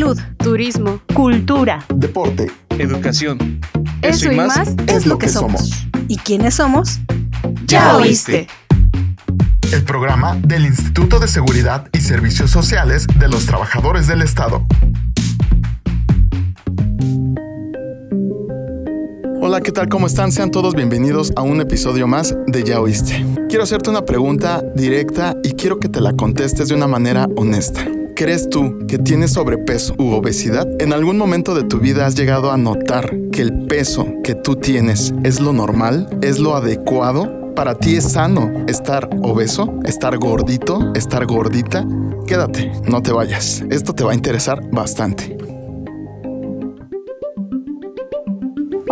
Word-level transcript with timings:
Salud, 0.00 0.18
turismo, 0.38 1.02
cultura, 1.14 1.84
deporte, 1.94 2.50
educación. 2.78 3.60
Eso, 4.00 4.32
y 4.32 4.34
más, 4.34 4.72
es 4.86 5.04
lo 5.04 5.18
que 5.18 5.28
somos. 5.28 5.86
¿Y 6.08 6.16
quiénes 6.16 6.54
somos? 6.54 7.00
Ya 7.66 7.98
oíste. 7.98 8.46
El 9.70 9.84
programa 9.84 10.36
del 10.36 10.64
Instituto 10.64 11.18
de 11.18 11.28
Seguridad 11.28 11.86
y 11.92 12.00
Servicios 12.00 12.50
Sociales 12.50 13.06
de 13.18 13.28
los 13.28 13.44
Trabajadores 13.44 14.06
del 14.06 14.22
Estado. 14.22 14.64
Hola, 19.42 19.60
¿qué 19.60 19.70
tal? 19.70 19.90
¿Cómo 19.90 20.06
están? 20.06 20.32
Sean 20.32 20.50
todos 20.50 20.74
bienvenidos 20.74 21.30
a 21.36 21.42
un 21.42 21.60
episodio 21.60 22.06
más 22.06 22.34
de 22.46 22.64
Ya 22.64 22.80
Oíste. 22.80 23.26
Quiero 23.50 23.64
hacerte 23.64 23.90
una 23.90 24.06
pregunta 24.06 24.62
directa 24.74 25.36
y 25.44 25.50
quiero 25.52 25.78
que 25.78 25.90
te 25.90 26.00
la 26.00 26.14
contestes 26.14 26.70
de 26.70 26.74
una 26.74 26.86
manera 26.86 27.28
honesta. 27.36 27.86
¿Crees 28.20 28.50
tú 28.50 28.80
que 28.86 28.98
tienes 28.98 29.32
sobrepeso 29.32 29.94
u 29.96 30.12
obesidad? 30.12 30.68
¿En 30.78 30.92
algún 30.92 31.16
momento 31.16 31.54
de 31.54 31.64
tu 31.64 31.78
vida 31.78 32.04
has 32.04 32.16
llegado 32.16 32.52
a 32.52 32.58
notar 32.58 33.16
que 33.32 33.40
el 33.40 33.64
peso 33.64 34.06
que 34.22 34.34
tú 34.34 34.56
tienes 34.56 35.14
es 35.22 35.40
lo 35.40 35.54
normal? 35.54 36.18
¿Es 36.20 36.38
lo 36.38 36.54
adecuado? 36.54 37.54
¿Para 37.54 37.76
ti 37.76 37.96
es 37.96 38.12
sano 38.12 38.52
estar 38.68 39.08
obeso? 39.22 39.72
¿Estar 39.86 40.18
gordito? 40.18 40.92
¿Estar 40.94 41.24
gordita? 41.24 41.86
Quédate, 42.26 42.70
no 42.84 43.00
te 43.00 43.10
vayas. 43.10 43.64
Esto 43.70 43.94
te 43.94 44.04
va 44.04 44.12
a 44.12 44.14
interesar 44.14 44.60
bastante. 44.70 45.38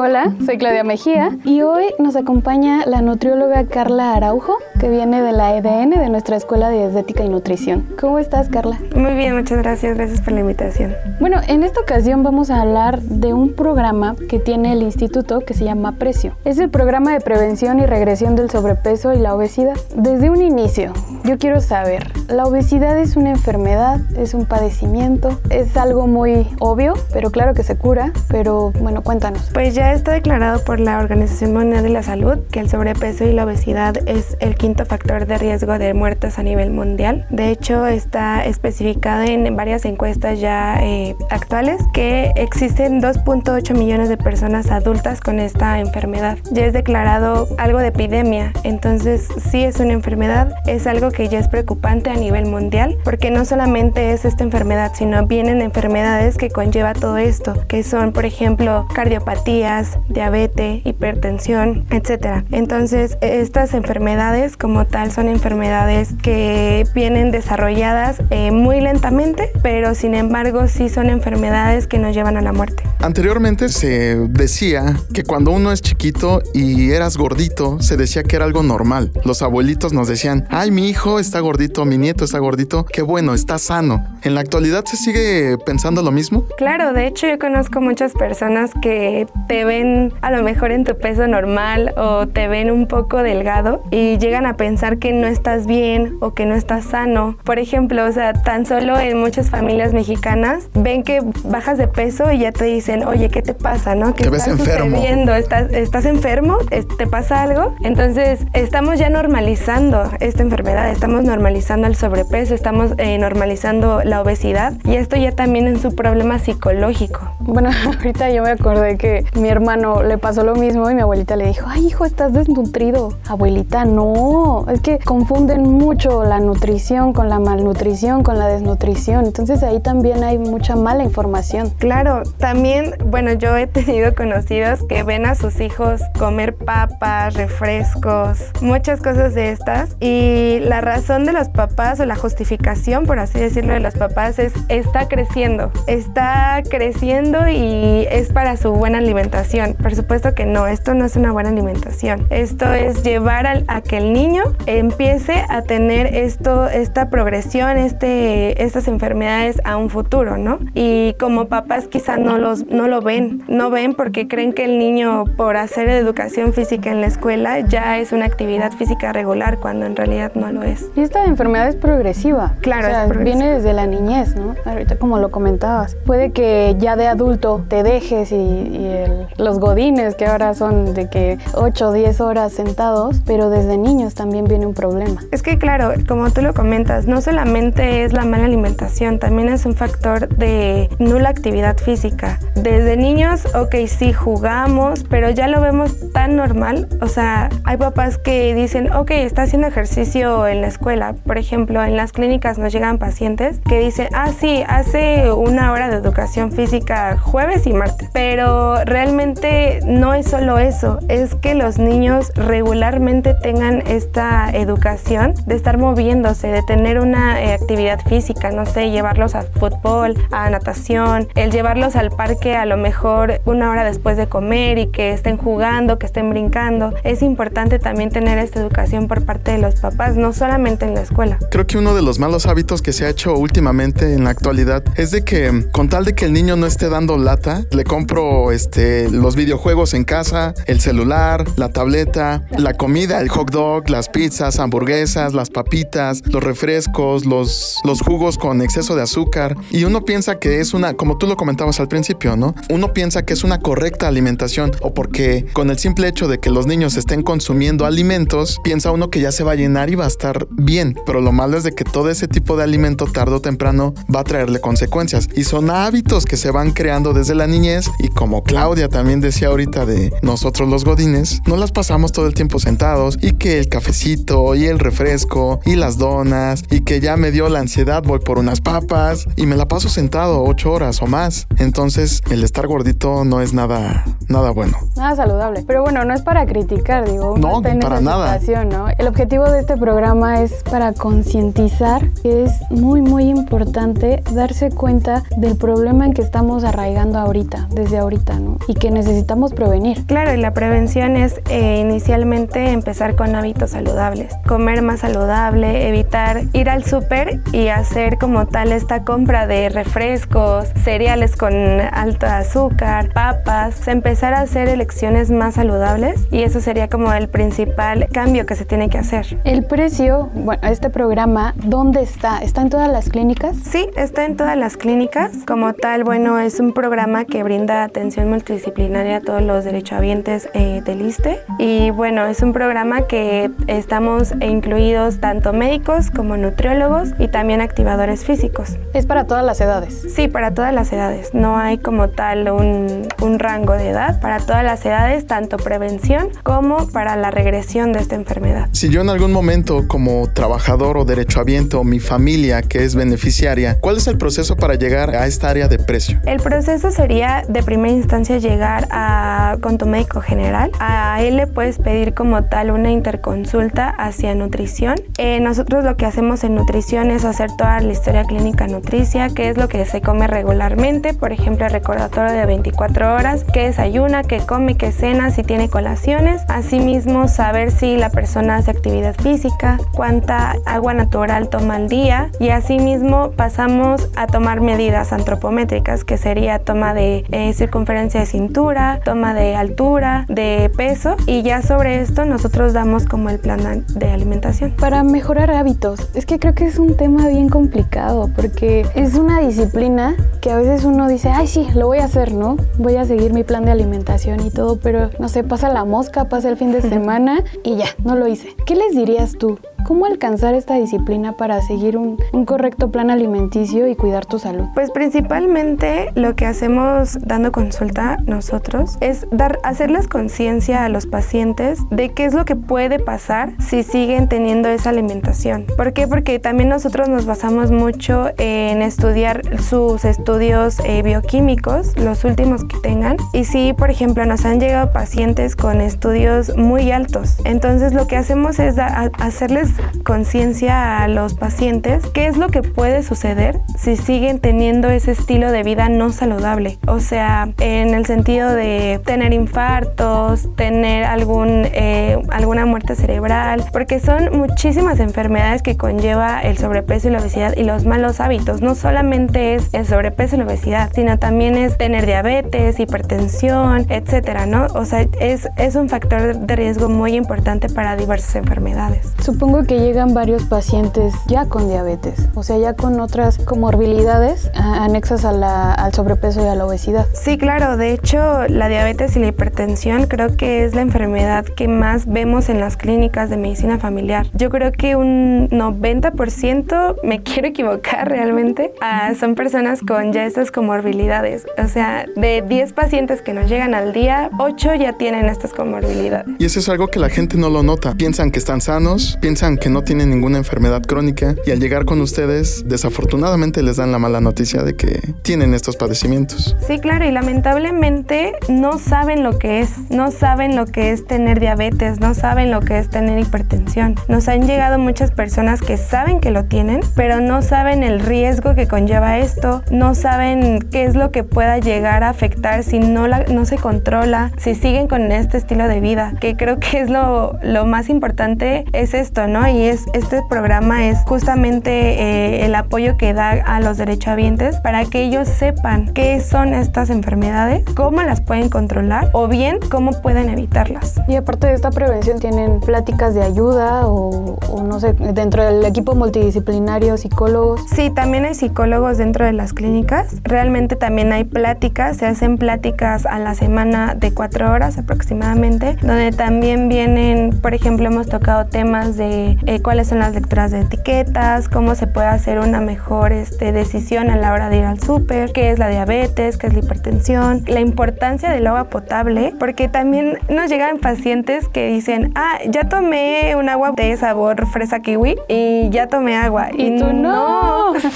Hola, 0.00 0.32
soy 0.46 0.58
Claudia 0.58 0.84
Mejía 0.84 1.36
y 1.42 1.62
hoy 1.62 1.86
nos 1.98 2.14
acompaña 2.14 2.86
la 2.86 3.02
nutrióloga 3.02 3.66
Carla 3.66 4.14
Araujo, 4.14 4.56
que 4.78 4.88
viene 4.88 5.22
de 5.22 5.32
la 5.32 5.56
EDN 5.56 5.90
de 5.90 6.08
nuestra 6.08 6.36
Escuela 6.36 6.70
de 6.70 6.86
Dietética 6.86 7.24
y 7.24 7.28
Nutrición. 7.28 7.84
¿Cómo 8.00 8.20
estás, 8.20 8.48
Carla? 8.48 8.78
Muy 8.94 9.14
bien, 9.14 9.36
muchas 9.36 9.58
gracias, 9.58 9.96
gracias 9.96 10.20
por 10.20 10.34
la 10.34 10.40
invitación. 10.42 10.94
Bueno, 11.18 11.40
en 11.48 11.64
esta 11.64 11.80
ocasión 11.80 12.22
vamos 12.22 12.48
a 12.50 12.60
hablar 12.60 13.00
de 13.00 13.34
un 13.34 13.54
programa 13.54 14.14
que 14.28 14.38
tiene 14.38 14.72
el 14.72 14.82
instituto 14.82 15.40
que 15.40 15.54
se 15.54 15.64
llama 15.64 15.96
Precio. 15.96 16.36
Es 16.44 16.60
el 16.60 16.70
programa 16.70 17.12
de 17.12 17.20
prevención 17.20 17.80
y 17.80 17.86
regresión 17.86 18.36
del 18.36 18.50
sobrepeso 18.50 19.12
y 19.14 19.18
la 19.18 19.34
obesidad. 19.34 19.76
Desde 19.96 20.30
un 20.30 20.40
inicio, 20.40 20.92
yo 21.24 21.38
quiero 21.38 21.60
saber, 21.60 22.12
¿la 22.28 22.44
obesidad 22.44 22.98
es 22.98 23.16
una 23.16 23.30
enfermedad? 23.30 24.00
¿Es 24.16 24.34
un 24.34 24.44
padecimiento? 24.44 25.40
¿Es 25.50 25.76
algo 25.76 26.06
muy 26.06 26.46
obvio? 26.60 26.94
Pero 27.12 27.30
claro 27.30 27.54
que 27.54 27.62
se 27.62 27.76
cura, 27.76 28.12
pero 28.28 28.70
bueno, 28.80 29.02
cuéntanos. 29.02 29.50
Pues 29.52 29.74
ya 29.74 29.92
está 29.92 30.12
declarado 30.12 30.62
por 30.64 30.78
la 30.78 30.98
Organización 30.98 31.52
Mundial 31.54 31.82
de 31.82 31.88
la 31.88 32.02
Salud 32.02 32.38
que 32.50 32.60
el 32.60 32.68
sobrepeso 32.68 33.24
y 33.24 33.32
la 33.32 33.44
obesidad 33.44 33.96
es 34.06 34.36
el 34.40 34.56
quinto 34.56 34.84
factor 34.84 35.26
de 35.26 35.38
riesgo 35.38 35.78
de 35.78 35.94
muertes 35.94 36.38
a 36.38 36.42
nivel 36.42 36.70
mundial. 36.70 37.26
De 37.30 37.50
hecho, 37.50 37.86
está 37.86 38.44
especificado 38.44 39.22
en 39.22 39.56
varias 39.56 39.84
encuestas 39.84 40.40
ya 40.40 40.78
eh, 40.82 41.16
actuales 41.30 41.80
que 41.92 42.32
existen 42.36 43.00
2.8 43.00 43.76
millones 43.76 44.08
de 44.08 44.16
personas 44.16 44.70
adultas 44.70 45.20
con 45.20 45.40
esta 45.40 45.80
enfermedad. 45.80 46.38
Ya 46.52 46.66
es 46.66 46.72
declarado 46.72 47.48
algo 47.56 47.78
de 47.78 47.88
epidemia, 47.88 48.52
entonces 48.64 49.28
sí 49.50 49.64
es 49.64 49.80
una 49.80 49.92
enfermedad, 49.92 50.54
es 50.66 50.86
algo 50.86 51.10
que 51.10 51.28
ya 51.28 51.38
es 51.38 51.48
preocupante 51.48 52.10
a 52.10 52.17
nivel 52.18 52.46
mundial 52.46 52.98
porque 53.04 53.30
no 53.30 53.44
solamente 53.44 54.12
es 54.12 54.24
esta 54.24 54.44
enfermedad, 54.44 54.92
sino 54.94 55.26
vienen 55.26 55.62
enfermedades 55.62 56.36
que 56.36 56.50
conlleva 56.50 56.94
todo 56.94 57.18
esto, 57.18 57.54
que 57.68 57.82
son 57.82 58.12
por 58.12 58.24
ejemplo 58.24 58.86
cardiopatías, 58.94 59.98
diabetes, 60.08 60.84
hipertensión, 60.84 61.86
etc. 61.90 62.44
Entonces, 62.50 63.18
estas 63.20 63.74
enfermedades 63.74 64.56
como 64.56 64.86
tal 64.86 65.12
son 65.12 65.28
enfermedades 65.28 66.10
que 66.22 66.84
vienen 66.94 67.30
desarrolladas 67.30 68.16
eh, 68.30 68.50
muy 68.50 68.80
lentamente, 68.80 69.50
pero 69.62 69.94
sin 69.94 70.14
embargo 70.14 70.68
sí 70.68 70.88
son 70.88 71.10
enfermedades 71.10 71.86
que 71.86 71.98
nos 71.98 72.14
llevan 72.14 72.36
a 72.36 72.42
la 72.42 72.52
muerte. 72.52 72.82
Anteriormente 73.00 73.68
se 73.68 74.16
decía 74.28 74.96
que 75.12 75.22
cuando 75.22 75.50
uno 75.52 75.72
es 75.72 75.82
chiquito 75.82 76.42
y 76.54 76.90
eras 76.90 77.16
gordito, 77.16 77.80
se 77.80 77.96
decía 77.96 78.22
que 78.22 78.36
era 78.36 78.44
algo 78.44 78.62
normal. 78.62 79.12
Los 79.24 79.42
abuelitos 79.42 79.92
nos 79.92 80.08
decían, 80.08 80.46
ay, 80.50 80.70
mi 80.70 80.88
hijo 80.88 81.18
está 81.18 81.40
gordito, 81.40 81.84
mi 81.84 81.98
nieto 82.08 82.24
está 82.24 82.38
gordito, 82.38 82.86
qué 82.86 83.02
bueno, 83.02 83.34
está 83.34 83.58
sano. 83.58 84.02
¿En 84.22 84.34
la 84.34 84.40
actualidad 84.40 84.82
se 84.86 84.96
sigue 84.96 85.58
pensando 85.58 86.00
lo 86.00 86.10
mismo? 86.10 86.44
Claro, 86.56 86.94
de 86.94 87.06
hecho 87.06 87.26
yo 87.26 87.38
conozco 87.38 87.82
muchas 87.82 88.14
personas 88.14 88.70
que 88.80 89.26
te 89.46 89.66
ven 89.66 90.14
a 90.22 90.30
lo 90.30 90.42
mejor 90.42 90.70
en 90.70 90.84
tu 90.84 90.96
peso 90.96 91.26
normal 91.26 91.92
o 91.98 92.26
te 92.26 92.48
ven 92.48 92.70
un 92.70 92.86
poco 92.86 93.22
delgado 93.22 93.82
y 93.90 94.16
llegan 94.16 94.46
a 94.46 94.56
pensar 94.56 94.98
que 94.98 95.12
no 95.12 95.26
estás 95.26 95.66
bien 95.66 96.16
o 96.20 96.32
que 96.32 96.46
no 96.46 96.54
estás 96.54 96.86
sano. 96.86 97.36
Por 97.44 97.58
ejemplo, 97.58 98.06
o 98.06 98.12
sea, 98.12 98.32
tan 98.32 98.64
solo 98.64 98.98
en 98.98 99.18
muchas 99.18 99.50
familias 99.50 99.92
mexicanas 99.92 100.70
ven 100.72 101.02
que 101.02 101.20
bajas 101.44 101.76
de 101.76 101.88
peso 101.88 102.32
y 102.32 102.38
ya 102.38 102.52
te 102.52 102.64
dicen, 102.64 103.04
oye, 103.04 103.28
¿qué 103.28 103.42
te 103.42 103.52
pasa? 103.52 103.94
¿No? 103.94 104.14
¿Qué 104.14 104.24
estás 104.24 104.48
enfermo? 104.48 105.02
¿Estás, 105.34 105.70
¿Estás 105.72 106.06
enfermo? 106.06 106.56
¿Te 106.96 107.06
pasa 107.06 107.42
algo? 107.42 107.76
Entonces, 107.82 108.40
estamos 108.54 108.98
ya 108.98 109.10
normalizando 109.10 110.10
esta 110.20 110.42
enfermedad, 110.42 110.90
estamos 110.90 111.24
normalizando 111.24 111.86
el 111.86 111.97
sobrepeso, 111.98 112.54
estamos 112.54 112.92
eh, 112.98 113.18
normalizando 113.18 114.02
la 114.04 114.22
obesidad 114.22 114.74
y 114.84 114.94
esto 114.94 115.16
ya 115.16 115.32
también 115.32 115.66
es 115.66 115.84
un 115.84 115.94
problema 115.94 116.38
psicológico. 116.38 117.32
Bueno, 117.40 117.70
ahorita 117.86 118.30
yo 118.30 118.42
me 118.42 118.50
acordé 118.50 118.96
que 118.96 119.24
mi 119.34 119.48
hermano 119.48 120.02
le 120.02 120.16
pasó 120.18 120.44
lo 120.44 120.54
mismo 120.54 120.88
y 120.90 120.94
mi 120.94 121.02
abuelita 121.02 121.36
le 121.36 121.46
dijo, 121.46 121.66
ay 121.68 121.86
hijo, 121.86 122.04
estás 122.04 122.32
desnutrido. 122.32 123.14
Abuelita, 123.26 123.84
no, 123.84 124.66
es 124.72 124.80
que 124.80 124.98
confunden 124.98 125.62
mucho 125.62 126.24
la 126.24 126.38
nutrición 126.38 127.12
con 127.12 127.28
la 127.28 127.38
malnutrición, 127.38 128.22
con 128.22 128.38
la 128.38 128.46
desnutrición. 128.46 129.26
Entonces 129.26 129.62
ahí 129.62 129.80
también 129.80 130.22
hay 130.22 130.38
mucha 130.38 130.76
mala 130.76 131.02
información. 131.02 131.70
Claro, 131.78 132.22
también, 132.38 132.94
bueno, 133.06 133.32
yo 133.32 133.56
he 133.56 133.66
tenido 133.66 134.14
conocidos 134.14 134.82
que 134.88 135.02
ven 135.02 135.26
a 135.26 135.34
sus 135.34 135.60
hijos 135.60 136.00
comer 136.18 136.54
papas, 136.54 137.34
refrescos, 137.34 138.38
muchas 138.60 139.00
cosas 139.00 139.34
de 139.34 139.50
estas. 139.50 139.96
Y 140.00 140.60
la 140.60 140.80
razón 140.80 141.24
de 141.24 141.32
los 141.32 141.48
papás 141.48 141.87
o 141.88 142.04
la 142.04 142.16
justificación, 142.16 143.06
por 143.06 143.18
así 143.18 143.38
decirlo, 143.40 143.72
de 143.72 143.80
los 143.80 143.94
papás 143.94 144.38
es 144.38 144.52
está 144.68 145.08
creciendo, 145.08 145.72
está 145.86 146.62
creciendo 146.68 147.48
y 147.48 148.06
es 148.10 148.30
para 148.30 148.56
su 148.58 148.72
buena 148.72 148.98
alimentación. 148.98 149.74
Por 149.74 149.94
supuesto 149.94 150.34
que 150.34 150.44
no, 150.44 150.66
esto 150.66 150.92
no 150.92 151.06
es 151.06 151.16
una 151.16 151.32
buena 151.32 151.48
alimentación. 151.48 152.26
Esto 152.30 152.72
es 152.74 153.02
llevar 153.02 153.46
a, 153.46 153.80
que 153.80 153.96
el 153.96 154.12
niño 154.12 154.42
empiece 154.66 155.44
a 155.48 155.62
tener 155.62 156.14
esto, 156.14 156.68
esta 156.68 157.08
progresión, 157.08 157.78
este, 157.78 158.62
estas 158.62 158.86
enfermedades 158.86 159.60
a 159.64 159.78
un 159.78 159.88
futuro, 159.88 160.36
¿no? 160.36 160.58
Y 160.74 161.14
como 161.18 161.48
papás 161.48 161.88
quizá 161.88 162.18
no, 162.18 162.38
los, 162.38 162.66
no 162.66 162.86
lo 162.86 163.00
ven, 163.00 163.42
no 163.48 163.70
ven 163.70 163.94
porque 163.94 164.28
creen 164.28 164.52
que 164.52 164.64
el 164.64 164.78
niño 164.78 165.24
por 165.36 165.56
hacer 165.56 165.88
educación 165.88 166.52
física 166.52 166.90
en 166.90 167.00
la 167.00 167.06
escuela 167.06 167.60
ya 167.60 167.98
es 167.98 168.12
una 168.12 168.26
actividad 168.26 168.72
física 168.72 169.12
regular 169.12 169.58
cuando 169.58 169.86
en 169.86 169.96
realidad 169.96 170.32
no 170.34 170.52
lo 170.52 170.62
es. 170.62 170.84
Y 170.96 171.00
esta 171.00 171.24
enfermedad 171.24 171.68
es 171.68 171.77
progresiva. 171.78 172.54
Claro, 172.60 172.88
o 172.88 172.90
sea, 172.90 173.06
viene 173.06 173.48
desde 173.54 173.72
la 173.72 173.86
niñez, 173.86 174.36
¿no? 174.36 174.54
Ahorita 174.64 174.96
como 174.96 175.18
lo 175.18 175.30
comentabas. 175.30 175.94
Puede 176.06 176.32
que 176.32 176.76
ya 176.78 176.96
de 176.96 177.06
adulto 177.06 177.64
te 177.68 177.82
dejes 177.82 178.32
y, 178.32 178.36
el, 178.36 179.26
los 179.36 179.58
godines 179.58 180.14
que 180.14 180.26
ahora 180.26 180.54
son 180.54 180.94
de 180.94 181.08
que 181.08 181.38
8 181.54 181.88
o 181.88 181.92
10 181.92 182.20
horas 182.20 182.52
sentados, 182.52 183.20
pero 183.24 183.50
desde 183.50 183.78
niños 183.78 184.14
también 184.14 184.44
viene 184.44 184.66
un 184.66 184.74
problema. 184.74 185.22
Es 185.30 185.42
que 185.42 185.58
claro, 185.58 185.92
como 186.06 186.30
tú 186.30 186.42
lo 186.42 186.54
comentas, 186.54 187.06
no 187.06 187.20
solamente 187.20 188.04
es 188.04 188.12
la 188.12 188.24
mala 188.24 188.44
alimentación, 188.44 189.18
también 189.18 189.48
es 189.48 189.66
un 189.66 189.74
factor 189.74 190.28
de 190.28 190.88
nula 190.98 191.28
actividad 191.28 191.76
física. 191.76 192.38
Desde 192.54 192.96
niños, 192.96 193.46
ok, 193.54 193.74
sí 193.86 194.12
jugamos, 194.12 195.04
pero 195.08 195.30
ya 195.30 195.48
lo 195.48 195.60
vemos 195.60 196.10
tan 196.12 196.36
normal. 196.36 196.88
O 197.00 197.06
sea, 197.06 197.50
hay 197.64 197.76
papás 197.76 198.18
que 198.18 198.54
dicen, 198.54 198.92
ok, 198.92 199.10
está 199.10 199.42
haciendo 199.42 199.68
ejercicio 199.68 200.46
en 200.46 200.60
la 200.60 200.68
escuela. 200.68 201.14
Por 201.26 201.38
ejemplo, 201.38 201.57
en 201.58 201.96
las 201.96 202.12
clínicas 202.12 202.58
nos 202.58 202.72
llegan 202.72 202.98
pacientes 202.98 203.60
que 203.68 203.80
dicen, 203.80 204.08
ah, 204.12 204.30
sí, 204.38 204.62
hace 204.68 205.32
una 205.32 205.72
hora 205.72 205.88
de 205.88 205.96
educación 205.96 206.52
física 206.52 207.16
jueves 207.18 207.66
y 207.66 207.72
martes. 207.72 208.08
Pero 208.12 208.84
realmente 208.84 209.80
no 209.84 210.14
es 210.14 210.26
solo 210.26 210.58
eso, 210.58 211.00
es 211.08 211.34
que 211.34 211.54
los 211.54 211.78
niños 211.78 212.30
regularmente 212.34 213.34
tengan 213.34 213.82
esta 213.86 214.50
educación 214.50 215.34
de 215.46 215.56
estar 215.56 215.78
moviéndose, 215.78 216.48
de 216.48 216.62
tener 216.62 217.00
una 217.00 217.42
eh, 217.42 217.54
actividad 217.54 218.00
física, 218.06 218.50
no 218.50 218.64
sé, 218.64 218.90
llevarlos 218.90 219.34
a 219.34 219.42
fútbol, 219.42 220.14
a 220.30 220.48
natación, 220.50 221.28
el 221.34 221.50
llevarlos 221.50 221.96
al 221.96 222.10
parque 222.10 222.54
a 222.54 222.66
lo 222.66 222.76
mejor 222.76 223.40
una 223.46 223.70
hora 223.70 223.84
después 223.84 224.16
de 224.16 224.28
comer 224.28 224.78
y 224.78 224.86
que 224.88 225.12
estén 225.12 225.38
jugando, 225.38 225.98
que 225.98 226.06
estén 226.06 226.30
brincando. 226.30 226.94
Es 227.02 227.22
importante 227.22 227.78
también 227.78 228.10
tener 228.10 228.38
esta 228.38 228.60
educación 228.60 229.08
por 229.08 229.24
parte 229.24 229.52
de 229.52 229.58
los 229.58 229.80
papás, 229.80 230.16
no 230.16 230.32
solamente 230.32 230.86
en 230.86 230.94
la 230.94 231.00
escuela. 231.00 231.38
Creo 231.50 231.66
que 231.66 231.78
uno 231.78 231.94
de 231.94 232.02
los 232.02 232.18
malos 232.18 232.46
hábitos 232.46 232.82
que 232.82 232.92
se 232.92 233.06
ha 233.06 233.08
hecho 233.08 233.34
últimamente 233.34 234.12
en 234.12 234.24
la 234.24 234.30
actualidad 234.30 234.82
es 234.96 235.10
de 235.10 235.24
que 235.24 235.66
con 235.72 235.88
tal 235.88 236.04
de 236.04 236.14
que 236.14 236.26
el 236.26 236.34
niño 236.34 236.56
no 236.56 236.66
esté 236.66 236.90
dando 236.90 237.16
lata, 237.16 237.64
le 237.70 237.84
compro 237.84 238.52
este 238.52 239.10
los 239.10 239.34
videojuegos 239.34 239.94
en 239.94 240.04
casa, 240.04 240.54
el 240.66 240.80
celular, 240.80 241.46
la 241.56 241.70
tableta, 241.70 242.44
la 242.58 242.74
comida, 242.74 243.20
el 243.20 243.30
hot 243.30 243.50
dog, 243.50 243.88
las 243.88 244.10
pizzas, 244.10 244.58
hamburguesas, 244.58 245.32
las 245.32 245.48
papitas, 245.48 246.22
los 246.26 246.44
refrescos, 246.44 247.24
los, 247.24 247.78
los 247.84 248.02
jugos 248.02 248.36
con 248.36 248.60
exceso 248.60 248.94
de 248.94 249.02
azúcar. 249.02 249.56
Y 249.70 249.84
uno 249.84 250.04
piensa 250.04 250.38
que 250.38 250.60
es 250.60 250.74
una, 250.74 250.94
como 250.94 251.16
tú 251.16 251.26
lo 251.26 251.36
comentabas 251.36 251.80
al 251.80 251.88
principio, 251.88 252.36
¿no? 252.36 252.54
Uno 252.68 252.92
piensa 252.92 253.24
que 253.24 253.32
es 253.32 253.42
una 253.42 253.58
correcta 253.58 254.06
alimentación 254.06 254.72
o 254.80 254.92
porque 254.92 255.46
con 255.54 255.70
el 255.70 255.78
simple 255.78 256.08
hecho 256.08 256.28
de 256.28 256.40
que 256.40 256.50
los 256.50 256.66
niños 256.66 256.96
estén 256.96 257.22
consumiendo 257.22 257.86
alimentos, 257.86 258.58
piensa 258.62 258.90
uno 258.90 259.08
que 259.08 259.20
ya 259.20 259.32
se 259.32 259.44
va 259.44 259.52
a 259.52 259.56
llenar 259.56 259.88
y 259.88 259.94
va 259.94 260.04
a 260.04 260.08
estar 260.08 260.46
bien. 260.50 260.94
Pero 261.06 261.20
lo 261.20 261.32
malo 261.38 261.56
es 261.56 261.62
de 261.62 261.72
que 261.72 261.84
todo 261.84 262.10
ese 262.10 262.26
tipo 262.26 262.56
de 262.56 262.64
alimento 262.64 263.06
tarde 263.06 263.36
o 263.36 263.40
temprano 263.40 263.94
va 264.12 264.20
a 264.20 264.24
traerle 264.24 264.60
consecuencias. 264.60 265.28
Y 265.36 265.44
son 265.44 265.70
hábitos 265.70 266.24
que 266.24 266.36
se 266.36 266.50
van 266.50 266.72
creando 266.72 267.12
desde 267.12 267.36
la 267.36 267.46
niñez 267.46 267.88
y 268.00 268.08
como 268.08 268.42
Claudia 268.42 268.88
también 268.88 269.20
decía 269.20 269.46
ahorita 269.46 269.86
de 269.86 270.12
nosotros 270.20 270.68
los 270.68 270.84
godines, 270.84 271.40
no 271.46 271.56
las 271.56 271.70
pasamos 271.70 272.10
todo 272.10 272.26
el 272.26 272.34
tiempo 272.34 272.58
sentados 272.58 273.18
y 273.22 273.34
que 273.34 273.60
el 273.60 273.68
cafecito 273.68 274.56
y 274.56 274.66
el 274.66 274.80
refresco 274.80 275.60
y 275.64 275.76
las 275.76 275.96
donas 275.96 276.64
y 276.70 276.80
que 276.80 276.98
ya 276.98 277.16
me 277.16 277.30
dio 277.30 277.48
la 277.48 277.60
ansiedad, 277.60 278.02
voy 278.02 278.18
por 278.18 278.40
unas 278.40 278.60
papas 278.60 279.28
y 279.36 279.46
me 279.46 279.54
la 279.54 279.68
paso 279.68 279.88
sentado 279.88 280.42
ocho 280.42 280.72
horas 280.72 281.00
o 281.02 281.06
más. 281.06 281.46
Entonces 281.58 282.20
el 282.32 282.42
estar 282.42 282.66
gordito 282.66 283.24
no 283.24 283.40
es 283.42 283.52
nada, 283.52 284.04
nada 284.26 284.50
bueno. 284.50 284.78
Nada 284.96 285.14
saludable. 285.14 285.62
Pero 285.68 285.82
bueno, 285.82 286.04
no 286.04 286.14
es 286.14 286.22
para 286.22 286.46
criticar, 286.46 287.08
digo. 287.08 287.38
No, 287.38 287.62
para 287.62 288.00
nada. 288.00 288.40
¿no? 288.68 288.88
El 288.88 289.06
objetivo 289.06 289.44
de 289.48 289.60
este 289.60 289.76
programa 289.76 290.42
es 290.42 290.64
para 290.64 290.92
concientizar 291.28 292.08
que 292.22 292.44
es 292.44 292.52
muy, 292.70 293.02
muy 293.02 293.24
importante 293.24 294.22
darse 294.32 294.70
cuenta 294.70 295.24
del 295.36 295.58
problema 295.58 296.06
en 296.06 296.14
que 296.14 296.22
estamos 296.22 296.64
arraigando 296.64 297.18
ahorita, 297.18 297.68
desde 297.70 297.98
ahorita, 297.98 298.40
¿no? 298.40 298.56
Y 298.66 298.72
que 298.72 298.90
necesitamos 298.90 299.52
prevenir. 299.52 300.06
Claro, 300.06 300.32
y 300.32 300.38
la 300.38 300.54
prevención 300.54 301.18
es 301.18 301.42
eh, 301.50 301.80
inicialmente 301.80 302.70
empezar 302.70 303.14
con 303.14 303.34
hábitos 303.34 303.72
saludables. 303.72 304.32
Comer 304.46 304.80
más 304.80 305.00
saludable, 305.00 305.90
evitar 305.90 306.44
ir 306.54 306.70
al 306.70 306.84
súper 306.84 307.42
y 307.52 307.68
hacer 307.68 308.16
como 308.16 308.46
tal 308.46 308.72
esta 308.72 309.04
compra 309.04 309.46
de 309.46 309.68
refrescos, 309.68 310.68
cereales 310.82 311.36
con 311.36 311.52
alto 311.52 312.24
azúcar, 312.24 313.12
papas, 313.12 313.86
empezar 313.86 314.32
a 314.32 314.40
hacer 314.40 314.70
elecciones 314.70 315.30
más 315.30 315.56
saludables 315.56 316.26
y 316.30 316.44
eso 316.44 316.62
sería 316.62 316.88
como 316.88 317.12
el 317.12 317.28
principal 317.28 318.08
cambio 318.14 318.46
que 318.46 318.54
se 318.54 318.64
tiene 318.64 318.88
que 318.88 318.96
hacer. 318.96 319.38
El 319.44 319.64
precio, 319.66 320.30
bueno, 320.32 320.66
este 320.66 320.88
programa, 320.88 321.17
¿dónde 321.18 322.00
está? 322.00 322.38
¿Está 322.38 322.62
en 322.62 322.70
todas 322.70 322.88
las 322.88 323.08
clínicas? 323.08 323.56
Sí, 323.64 323.88
está 323.96 324.24
en 324.24 324.36
todas 324.36 324.56
las 324.56 324.76
clínicas. 324.76 325.32
Como 325.48 325.72
tal, 325.72 326.04
bueno, 326.04 326.38
es 326.38 326.60
un 326.60 326.72
programa 326.72 327.24
que 327.24 327.42
brinda 327.42 327.82
atención 327.82 328.28
multidisciplinaria 328.28 329.16
a 329.16 329.20
todos 329.20 329.42
los 329.42 329.64
derechohabientes 329.64 330.48
eh, 330.54 330.80
del 330.84 331.02
ISTE 331.02 331.40
y 331.58 331.90
bueno, 331.90 332.24
es 332.26 332.40
un 332.42 332.52
programa 332.52 333.08
que 333.08 333.50
estamos 333.66 334.32
incluidos 334.40 335.18
tanto 335.18 335.52
médicos 335.52 336.12
como 336.12 336.36
nutriólogos 336.36 337.08
y 337.18 337.26
también 337.26 337.62
activadores 337.62 338.24
físicos. 338.24 338.76
¿Es 338.94 339.04
para 339.04 339.26
todas 339.26 339.44
las 339.44 339.60
edades? 339.60 340.06
Sí, 340.14 340.28
para 340.28 340.54
todas 340.54 340.72
las 340.72 340.92
edades. 340.92 341.34
No 341.34 341.58
hay 341.58 341.78
como 341.78 342.10
tal 342.10 342.48
un, 342.48 343.08
un 343.20 343.38
rango 343.40 343.72
de 343.72 343.88
edad. 343.88 344.20
Para 344.20 344.38
todas 344.38 344.62
las 344.62 344.86
edades, 344.86 345.26
tanto 345.26 345.56
prevención 345.56 346.28
como 346.44 346.86
para 346.90 347.16
la 347.16 347.32
regresión 347.32 347.92
de 347.92 347.98
esta 347.98 348.14
enfermedad. 348.14 348.68
Si 348.70 348.88
yo 348.88 349.00
en 349.00 349.10
algún 349.10 349.32
momento 349.32 349.88
como 349.88 350.28
trabajador 350.32 350.96
o 350.96 351.07
derechohabiente 351.08 351.76
o 351.76 351.82
mi 351.82 351.98
familia 351.98 352.62
que 352.62 352.84
es 352.84 352.94
beneficiaria, 352.94 353.80
¿cuál 353.80 353.96
es 353.96 354.06
el 354.06 354.16
proceso 354.16 354.54
para 354.54 354.76
llegar 354.76 355.10
a 355.16 355.26
esta 355.26 355.50
área 355.50 355.66
de 355.66 355.78
precio? 355.78 356.20
El 356.24 356.40
proceso 356.40 356.92
sería 356.92 357.42
de 357.48 357.64
primera 357.64 357.92
instancia 357.92 358.38
llegar 358.38 358.86
a, 358.90 359.56
con 359.60 359.78
tu 359.78 359.86
médico 359.86 360.20
general. 360.20 360.70
A 360.78 361.20
él 361.22 361.36
le 361.36 361.46
puedes 361.48 361.78
pedir 361.78 362.14
como 362.14 362.44
tal 362.44 362.70
una 362.70 362.90
interconsulta 362.90 363.88
hacia 363.88 364.34
nutrición. 364.34 364.96
Eh, 365.16 365.40
nosotros 365.40 365.84
lo 365.84 365.96
que 365.96 366.06
hacemos 366.06 366.44
en 366.44 366.54
nutrición 366.54 367.10
es 367.10 367.24
hacer 367.24 367.50
toda 367.56 367.80
la 367.80 367.92
historia 367.92 368.24
clínica 368.24 368.66
nutricia, 368.66 369.30
qué 369.30 369.48
es 369.48 369.56
lo 369.56 369.68
que 369.68 369.84
se 369.84 370.00
come 370.00 370.26
regularmente, 370.26 371.14
por 371.14 371.32
ejemplo, 371.32 371.66
el 371.66 371.72
recordatorio 371.72 372.32
de 372.32 372.46
24 372.46 373.14
horas, 373.14 373.44
qué 373.52 373.64
desayuna, 373.64 374.22
qué 374.22 374.38
come, 374.38 374.76
qué 374.76 374.92
cena, 374.92 375.30
si 375.30 375.42
tiene 375.42 375.68
colaciones. 375.68 376.42
Asimismo, 376.48 377.28
saber 377.28 377.70
si 377.70 377.96
la 377.96 378.10
persona 378.10 378.56
hace 378.56 378.70
actividad 378.70 379.14
física, 379.14 379.78
cuánta 379.92 380.56
agua 380.66 380.94
natural 380.98 381.48
toma 381.48 381.76
al 381.76 381.88
día 381.88 382.30
y 382.40 382.50
asimismo 382.50 383.30
pasamos 383.30 384.10
a 384.16 384.26
tomar 384.26 384.60
medidas 384.60 385.12
antropométricas, 385.12 386.04
que 386.04 386.18
sería 386.18 386.58
toma 386.58 386.92
de 386.92 387.24
eh, 387.30 387.52
circunferencia 387.54 388.20
de 388.20 388.26
cintura, 388.26 389.00
toma 389.04 389.32
de 389.32 389.54
altura, 389.54 390.26
de 390.28 390.70
peso 390.76 391.16
y 391.26 391.42
ya 391.42 391.62
sobre 391.62 392.00
esto 392.00 392.24
nosotros 392.24 392.72
damos 392.72 393.06
como 393.06 393.30
el 393.30 393.38
plan 393.38 393.86
de 393.94 394.10
alimentación. 394.10 394.72
Para 394.72 395.04
mejorar 395.04 395.52
hábitos, 395.52 396.10
es 396.14 396.26
que 396.26 396.38
creo 396.38 396.54
que 396.54 396.66
es 396.66 396.78
un 396.78 396.96
tema 396.96 397.28
bien 397.28 397.48
complicado 397.48 398.30
porque 398.34 398.84
es 398.94 399.14
una 399.14 399.40
disciplina 399.40 400.16
que 400.40 400.50
a 400.50 400.56
veces 400.56 400.84
uno 400.84 401.08
dice, 401.08 401.30
ay 401.30 401.46
sí, 401.46 401.68
lo 401.74 401.86
voy 401.86 401.98
a 401.98 402.06
hacer, 402.06 402.32
¿no? 402.32 402.56
Voy 402.76 402.96
a 402.96 403.04
seguir 403.04 403.32
mi 403.32 403.44
plan 403.44 403.64
de 403.64 403.70
alimentación 403.70 404.40
y 404.44 404.50
todo, 404.50 404.80
pero 404.80 405.10
no 405.20 405.28
sé, 405.28 405.44
pasa 405.44 405.68
la 405.68 405.84
mosca, 405.84 406.28
pasa 406.28 406.48
el 406.48 406.56
fin 406.56 406.72
de 406.72 406.82
semana 406.94 407.44
y 407.62 407.76
ya, 407.76 407.86
no 408.04 408.16
lo 408.16 408.26
hice. 408.26 408.48
¿Qué 408.66 408.74
les 408.74 408.96
dirías 408.96 409.34
tú? 409.38 409.58
¿Cómo 409.88 410.04
alcanzar 410.04 410.52
esta 410.52 410.74
disciplina 410.74 411.32
para 411.32 411.62
seguir 411.62 411.96
un, 411.96 412.22
un, 412.32 412.44
correcto 412.44 412.90
plan 412.90 413.10
alimenticio 413.10 413.88
y 413.88 413.96
cuidar 413.96 414.26
tu 414.26 414.38
salud? 414.38 414.66
Pues 414.74 414.90
principalmente 414.90 416.12
lo 416.14 416.36
que 416.36 416.44
hacemos 416.44 417.16
dando 417.22 417.52
consulta 417.52 418.18
nosotros 418.26 418.98
es 419.00 419.26
dar, 419.30 419.58
hacerles 419.62 420.06
conciencia 420.06 420.84
a 420.84 420.90
los 420.90 421.06
pacientes 421.06 421.78
de 421.90 422.10
qué 422.10 422.26
es 422.26 422.34
lo 422.34 422.44
que 422.44 422.54
puede 422.54 422.98
pasar 422.98 423.54
si 423.60 423.82
siguen 423.82 424.28
teniendo 424.28 424.68
esa 424.68 424.90
alimentación. 424.90 425.64
¿Por 425.74 425.94
qué? 425.94 426.06
Porque 426.06 426.38
también 426.38 426.68
nosotros 426.68 427.08
nos 427.08 427.24
basamos 427.24 427.70
mucho 427.70 428.26
en 428.36 428.82
estudiar 428.82 429.58
sus 429.58 430.04
estudios 430.04 430.80
eh, 430.84 431.00
bioquímicos, 431.00 431.96
los 431.96 432.24
últimos 432.24 432.62
que 432.64 432.76
tengan. 432.80 433.16
Y 433.32 433.44
si, 433.44 433.72
por 433.72 433.88
ejemplo, 433.88 434.26
nos 434.26 434.44
han 434.44 434.60
llegado 434.60 434.92
pacientes 434.92 435.56
con 435.56 435.80
estudios 435.80 436.54
muy 436.58 436.92
altos, 436.92 437.38
entonces 437.46 437.94
lo 437.94 438.06
que 438.06 438.18
hacemos 438.18 438.58
es 438.58 438.76
hacerles 438.78 439.77
conciencia 440.04 441.02
a 441.02 441.08
los 441.08 441.34
pacientes 441.34 442.04
qué 442.12 442.26
es 442.26 442.36
lo 442.36 442.48
que 442.48 442.62
puede 442.62 443.02
suceder 443.02 443.60
si 443.76 443.96
siguen 443.96 444.40
teniendo 444.40 444.88
ese 444.88 445.12
estilo 445.12 445.52
de 445.52 445.62
vida 445.62 445.88
no 445.88 446.10
saludable. 446.12 446.78
O 446.86 447.00
sea, 447.00 447.48
en 447.60 447.94
el 447.94 448.06
sentido 448.06 448.52
de 448.52 449.00
tener 449.04 449.32
infartos, 449.32 450.54
tener 450.56 451.04
algún, 451.04 451.66
eh, 451.72 452.20
alguna 452.30 452.66
muerte 452.66 452.94
cerebral, 452.94 453.64
porque 453.72 454.00
son 454.00 454.36
muchísimas 454.36 455.00
enfermedades 455.00 455.62
que 455.62 455.76
conlleva 455.76 456.40
el 456.40 456.58
sobrepeso 456.58 457.08
y 457.08 457.12
la 457.12 457.18
obesidad 457.18 457.54
y 457.56 457.64
los 457.64 457.84
malos 457.84 458.20
hábitos. 458.20 458.62
No 458.62 458.74
solamente 458.74 459.54
es 459.54 459.68
el 459.72 459.86
sobrepeso 459.86 460.36
y 460.36 460.38
la 460.38 460.44
obesidad, 460.44 460.90
sino 460.94 461.18
también 461.18 461.56
es 461.56 461.76
tener 461.76 462.06
diabetes, 462.06 462.80
hipertensión, 462.80 463.86
etcétera, 463.88 464.46
¿no? 464.46 464.66
O 464.74 464.84
sea, 464.84 465.06
es, 465.20 465.48
es 465.56 465.74
un 465.76 465.88
factor 465.88 466.36
de 466.36 466.56
riesgo 466.56 466.88
muy 466.88 467.14
importante 467.14 467.68
para 467.68 467.96
diversas 467.96 468.36
enfermedades. 468.36 469.12
Supongo 469.22 469.57
que 469.64 469.80
llegan 469.80 470.14
varios 470.14 470.44
pacientes 470.44 471.14
ya 471.26 471.46
con 471.46 471.68
diabetes, 471.68 472.28
o 472.34 472.42
sea, 472.42 472.58
ya 472.58 472.74
con 472.74 473.00
otras 473.00 473.38
comorbilidades 473.38 474.50
anexas 474.54 475.24
a 475.24 475.32
la, 475.32 475.72
al 475.72 475.92
sobrepeso 475.92 476.44
y 476.44 476.48
a 476.48 476.54
la 476.54 476.66
obesidad. 476.66 477.06
Sí, 477.12 477.38
claro, 477.38 477.76
de 477.76 477.92
hecho, 477.92 478.46
la 478.48 478.68
diabetes 478.68 479.16
y 479.16 479.20
la 479.20 479.28
hipertensión 479.28 480.06
creo 480.06 480.36
que 480.36 480.64
es 480.64 480.74
la 480.74 480.82
enfermedad 480.82 481.44
que 481.44 481.68
más 481.68 482.06
vemos 482.06 482.48
en 482.48 482.60
las 482.60 482.76
clínicas 482.76 483.30
de 483.30 483.36
medicina 483.36 483.78
familiar. 483.78 484.26
Yo 484.34 484.50
creo 484.50 484.72
que 484.72 484.96
un 484.96 485.48
90%, 485.50 486.96
me 487.02 487.22
quiero 487.22 487.48
equivocar 487.48 488.08
realmente, 488.08 488.72
uh, 488.80 489.14
son 489.14 489.34
personas 489.34 489.80
con 489.80 490.12
ya 490.12 490.24
estas 490.24 490.50
comorbilidades. 490.50 491.46
O 491.62 491.68
sea, 491.68 492.06
de 492.16 492.42
10 492.46 492.72
pacientes 492.72 493.22
que 493.22 493.32
nos 493.32 493.48
llegan 493.48 493.74
al 493.74 493.92
día, 493.92 494.30
8 494.38 494.74
ya 494.74 494.92
tienen 494.94 495.26
estas 495.26 495.52
comorbilidades. 495.52 496.28
Y 496.38 496.44
eso 496.44 496.60
es 496.60 496.68
algo 496.68 496.88
que 496.88 496.98
la 496.98 497.08
gente 497.08 497.36
no 497.36 497.48
lo 497.50 497.62
nota. 497.62 497.94
Piensan 497.94 498.30
que 498.30 498.38
están 498.38 498.60
sanos, 498.60 499.18
piensan 499.20 499.47
que 499.56 499.70
no 499.70 499.82
tienen 499.82 500.10
ninguna 500.10 500.38
enfermedad 500.38 500.82
crónica 500.82 501.34
y 501.46 501.50
al 501.50 501.60
llegar 501.60 501.84
con 501.84 502.00
ustedes, 502.00 502.64
desafortunadamente 502.66 503.62
les 503.62 503.76
dan 503.76 503.92
la 503.92 503.98
mala 503.98 504.20
noticia 504.20 504.62
de 504.62 504.76
que 504.76 505.14
tienen 505.22 505.54
estos 505.54 505.76
padecimientos. 505.76 506.56
Sí, 506.66 506.78
claro, 506.78 507.06
y 507.06 507.12
lamentablemente 507.12 508.32
no 508.48 508.78
saben 508.78 509.22
lo 509.22 509.38
que 509.38 509.60
es, 509.60 509.70
no 509.90 510.10
saben 510.10 510.56
lo 510.56 510.66
que 510.66 510.90
es 510.90 511.06
tener 511.06 511.40
diabetes, 511.40 512.00
no 512.00 512.14
saben 512.14 512.50
lo 512.50 512.60
que 512.60 512.78
es 512.78 512.90
tener 512.90 513.18
hipertensión. 513.18 513.94
Nos 514.08 514.28
han 514.28 514.46
llegado 514.46 514.78
muchas 514.78 515.10
personas 515.10 515.60
que 515.60 515.76
saben 515.76 516.20
que 516.20 516.30
lo 516.30 516.44
tienen, 516.44 516.80
pero 516.94 517.20
no 517.20 517.42
saben 517.42 517.82
el 517.82 518.00
riesgo 518.00 518.54
que 518.54 518.68
conlleva 518.68 519.18
esto, 519.18 519.62
no 519.70 519.94
saben 519.94 520.60
qué 520.70 520.84
es 520.84 520.94
lo 520.94 521.10
que 521.10 521.24
pueda 521.24 521.58
llegar 521.58 522.02
a 522.02 522.10
afectar 522.10 522.64
si 522.64 522.78
no, 522.78 523.06
la, 523.06 523.24
no 523.24 523.44
se 523.44 523.56
controla, 523.56 524.32
si 524.36 524.54
siguen 524.54 524.88
con 524.88 525.12
este 525.12 525.36
estilo 525.36 525.68
de 525.68 525.80
vida, 525.80 526.14
que 526.20 526.36
creo 526.36 526.58
que 526.58 526.80
es 526.80 526.90
lo, 526.90 527.38
lo 527.42 527.64
más 527.66 527.88
importante, 527.88 528.64
es 528.72 528.94
esto, 528.94 529.26
¿no? 529.26 529.37
Y 529.46 529.66
es 529.66 529.86
este 529.92 530.22
programa 530.28 530.88
es 530.88 530.98
justamente 531.06 531.70
eh, 531.70 532.44
el 532.44 532.54
apoyo 532.54 532.96
que 532.96 533.14
da 533.14 533.30
a 533.30 533.60
los 533.60 533.76
derechohabientes 533.76 534.56
para 534.56 534.84
que 534.84 535.04
ellos 535.04 535.28
sepan 535.28 535.92
qué 535.94 536.20
son 536.20 536.54
estas 536.54 536.90
enfermedades, 536.90 537.64
cómo 537.76 538.02
las 538.02 538.20
pueden 538.20 538.48
controlar 538.48 539.10
o 539.12 539.28
bien 539.28 539.58
cómo 539.70 539.92
pueden 540.02 540.28
evitarlas. 540.28 541.00
Y 541.08 541.16
aparte 541.16 541.46
de 541.46 541.54
esta 541.54 541.70
prevención, 541.70 542.18
¿tienen 542.18 542.60
pláticas 542.60 543.14
de 543.14 543.22
ayuda 543.22 543.86
o, 543.86 544.38
o 544.50 544.62
no 544.62 544.80
sé, 544.80 544.92
dentro 544.94 545.44
del 545.44 545.64
equipo 545.64 545.94
multidisciplinario, 545.94 546.96
psicólogos? 546.96 547.60
Sí, 547.70 547.90
también 547.90 548.24
hay 548.24 548.34
psicólogos 548.34 548.98
dentro 548.98 549.24
de 549.24 549.32
las 549.32 549.52
clínicas. 549.52 550.16
Realmente 550.24 550.76
también 550.76 551.12
hay 551.12 551.24
pláticas, 551.24 551.98
se 551.98 552.06
hacen 552.06 552.38
pláticas 552.38 553.06
a 553.06 553.18
la 553.18 553.34
semana 553.34 553.94
de 553.94 554.12
cuatro 554.12 554.50
horas 554.50 554.78
aproximadamente, 554.78 555.76
donde 555.82 556.12
también 556.12 556.68
vienen, 556.68 557.38
por 557.40 557.54
ejemplo, 557.54 557.86
hemos 557.86 558.08
tocado 558.08 558.46
temas 558.46 558.96
de 558.96 559.27
eh, 559.46 559.60
cuáles 559.60 559.88
son 559.88 559.98
las 559.98 560.14
lecturas 560.14 560.50
de 560.50 560.60
etiquetas, 560.60 561.48
cómo 561.48 561.74
se 561.74 561.86
puede 561.86 562.06
hacer 562.06 562.38
una 562.38 562.60
mejor 562.60 563.12
este, 563.12 563.52
decisión 563.52 564.10
a 564.10 564.16
la 564.16 564.32
hora 564.32 564.48
de 564.48 564.58
ir 564.58 564.64
al 564.64 564.80
súper, 564.80 565.32
qué 565.32 565.50
es 565.50 565.58
la 565.58 565.68
diabetes, 565.68 566.36
qué 566.36 566.46
es 566.46 566.52
la 566.52 566.60
hipertensión, 566.60 567.44
la 567.46 567.60
importancia 567.60 568.30
del 568.30 568.46
agua 568.46 568.64
potable, 568.64 569.34
porque 569.38 569.68
también 569.68 570.18
nos 570.28 570.48
llegan 570.48 570.78
pacientes 570.78 571.48
que 571.48 571.68
dicen, 571.68 572.12
ah, 572.14 572.38
ya 572.48 572.68
tomé 572.68 573.34
un 573.36 573.48
agua 573.48 573.72
de 573.72 573.96
sabor 573.96 574.46
fresa 574.46 574.80
kiwi 574.80 575.16
y 575.28 575.68
ya 575.70 575.86
tomé 575.88 576.16
agua. 576.16 576.48
Y, 576.52 576.78
tú 576.78 576.92
no. 576.92 577.72
No 577.74 577.87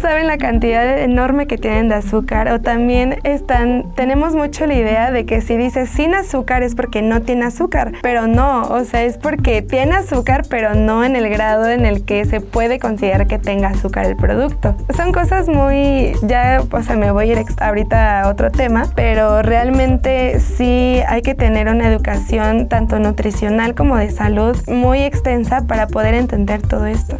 saben 0.00 0.26
la 0.26 0.38
cantidad 0.38 0.98
enorme 0.98 1.46
que 1.46 1.58
tienen 1.58 1.88
de 1.88 1.96
azúcar 1.96 2.50
o 2.52 2.60
también 2.60 3.18
están, 3.24 3.92
tenemos 3.94 4.34
mucho 4.34 4.66
la 4.66 4.74
idea 4.74 5.10
de 5.10 5.26
que 5.26 5.40
si 5.40 5.56
dices 5.56 5.90
sin 5.90 6.14
azúcar 6.14 6.62
es 6.62 6.74
porque 6.74 7.02
no 7.02 7.22
tiene 7.22 7.44
azúcar, 7.44 7.92
pero 8.02 8.26
no, 8.26 8.62
o 8.62 8.84
sea, 8.84 9.04
es 9.04 9.18
porque 9.18 9.62
tiene 9.62 9.96
azúcar, 9.96 10.42
pero 10.48 10.74
no 10.74 11.04
en 11.04 11.16
el 11.16 11.28
grado 11.28 11.68
en 11.68 11.84
el 11.84 12.04
que 12.04 12.24
se 12.24 12.40
puede 12.40 12.78
considerar 12.78 13.26
que 13.26 13.38
tenga 13.38 13.68
azúcar 13.68 14.06
el 14.06 14.16
producto. 14.16 14.74
Son 14.96 15.12
cosas 15.12 15.48
muy, 15.48 16.12
ya, 16.22 16.62
o 16.70 16.82
sea, 16.82 16.96
me 16.96 17.10
voy 17.10 17.30
a 17.30 17.32
ir 17.32 17.44
ahorita 17.60 18.22
a 18.22 18.28
otro 18.28 18.50
tema, 18.50 18.84
pero 18.94 19.42
realmente 19.42 20.40
sí 20.40 21.00
hay 21.06 21.22
que 21.22 21.34
tener 21.34 21.68
una 21.68 21.88
educación 21.88 22.68
tanto 22.68 22.98
nutricional 22.98 23.74
como 23.74 23.96
de 23.96 24.10
salud 24.10 24.56
muy 24.66 25.02
extensa 25.02 25.66
para 25.66 25.86
poder 25.86 26.14
entender 26.14 26.62
todo 26.62 26.86
esto. 26.86 27.18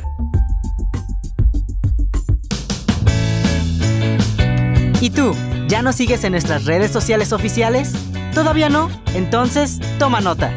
¿Y 5.00 5.08
tú? 5.08 5.34
¿Ya 5.66 5.80
nos 5.80 5.96
sigues 5.96 6.24
en 6.24 6.32
nuestras 6.32 6.66
redes 6.66 6.90
sociales 6.90 7.32
oficiales? 7.32 7.92
¿Todavía 8.34 8.68
no? 8.68 8.90
Entonces, 9.14 9.80
toma 9.98 10.20
nota. 10.20 10.52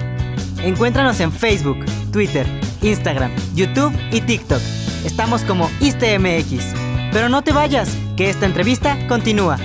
Encuéntranos 0.61 1.21
en 1.21 1.31
Facebook, 1.31 1.85
Twitter, 2.11 2.45
Instagram, 2.81 3.31
YouTube 3.55 3.93
y 4.11 4.19
TikTok. 4.19 4.61
Estamos 5.05 5.43
como 5.43 5.69
ISTMX. 5.79 6.73
Pero 7.13 7.29
no 7.29 7.41
te 7.41 7.53
vayas, 7.53 7.95
que 8.17 8.29
esta 8.29 8.45
entrevista 8.45 8.97
continúa. 9.07 9.57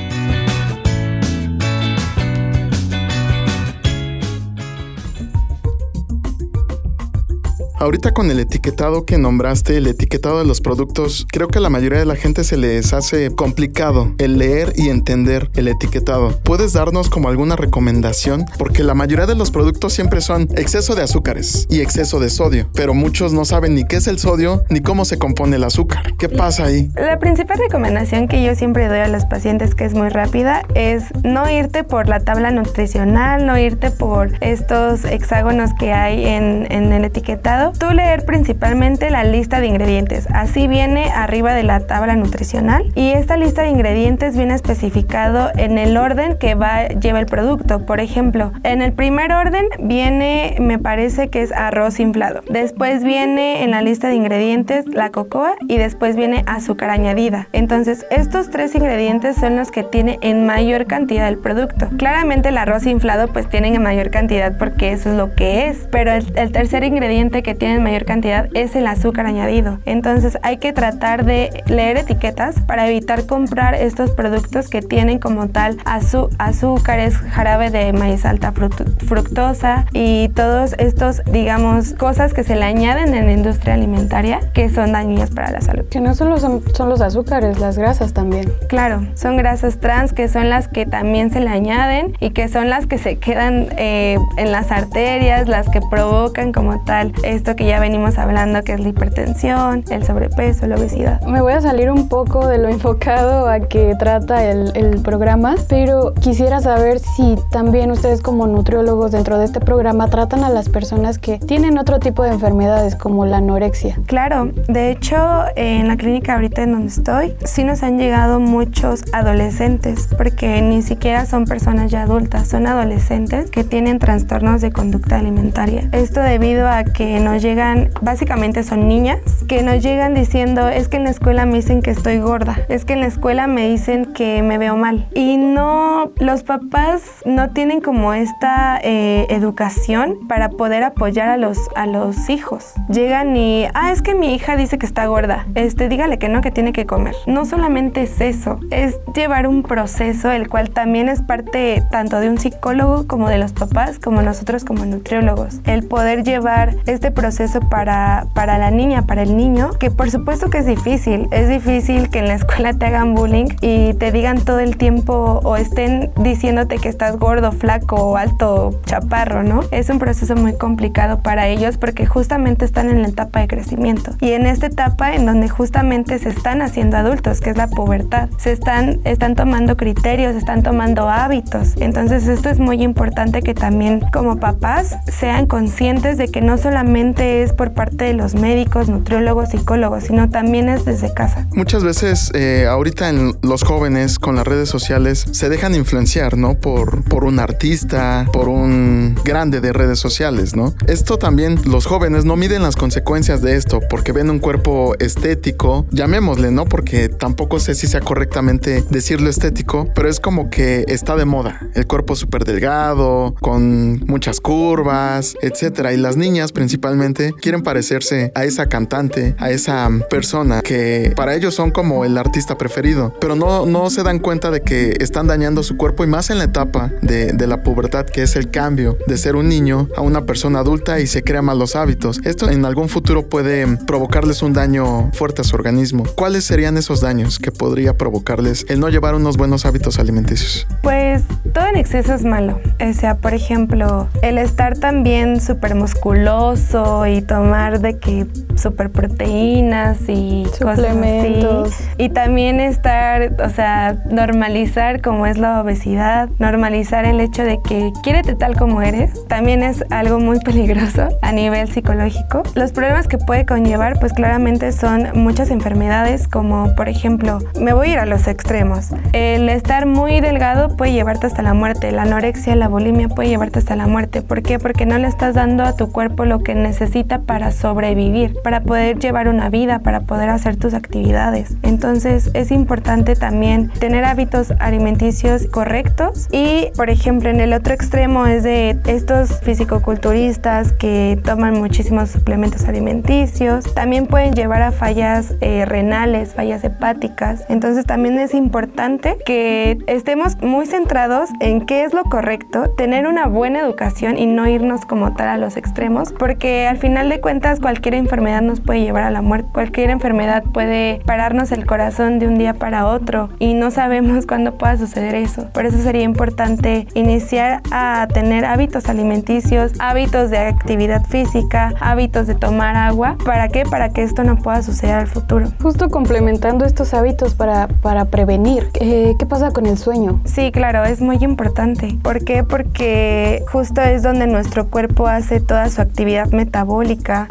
Ahorita 7.81 8.13
con 8.13 8.29
el 8.33 8.41
etiquetado 8.41 9.05
que 9.05 9.19
nombraste, 9.19 9.77
el 9.77 9.87
etiquetado 9.87 10.41
de 10.41 10.45
los 10.45 10.61
productos, 10.61 11.29
creo 11.31 11.47
que 11.47 11.59
a 11.59 11.61
la 11.61 11.71
mayoría 11.71 12.01
de 12.01 12.07
la 12.07 12.17
gente 12.17 12.43
se 12.43 12.57
les 12.57 12.93
hace 12.93 13.31
complicado 13.31 14.15
el 14.19 14.37
leer 14.37 14.73
y 14.75 14.89
entender 14.89 15.49
el 15.55 15.69
etiquetado. 15.69 16.37
¿Puedes 16.43 16.73
darnos 16.73 17.09
como 17.09 17.29
alguna 17.29 17.55
recomendación? 17.55 18.47
Porque 18.59 18.83
la 18.83 18.95
mayoría 18.95 19.27
de 19.27 19.37
los 19.37 19.53
productos 19.53 19.93
siempre 19.93 20.21
son 20.21 20.49
exceso 20.57 20.97
de 20.97 21.03
azúcares 21.03 21.69
y 21.71 21.81
exceso 21.81 22.19
de 22.19 22.31
sodio, 22.31 22.69
pero 22.75 22.95
muchos 22.95 23.33
no 23.33 23.45
saben 23.45 23.77
ni 23.77 23.85
qué 23.85 23.97
es 23.97 24.09
el 24.09 24.19
sodio 24.19 24.65
ni 24.71 24.81
cómo 24.81 25.05
se 25.05 25.19
compone 25.19 25.55
el 25.55 25.63
azúcar. 25.63 26.15
¿Qué 26.19 26.29
pasa 26.29 26.65
ahí? 26.65 26.91
La 26.97 27.21
principal 27.21 27.59
recomendación 27.59 28.27
que 28.27 28.43
yo 28.43 28.57
siempre 28.57 28.89
doy 28.89 28.99
a 28.99 29.09
los 29.09 29.25
pacientes, 29.25 29.77
que 29.77 29.85
es 29.85 29.95
muy 29.95 30.09
rápida, 30.09 30.63
es 30.75 31.05
no 31.23 31.49
irte 31.49 31.85
por 31.85 32.09
la 32.09 32.19
tabla 32.19 32.51
nutricional, 32.51 33.47
no 33.47 33.57
irte 33.57 33.93
por 33.93 34.33
estos 34.41 35.05
hexágonos 35.05 35.71
que 35.79 35.93
hay 35.93 36.27
en, 36.27 36.67
en 36.73 36.93
el 36.93 37.05
etiquetado 37.05 37.68
Tú 37.79 37.91
leer 37.93 38.25
principalmente 38.25 39.11
la 39.11 39.25
lista 39.25 39.61
de 39.61 39.67
ingredientes. 39.67 40.27
Así 40.33 40.69
viene 40.69 41.11
arriba 41.15 41.55
de 41.55 41.63
la 41.63 41.81
tabla 41.81 42.17
nutricional 42.17 42.91
y 42.95 43.11
esta 43.11 43.37
lista 43.37 43.63
de 43.63 43.69
ingredientes 43.69 44.37
viene 44.37 44.55
especificado 44.55 45.51
en 45.57 45.79
el 45.79 45.97
orden 45.97 46.39
que 46.39 46.55
va 46.55 46.89
lleva 46.89 47.21
el 47.21 47.27
producto. 47.27 47.85
Por 47.87 48.01
ejemplo, 48.01 48.53
en 48.63 48.83
el 48.83 48.93
primer 48.93 49.33
orden 49.33 49.67
viene, 49.81 50.57
me 50.61 50.79
parece 50.79 51.29
que 51.29 51.43
es 51.43 51.53
arroz 51.53 52.01
inflado. 52.01 52.41
Después 52.49 53.05
viene 53.05 53.63
en 53.65 53.71
la 53.73 53.83
lista 53.83 54.09
de 54.09 54.15
ingredientes 54.15 54.87
la 54.87 55.11
cocoa 55.11 55.55
y 55.69 55.79
después 55.79 56.17
viene 56.17 56.45
azúcar 56.47 56.91
añadida. 56.91 57.49
Entonces, 57.53 58.07
estos 58.11 58.51
tres 58.51 58.75
ingredientes 58.75 59.37
son 59.37 59.57
los 59.57 59.71
que 59.71 59.83
tiene 59.83 60.19
en 60.23 60.47
mayor 60.47 60.87
cantidad 60.87 61.29
el 61.29 61.39
producto. 61.39 61.89
Claramente 61.99 62.49
el 62.49 62.59
arroz 62.59 62.87
inflado 62.87 63.29
pues 63.29 63.49
tiene 63.49 63.69
en 63.69 63.83
mayor 63.83 64.11
cantidad 64.11 64.57
porque 64.59 64.93
eso 64.93 65.11
es 65.11 65.17
lo 65.17 65.35
que 65.35 65.69
es, 65.69 65.89
pero 65.91 66.13
el, 66.13 66.27
el 66.37 66.53
tercer 66.53 66.85
ingrediente 66.85 67.43
que 67.43 67.55
tienen 67.59 67.83
mayor 67.83 68.05
cantidad 68.05 68.49
es 68.55 68.75
el 68.77 68.87
azúcar 68.87 69.27
añadido. 69.27 69.79
Entonces 69.85 70.39
hay 70.43 70.59
que 70.59 70.73
tratar 70.73 71.25
de 71.25 71.63
leer 71.67 71.99
etiquetas 71.99 72.61
para 72.61 72.89
evitar 72.89 73.27
comprar 73.27 73.75
estos 73.75 74.11
productos 74.13 74.69
que 74.69 74.83
tienen 74.83 75.19
como 75.19 75.49
tal 75.49 75.77
azúcares, 75.85 77.17
jarabe 77.17 77.71
de 77.71 77.93
maíz 77.93 78.25
alta 78.25 78.53
fructosa 78.53 79.87
y 79.93 80.29
todos 80.31 80.75
estos, 80.79 81.23
digamos, 81.25 81.95
cosas 81.95 82.33
que 82.33 82.45
se 82.45 82.57
le 82.57 82.65
añaden 82.65 83.15
en 83.15 83.27
la 83.27 83.33
industria 83.33 83.75
alimentaria 83.75 84.41
que 84.55 84.71
son 84.71 84.93
dañinas 84.93 85.31
para 85.31 85.51
la 85.51 85.61
salud. 85.61 85.85
Que 85.89 86.01
no 86.01 86.15
solo 86.15 86.39
son, 86.39 86.63
son 86.75 86.89
los 86.89 87.01
azúcares, 87.01 87.59
las 87.59 87.79
grasas 87.79 88.13
también. 88.13 88.53
Claro, 88.69 89.07
son 89.15 89.37
grasas 89.37 89.79
trans 89.79 90.13
que 90.13 90.29
son 90.29 90.49
las 90.49 90.69
que 90.69 90.87
también 90.87 91.31
se 91.31 91.41
le 91.41 91.51
añaden 91.51 92.17
y 92.21 92.31
que 92.31 92.49
son 92.49 92.71
las 92.71 92.87
que 92.87 92.99
se 92.99 93.19
quedan 93.19 93.69
eh, 93.77 94.17
en 94.37 94.53
las 94.53 94.71
arterias, 94.71 95.49
las 95.49 95.69
que 95.69 95.81
provocan 95.91 96.53
como 96.53 96.85
tal 96.85 97.13
esto 97.49 97.57
que 97.57 97.67
ya 97.67 97.81
venimos 97.81 98.19
hablando, 98.19 98.63
que 98.63 98.75
es 98.75 98.81
la 98.81 98.91
hipertensión, 98.91 99.83
el 99.89 100.05
sobrepeso, 100.05 100.67
la 100.67 100.77
obesidad. 100.77 101.23
Me 101.23 101.41
voy 101.41 101.55
a 101.55 101.63
salir 101.63 101.91
un 101.91 102.07
poco 102.07 102.47
de 102.47 102.59
lo 102.59 102.69
enfocado 102.69 103.49
a 103.49 103.61
que 103.61 103.95
trata 103.99 104.45
el, 104.45 104.71
el 104.75 105.01
programa, 105.01 105.55
pero 105.67 106.13
quisiera 106.13 106.61
saber 106.61 106.99
si 106.99 107.37
también 107.51 107.91
ustedes 107.91 108.21
como 108.21 108.47
nutriólogos 108.47 109.13
dentro 109.13 109.39
de 109.39 109.47
este 109.47 109.61
programa 109.61 110.09
tratan 110.09 110.45
a 110.45 110.51
las 110.51 110.69
personas 110.69 111.19
que 111.19 111.39
tienen 111.39 111.79
otro 111.79 112.01
tipo 112.01 112.23
de 112.23 112.33
enfermedades 112.33 112.95
como 112.97 113.25
la 113.25 113.39
anorexia. 113.39 113.99
Claro, 114.05 114.51
de 114.69 114.91
hecho 114.91 115.17
en 115.57 115.89
la 115.89 115.97
clínica 115.97 116.35
ahorita 116.35 116.65
en 116.65 116.73
donde 116.73 116.89
estoy, 116.89 117.35
sí 117.45 117.65
nos 117.65 117.83
han 117.83 117.97
llegado 117.97 118.41
muchos 118.41 119.05
adolescentes, 119.15 120.07
porque 120.19 120.61
ni 120.61 120.83
siquiera 120.83 121.25
son 121.25 121.47
personas 121.47 121.91
ya 121.91 122.03
adultas, 122.03 122.49
son 122.49 122.67
adolescentes 122.67 123.51
que 123.51 123.65
tienen 123.65 123.99
trastornos 123.99 124.61
de 124.61 124.71
conducta 124.71 125.19
alimentaria. 125.19 125.89
Esto 125.93 126.21
debido 126.21 126.69
a 126.69 126.85
que 126.85 127.19
nos 127.39 127.45
llegan, 127.45 127.91
básicamente 128.03 128.65
son 128.65 128.89
niñas, 128.89 129.21
que 129.47 129.63
nos 129.63 129.81
llegan 129.81 130.13
diciendo, 130.13 130.69
es 130.69 130.89
que 130.89 130.97
en 130.97 131.05
la 131.05 131.11
escuela 131.11 131.47
me 131.47 131.55
dicen 131.55 131.83
que 131.83 131.93
estoy 131.93 132.19
gorda, 132.19 132.59
es 132.69 132.85
que 132.85 132.95
en 132.95 133.01
la 133.01 133.07
escuela 133.07 133.47
me 133.47 133.69
dicen 133.69 134.07
que 134.07 134.43
me 134.43 134.59
veo 134.59 134.77
mal. 134.77 135.07
Y 135.15 135.37
no, 135.37 136.11
los 136.19 136.43
papás 136.43 137.01
no 137.25 137.51
tienen 137.51 137.81
como 137.81 138.13
esta 138.13 138.81
eh, 138.83 139.29
educación 139.31 140.27
para 140.27 140.49
poder 140.49 140.83
apoyar 140.83 141.29
a 141.29 141.37
los, 141.37 141.59
a 141.77 141.87
los 141.87 142.29
hijos. 142.29 142.73
Llegan 142.89 143.37
y, 143.37 143.67
ah, 143.73 143.93
es 143.93 144.03
que 144.03 144.17
mi 144.17 144.35
hija 144.35 144.57
dice 144.57 144.77
que 144.77 144.87
está 144.87 145.07
gorda, 145.07 145.47
este, 145.55 145.89
dígale 145.89 146.19
que 146.19 146.29
no, 146.29 146.41
que 146.41 146.51
tiene 146.51 146.73
que 146.73 146.87
comer. 146.87 147.15
No 147.29 147.45
solamente 147.45 148.03
es 148.03 148.21
eso, 148.21 148.59
es 148.73 148.99
llevar 149.15 149.47
un 149.47 149.63
proceso, 149.63 150.33
el 150.33 150.49
cual 150.49 150.71
también 150.71 151.09
es 151.09 151.23
parte 151.23 151.85
tanto 151.93 152.19
de 152.19 152.31
un 152.31 152.39
psicólogo 152.39 153.07
como 153.07 153.29
de 153.29 153.39
los 153.39 153.53
papás, 153.53 154.01
como 154.01 154.23
nosotros 154.23 154.65
como 154.65 154.85
nutriólogos. 154.85 155.61
El 155.67 155.85
poder 155.85 156.25
llevar 156.25 156.75
este 156.87 157.13
proceso 157.13 157.28
para, 157.71 158.27
para 158.35 158.59
la 158.59 158.71
niña, 158.71 159.03
para 159.03 159.23
el 159.23 159.37
niño, 159.37 159.71
que 159.79 159.91
por 159.91 160.11
supuesto 160.11 160.51
que 160.51 160.59
es 160.59 160.67
difícil. 160.67 161.29
Es 161.31 161.49
difícil 161.49 162.11
que 162.11 162.21
en 162.21 162.29
la 162.29 162.35
escuela 162.35 162.73
te 162.73 162.87
hagan 162.87 163.15
bullying 163.15 163.49
y 163.61 163.95
te 163.95 164.13
digan 164.13 164.41
todo 164.41 164.61
el 164.61 164.77
tiempo 164.77 165.41
o 165.45 165.57
estén 165.57 166.11
diciéndote 166.17 166.79
que 166.79 166.89
estás 166.89 167.19
gordo, 167.19 167.53
flaco, 167.53 168.17
alto, 168.17 168.81
chaparro, 168.87 169.43
¿no? 169.43 169.61
Es 169.71 169.91
un 169.91 169.99
proceso 169.99 170.37
muy 170.37 170.55
complicado 170.55 171.21
para 171.23 171.49
ellos 171.49 171.77
porque 171.77 172.07
justamente 172.07 172.65
están 172.65 172.89
en 172.89 173.03
la 173.03 173.09
etapa 173.09 173.41
de 173.41 173.49
crecimiento. 173.49 174.13
Y 174.21 174.33
en 174.33 174.47
esta 174.47 174.67
etapa 174.67 175.15
en 175.15 175.27
donde 175.27 175.49
justamente 175.49 176.19
se 176.19 176.31
están 176.31 176.63
haciendo 176.63 176.97
adultos, 176.97 177.41
que 177.41 177.51
es 177.51 177.57
la 177.57 177.69
pubertad, 177.69 178.29
se 178.39 178.53
están, 178.53 179.01
están 179.05 179.35
tomando 179.35 179.77
criterios, 179.77 180.35
están 180.35 180.63
tomando 180.63 181.09
hábitos. 181.09 181.75
Entonces 181.79 182.27
esto 182.27 182.49
es 182.49 182.59
muy 182.59 182.83
importante 182.83 183.43
que 183.43 183.55
también 183.55 184.01
como 184.13 184.37
papás 184.37 184.97
sean 185.07 185.47
conscientes 185.47 186.17
de 186.17 186.29
que 186.29 186.41
no 186.41 186.59
solamente 186.59 187.18
es 187.21 187.53
por 187.53 187.73
parte 187.73 188.05
de 188.05 188.15
los 188.15 188.35
médicos, 188.35 188.89
nutriólogos, 188.89 189.51
psicólogos, 189.51 190.05
sino 190.05 190.31
también 190.31 190.69
es 190.69 190.85
desde 190.85 191.13
casa. 191.13 191.47
Muchas 191.55 191.85
veces 191.85 192.31
eh, 192.35 192.67
ahorita 192.69 193.09
en 193.09 193.37
los 193.43 193.63
jóvenes 193.63 194.19
con 194.19 194.37
las 194.37 194.47
redes 194.47 194.69
sociales 194.69 195.25
se 195.31 195.49
dejan 195.49 195.75
influenciar, 195.75 196.37
¿no? 196.37 196.55
Por, 196.55 197.05
por 197.05 197.25
un 197.25 197.39
artista, 197.39 198.27
por 198.33 198.49
un 198.49 199.15
grande 199.25 199.61
de 199.61 199.73
redes 199.73 199.99
sociales, 199.99 200.55
¿no? 200.55 200.75
Esto 200.87 201.19
también 201.19 201.61
los 201.65 201.87
jóvenes 201.87 202.25
no 202.25 202.37
miden 202.37 202.63
las 202.63 202.77
consecuencias 202.77 203.43
de 203.43 203.57
esto 203.57 203.81
porque 203.89 204.13
ven 204.13 204.31
un 204.31 204.39
cuerpo 204.39 204.95
estético, 204.99 205.87
llamémosle, 205.91 206.51
¿no? 206.51 206.65
Porque 206.65 207.09
tampoco 207.09 207.61
sé 207.61 207.75
si 207.75 207.87
sea 207.87 208.01
correctamente 208.01 208.85
decirlo 208.91 209.31
estético, 209.31 209.89
pero 209.95 210.09
es 210.09 210.21
como 210.21 210.51
que 210.51 210.85
está 210.89 211.17
de 211.17 211.25
moda. 211.25 211.61
El 211.75 211.87
cuerpo 211.87 212.17
súper 212.17 212.45
delgado, 212.45 213.35
con 213.41 214.01
muchas 214.07 214.41
curvas, 214.41 215.37
etcétera. 215.43 215.93
Y 215.93 215.97
las 215.97 216.17
niñas 216.17 216.53
principalmente 216.53 217.08
quieren 217.41 217.63
parecerse 217.63 218.33
a 218.35 218.45
esa 218.45 218.67
cantante, 218.67 219.35
a 219.39 219.51
esa 219.51 219.89
persona 220.11 220.61
que 220.63 221.13
para 221.17 221.35
ellos 221.35 221.55
son 221.55 221.71
como 221.71 222.05
el 222.05 222.17
artista 222.19 222.57
preferido, 222.57 223.15
pero 223.21 223.37
no, 223.37 223.67
no 223.67 223.91
se 223.91 224.03
dan 224.03 224.19
cuenta 224.19 224.51
de 224.51 224.61
que 224.61 224.97
están 225.01 225.27
dañando 225.27 225.63
su 225.63 225.77
cuerpo 225.77 226.05
y 226.05 226.07
más 226.07 226.31
en 226.31 226.39
la 226.39 226.45
etapa 226.45 226.91
de, 227.03 227.33
de 227.33 227.47
la 227.47 227.63
pubertad, 227.63 228.07
que 228.07 228.23
es 228.23 228.37
el 228.37 228.51
cambio 228.51 228.99
de 229.07 229.17
ser 229.17 229.37
un 229.37 229.49
niño 229.49 229.89
a 229.97 230.01
una 230.01 230.27
persona 230.27 230.61
adulta 230.61 231.01
y 231.01 231.07
se 231.07 231.23
crea 231.23 231.43
malos 231.43 231.77
hábitos. 231.77 232.21
Esto 232.25 232.51
en 232.51 232.65
algún 232.65 232.89
futuro 232.89 233.29
puede 233.29 233.67
provocarles 233.87 234.43
un 234.43 234.53
daño 234.53 235.11
fuerte 235.13 235.43
a 235.43 235.45
su 235.45 235.57
organismo. 235.57 236.05
¿Cuáles 236.15 236.45
serían 236.45 236.77
esos 236.77 237.01
daños 237.01 237.39
que 237.39 237.53
podría 237.53 237.97
provocarles 237.97 238.67
el 238.69 238.81
no 238.81 238.89
llevar 238.89 239.15
unos 239.15 239.37
buenos 239.37 239.67
hábitos 239.67 239.99
alimenticios? 239.99 240.67
Pues 240.83 241.23
todo 241.53 241.67
en 241.67 241.77
exceso 241.77 242.15
es 242.15 242.25
malo. 242.25 242.61
O 242.81 242.93
sea, 242.93 243.17
por 243.17 243.35
ejemplo, 243.35 244.09
el 244.23 244.39
estar 244.39 244.79
también 244.79 245.41
súper 245.41 245.75
musculoso 245.75 246.88
y 247.07 247.23
tomar 247.23 247.81
de 247.81 247.99
que 247.99 248.27
súper 248.57 248.91
proteínas 248.91 250.09
y 250.09 250.47
suplementos. 250.53 251.75
Y 251.97 252.09
también 252.11 252.61
estar, 252.61 253.35
o 253.45 253.51
sea, 253.51 253.97
normalizar 254.11 255.01
como 255.01 255.27
es 255.27 255.39
la 255.39 255.61
obesidad, 255.61 256.29
normalizar 256.39 257.05
el 257.05 257.21
hecho 257.21 257.45
de 257.45 257.61
que 257.63 257.93
quiérete 258.03 258.35
tal 258.35 258.57
como 258.57 258.83
eres, 258.83 259.27
también 259.29 259.63
es 259.63 259.85
algo 259.91 260.19
muy 260.19 260.41
peligroso 260.45 261.09
a 261.23 261.33
nivel 261.33 261.69
psicológico. 261.71 262.43
Los 262.55 262.73
problemas 262.73 263.09
que 263.09 263.19
puede 263.19 263.47
conllevar, 263.47 263.99
pues 264.01 264.13
claramente 264.13 264.73
son 264.73 265.09
muchas 265.15 265.51
enfermedades 265.51 266.27
como, 266.29 266.75
por 266.75 266.89
ejemplo, 266.89 267.39
me 267.61 267.73
voy 267.73 267.89
a 267.89 267.93
ir 267.93 267.99
a 267.99 268.07
los 268.07 268.27
extremos. 268.27 268.89
El 269.13 269.49
estar 269.49 269.87
muy 269.87 270.21
delgado 270.21 270.77
puede 270.77 270.93
llevarte 270.93 271.27
hasta 271.27 271.43
la 271.43 271.55
muerte, 271.55 271.93
la 271.93 272.03
anorexia, 272.03 272.57
la 272.57 272.69
bulimia 272.69 273.09
puede 273.09 273.29
llevarte 273.29 273.59
hasta 273.59 273.77
la 273.77 273.87
muerte. 273.87 274.23
¿Por 274.23 274.43
qué? 274.43 274.59
Porque 274.59 274.87
no 274.87 274.99
le 274.99 275.09
estás 275.09 275.35
dando 275.35 275.65
a 275.65 275.77
tu 275.77 275.93
cuerpo 275.93 276.25
lo 276.25 276.41
que 276.41 276.55
necesita 276.79 277.23
para 277.23 277.51
sobrevivir, 277.51 278.37
para 278.45 278.61
poder 278.61 279.01
llevar 279.01 279.27
una 279.27 279.51
vida, 279.51 279.81
para 279.81 280.01
poder 280.03 280.29
hacer 280.29 280.57
tus 280.57 280.75
actividades. 280.75 281.57
Entonces 281.63 282.31
es 282.35 282.53
importante 282.53 283.17
también 283.17 283.69
tener 283.81 284.05
hábitos 284.05 284.53
alimenticios 284.61 285.47
correctos 285.47 286.29
y, 286.31 286.69
por 286.77 286.89
ejemplo, 286.89 287.31
en 287.31 287.41
el 287.41 287.53
otro 287.53 287.75
extremo 287.75 288.27
es 288.27 288.45
de 288.45 288.79
estos 288.87 289.41
fisicoculturistas 289.41 290.73
que 290.73 291.19
toman 291.25 291.55
muchísimos 291.55 292.11
suplementos 292.11 292.65
alimenticios, 292.67 293.75
también 293.75 294.07
pueden 294.07 294.35
llevar 294.35 294.63
a 294.63 294.71
fallas 294.71 295.35
eh, 295.41 295.65
renales, 295.65 296.35
fallas 296.35 296.63
hepáticas. 296.63 297.45
Entonces 297.49 297.87
también 297.87 298.21
es 298.21 298.35
importante 298.35 299.17
que 299.27 299.79
estemos 299.89 300.41
muy 300.43 300.67
centrados 300.67 301.31
en 301.41 301.67
qué 301.67 301.83
es 301.83 301.93
lo 301.93 302.05
correcto, 302.05 302.71
tener 302.77 303.09
una 303.09 303.27
buena 303.27 303.61
educación 303.61 304.17
y 304.17 304.27
no 304.27 304.47
irnos 304.47 304.85
como 304.85 305.15
tal 305.15 305.29
a 305.29 305.39
los 305.39 305.57
extremos, 305.57 306.13
porque 306.13 306.68
al 306.69 306.77
final 306.77 307.09
de 307.09 307.21
cuentas 307.21 307.61
cualquier 307.61 307.95
enfermedad 307.95 308.43
nos 308.43 308.61
puede 308.61 308.83
llevar 308.83 309.03
a 309.03 309.11
la 309.11 309.23
muerte, 309.23 309.49
cualquier 309.53 309.91
enfermedad 309.91 310.43
puede 310.45 311.01
pararnos 311.07 311.51
el 311.53 311.67
corazón 311.67 312.19
de 312.19 312.27
un 312.27 312.39
día 312.39 312.55
para 312.55 312.87
otro 312.87 313.31
y 313.39 313.55
no 313.55 313.71
sabemos 313.71 314.27
cuándo 314.29 314.55
pueda 314.57 314.77
suceder 314.77 315.15
eso. 315.15 315.49
Por 315.53 315.67
eso 315.67 315.79
sería 315.79 316.03
importante 316.03 316.87
iniciar 316.95 317.63
a 317.71 318.07
tener 318.13 318.45
hábitos 318.45 318.89
alimenticios, 318.89 319.73
hábitos 319.79 320.31
de 320.31 320.39
actividad 320.39 321.05
física, 321.07 321.73
hábitos 321.81 322.27
de 322.27 322.35
tomar 322.35 322.77
agua. 322.77 323.17
¿Para 323.25 323.49
qué? 323.49 323.65
Para 323.65 323.89
que 323.91 324.03
esto 324.03 324.23
no 324.25 324.37
pueda 324.37 324.63
suceder 324.63 324.95
al 324.95 325.07
futuro. 325.07 325.49
Justo 325.63 325.89
complementando 325.89 326.65
estos 326.65 326.93
hábitos 326.95 327.35
para, 327.35 327.69
para 327.69 328.07
prevenir, 328.07 328.69
eh, 328.81 329.15
¿qué 329.19 329.27
pasa 329.27 329.51
con 329.51 329.67
el 329.67 329.79
sueño? 329.79 330.21
Sí, 330.25 330.53
claro, 330.53 330.85
es 330.85 331.01
muy 331.01 331.17
importante. 331.21 331.97
¿Por 332.03 332.25
qué? 332.25 332.45
Porque 332.45 333.43
justo 333.51 333.81
es 333.81 334.03
donde 334.03 334.27
nuestro 334.27 334.69
cuerpo 334.69 335.07
hace 335.07 335.41
toda 335.41 335.69
su 335.71 335.81
actividad 335.81 336.29
metabólica, 336.31 336.58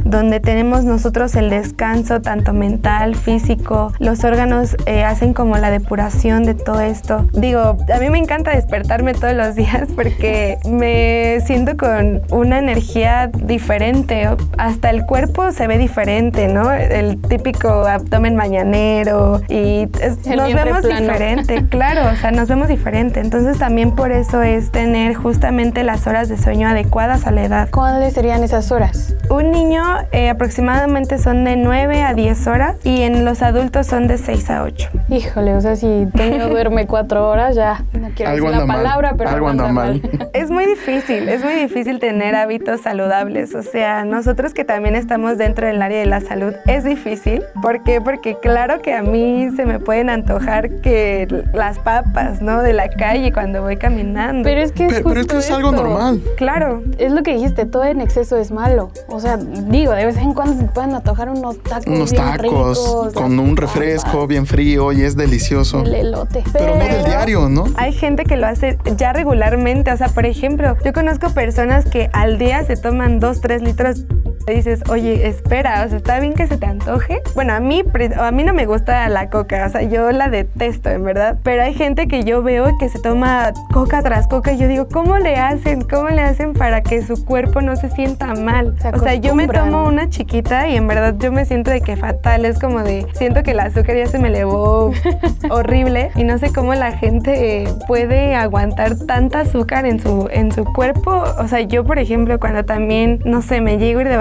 donde 0.03 0.39
tenemos 0.39 0.83
nosotros 0.83 1.35
el 1.35 1.49
descanso 1.49 2.21
tanto 2.21 2.53
mental, 2.53 3.15
físico, 3.15 3.93
los 3.99 4.23
órganos 4.23 4.75
eh, 4.85 5.03
hacen 5.03 5.33
como 5.33 5.57
la 5.57 5.71
depuración 5.71 6.43
de 6.43 6.53
todo 6.53 6.81
esto. 6.81 7.27
Digo, 7.33 7.77
a 7.93 7.99
mí 7.99 8.09
me 8.09 8.17
encanta 8.17 8.51
despertarme 8.51 9.13
todos 9.13 9.33
los 9.33 9.55
días 9.55 9.87
porque 9.95 10.57
me 10.69 11.39
siento 11.45 11.77
con 11.77 12.21
una 12.31 12.59
energía 12.59 13.27
diferente, 13.27 14.29
hasta 14.57 14.89
el 14.89 15.05
cuerpo 15.05 15.51
se 15.51 15.67
ve 15.67 15.77
diferente, 15.77 16.47
¿no? 16.47 16.71
El 16.71 17.21
típico 17.21 17.67
abdomen 17.69 18.35
mañanero 18.35 19.41
y 19.49 19.87
nos 20.35 20.53
vemos 20.53 20.83
diferente, 20.83 21.65
claro, 21.69 22.09
o 22.11 22.15
sea, 22.15 22.31
nos 22.31 22.47
vemos 22.47 22.67
diferente. 22.67 23.19
Entonces 23.19 23.57
también 23.57 23.91
por 23.91 24.11
eso 24.11 24.41
es 24.41 24.71
tener 24.71 25.15
justamente 25.15 25.83
las 25.83 26.07
horas 26.07 26.29
de 26.29 26.37
sueño 26.37 26.67
adecuadas 26.67 27.27
a 27.27 27.31
la 27.31 27.43
edad. 27.43 27.69
¿Cuáles 27.71 28.13
serían 28.13 28.43
esas 28.43 28.71
horas? 28.71 29.15
Un 29.29 29.51
niño 29.51 29.83
eh, 30.13 30.29
aproximadamente 30.29 31.17
son 31.17 31.43
de 31.43 31.57
9 31.57 32.01
a 32.01 32.13
10 32.13 32.47
horas 32.47 32.75
y 32.85 33.01
en 33.01 33.25
los 33.25 33.41
adultos 33.41 33.85
son 33.85 34.07
de 34.07 34.17
6 34.17 34.49
a 34.49 34.63
8. 34.63 34.89
Híjole, 35.09 35.53
o 35.55 35.59
sea, 35.61 35.75
si 35.75 36.07
Toño 36.15 36.47
duerme 36.49 36.87
4 36.87 37.27
horas 37.27 37.55
ya 37.55 37.83
no 37.93 38.09
quiero 38.15 38.31
Algo 38.31 38.47
decir 38.47 38.59
la 38.61 38.65
mal. 38.65 38.77
palabra, 38.77 39.15
pero 39.17 39.29
Algo 39.29 39.49
anda 39.49 39.67
mal. 39.67 40.01
Es 40.33 40.49
muy 40.51 40.65
difícil, 40.65 41.27
es 41.29 41.43
muy 41.43 41.53
difícil 41.55 41.99
tener 41.99 42.35
hábitos 42.35 42.81
saludables. 42.81 43.53
O 43.55 43.63
sea, 43.63 44.05
nosotros 44.05 44.53
que 44.53 44.63
también 44.63 44.95
estamos 44.95 45.37
dentro 45.37 45.67
del 45.67 45.81
área 45.81 45.99
de 45.99 46.05
la 46.05 46.21
salud, 46.21 46.53
es 46.67 46.83
difícil. 46.83 47.43
¿Por 47.61 47.83
qué? 47.83 47.99
Porque 47.99 48.37
claro 48.39 48.81
que 48.81 48.93
a 48.93 49.01
mí 49.01 49.49
se 49.55 49.65
me 49.65 49.79
pueden 49.79 50.09
antojar 50.09 50.69
que 50.81 51.27
las 51.53 51.79
papas, 51.79 52.41
¿no? 52.41 52.61
De 52.61 52.71
la 52.73 52.87
calle 52.89 53.33
cuando 53.33 53.61
voy 53.61 53.77
caminando. 53.77 54.43
Pero 54.43 54.61
es 54.61 54.71
que 54.71 54.85
es 54.85 54.93
Pero, 54.93 55.09
pero 55.09 55.21
es 55.21 55.27
que 55.27 55.37
es 55.37 55.51
algo 55.51 55.71
normal. 55.71 56.21
claro, 56.37 56.81
Es 56.97 57.11
lo 57.11 57.23
que 57.23 57.33
dijiste, 57.33 57.65
todo 57.65 57.83
en 57.83 57.99
exceso 57.99 58.37
es 58.37 58.51
malo. 58.51 58.91
O 59.09 59.19
sea, 59.19 59.37
digo, 59.37 59.93
de 59.93 60.05
vez 60.05 60.17
en 60.17 60.33
cuando 60.33 60.59
se 60.59 60.67
pueden 60.67 60.93
antojar 60.93 61.29
unos 61.29 61.61
tacos. 61.63 61.87
Unos 61.87 62.11
bien 62.11 62.23
tacos 62.23 62.41
ricos, 62.41 63.13
con 63.13 63.39
un 63.39 63.55
refresco 63.55 64.27
bien 64.27 64.45
frío 64.45 64.91
y 64.91 65.03
es 65.03 65.15
delicioso. 65.15 65.81
El 65.81 65.95
elote. 65.95 66.43
Pero 66.51 66.75
no 66.75 66.85
del 66.85 67.05
diario, 67.05 67.49
¿no? 67.49 67.65
Hay 67.77 67.93
gente 67.93 68.25
que 68.25 68.35
lo 68.35 68.47
hace 68.47 68.77
ya 68.97 69.13
regularmente, 69.13 69.91
o 69.91 69.97
sea, 69.97 70.09
por 70.09 70.25
ejemplo, 70.25 70.75
yo 70.83 70.93
conozco 70.93 71.29
personas 71.29 71.85
que 71.85 72.09
al 72.13 72.37
día 72.37 72.65
se 72.65 72.75
toman 72.75 73.19
2, 73.19 73.41
3 73.41 73.61
litros 73.61 74.05
y 74.47 74.53
dices, 74.55 74.81
oye, 74.89 75.27
espera, 75.27 75.83
o 75.85 75.89
sea, 75.89 75.97
está 75.97 76.19
bien 76.19 76.33
que 76.33 76.47
se 76.47 76.57
te 76.57 76.65
antoje. 76.65 77.21
Bueno, 77.35 77.53
a 77.53 77.59
mí, 77.59 77.83
a 78.17 78.31
mí 78.31 78.43
no 78.45 78.53
me 78.53 78.65
gusta 78.65 79.09
la 79.09 79.29
coca, 79.29 79.65
o 79.65 79.69
sea, 79.69 79.81
yo 79.81 80.11
la 80.11 80.29
detesto, 80.29 80.89
en 80.89 81.03
verdad. 81.03 81.37
Pero 81.43 81.63
hay 81.63 81.73
gente 81.73 82.07
que 82.07 82.23
yo 82.23 82.41
veo 82.41 82.77
que 82.79 82.87
se 82.87 82.99
toma 82.99 83.51
coca 83.73 84.01
tras 84.01 84.27
coca 84.27 84.53
y 84.53 84.57
yo 84.57 84.69
digo, 84.69 84.87
¿cómo 84.87 85.17
le 85.17 85.35
hacen? 85.35 85.81
¿Cómo 85.81 86.07
le 86.09 86.21
hacen 86.21 86.53
para 86.53 86.81
que 86.81 87.01
su 87.01 87.25
cuerpo 87.25 87.59
no 87.61 87.75
se 87.75 87.89
sienta 87.89 88.33
mal? 88.35 88.75
Se 88.79 88.89
o 88.89 88.99
sea, 88.99 89.15
yo 89.15 89.35
me 89.35 89.47
tomo 89.47 89.85
una 89.85 90.09
chiquita 90.09 90.69
y 90.69 90.77
en 90.77 90.87
verdad 90.87 91.15
yo 91.19 91.31
me 91.31 91.43
siento 91.45 91.71
de 91.71 91.81
que 91.81 91.97
fatal, 91.97 92.45
es 92.45 92.57
como 92.57 92.83
de, 92.83 93.05
siento 93.13 93.43
que 93.43 93.51
el 93.51 93.59
azúcar 93.59 93.97
ya 93.97 94.07
se 94.07 94.17
me 94.17 94.29
elevó 94.29 94.93
horrible 95.49 96.11
y 96.15 96.23
no 96.23 96.37
sé 96.37 96.53
cómo 96.53 96.73
la 96.73 96.93
gente 96.93 97.67
puede 97.85 98.35
aguantar 98.35 98.97
tanta 98.97 99.41
azúcar 99.41 99.85
en 99.85 99.99
su, 99.99 100.29
en 100.31 100.53
su 100.53 100.63
cuerpo. 100.63 101.23
O 101.37 101.47
sea, 101.49 101.59
yo 101.61 101.83
por 101.83 101.99
ejemplo 101.99 102.39
cuando 102.39 102.63
también, 102.63 103.19
no 103.25 103.41
sé, 103.41 103.59
me 103.59 103.77
llego 103.77 103.99
a 103.99 104.03
ir 104.03 104.09
de 104.09 104.17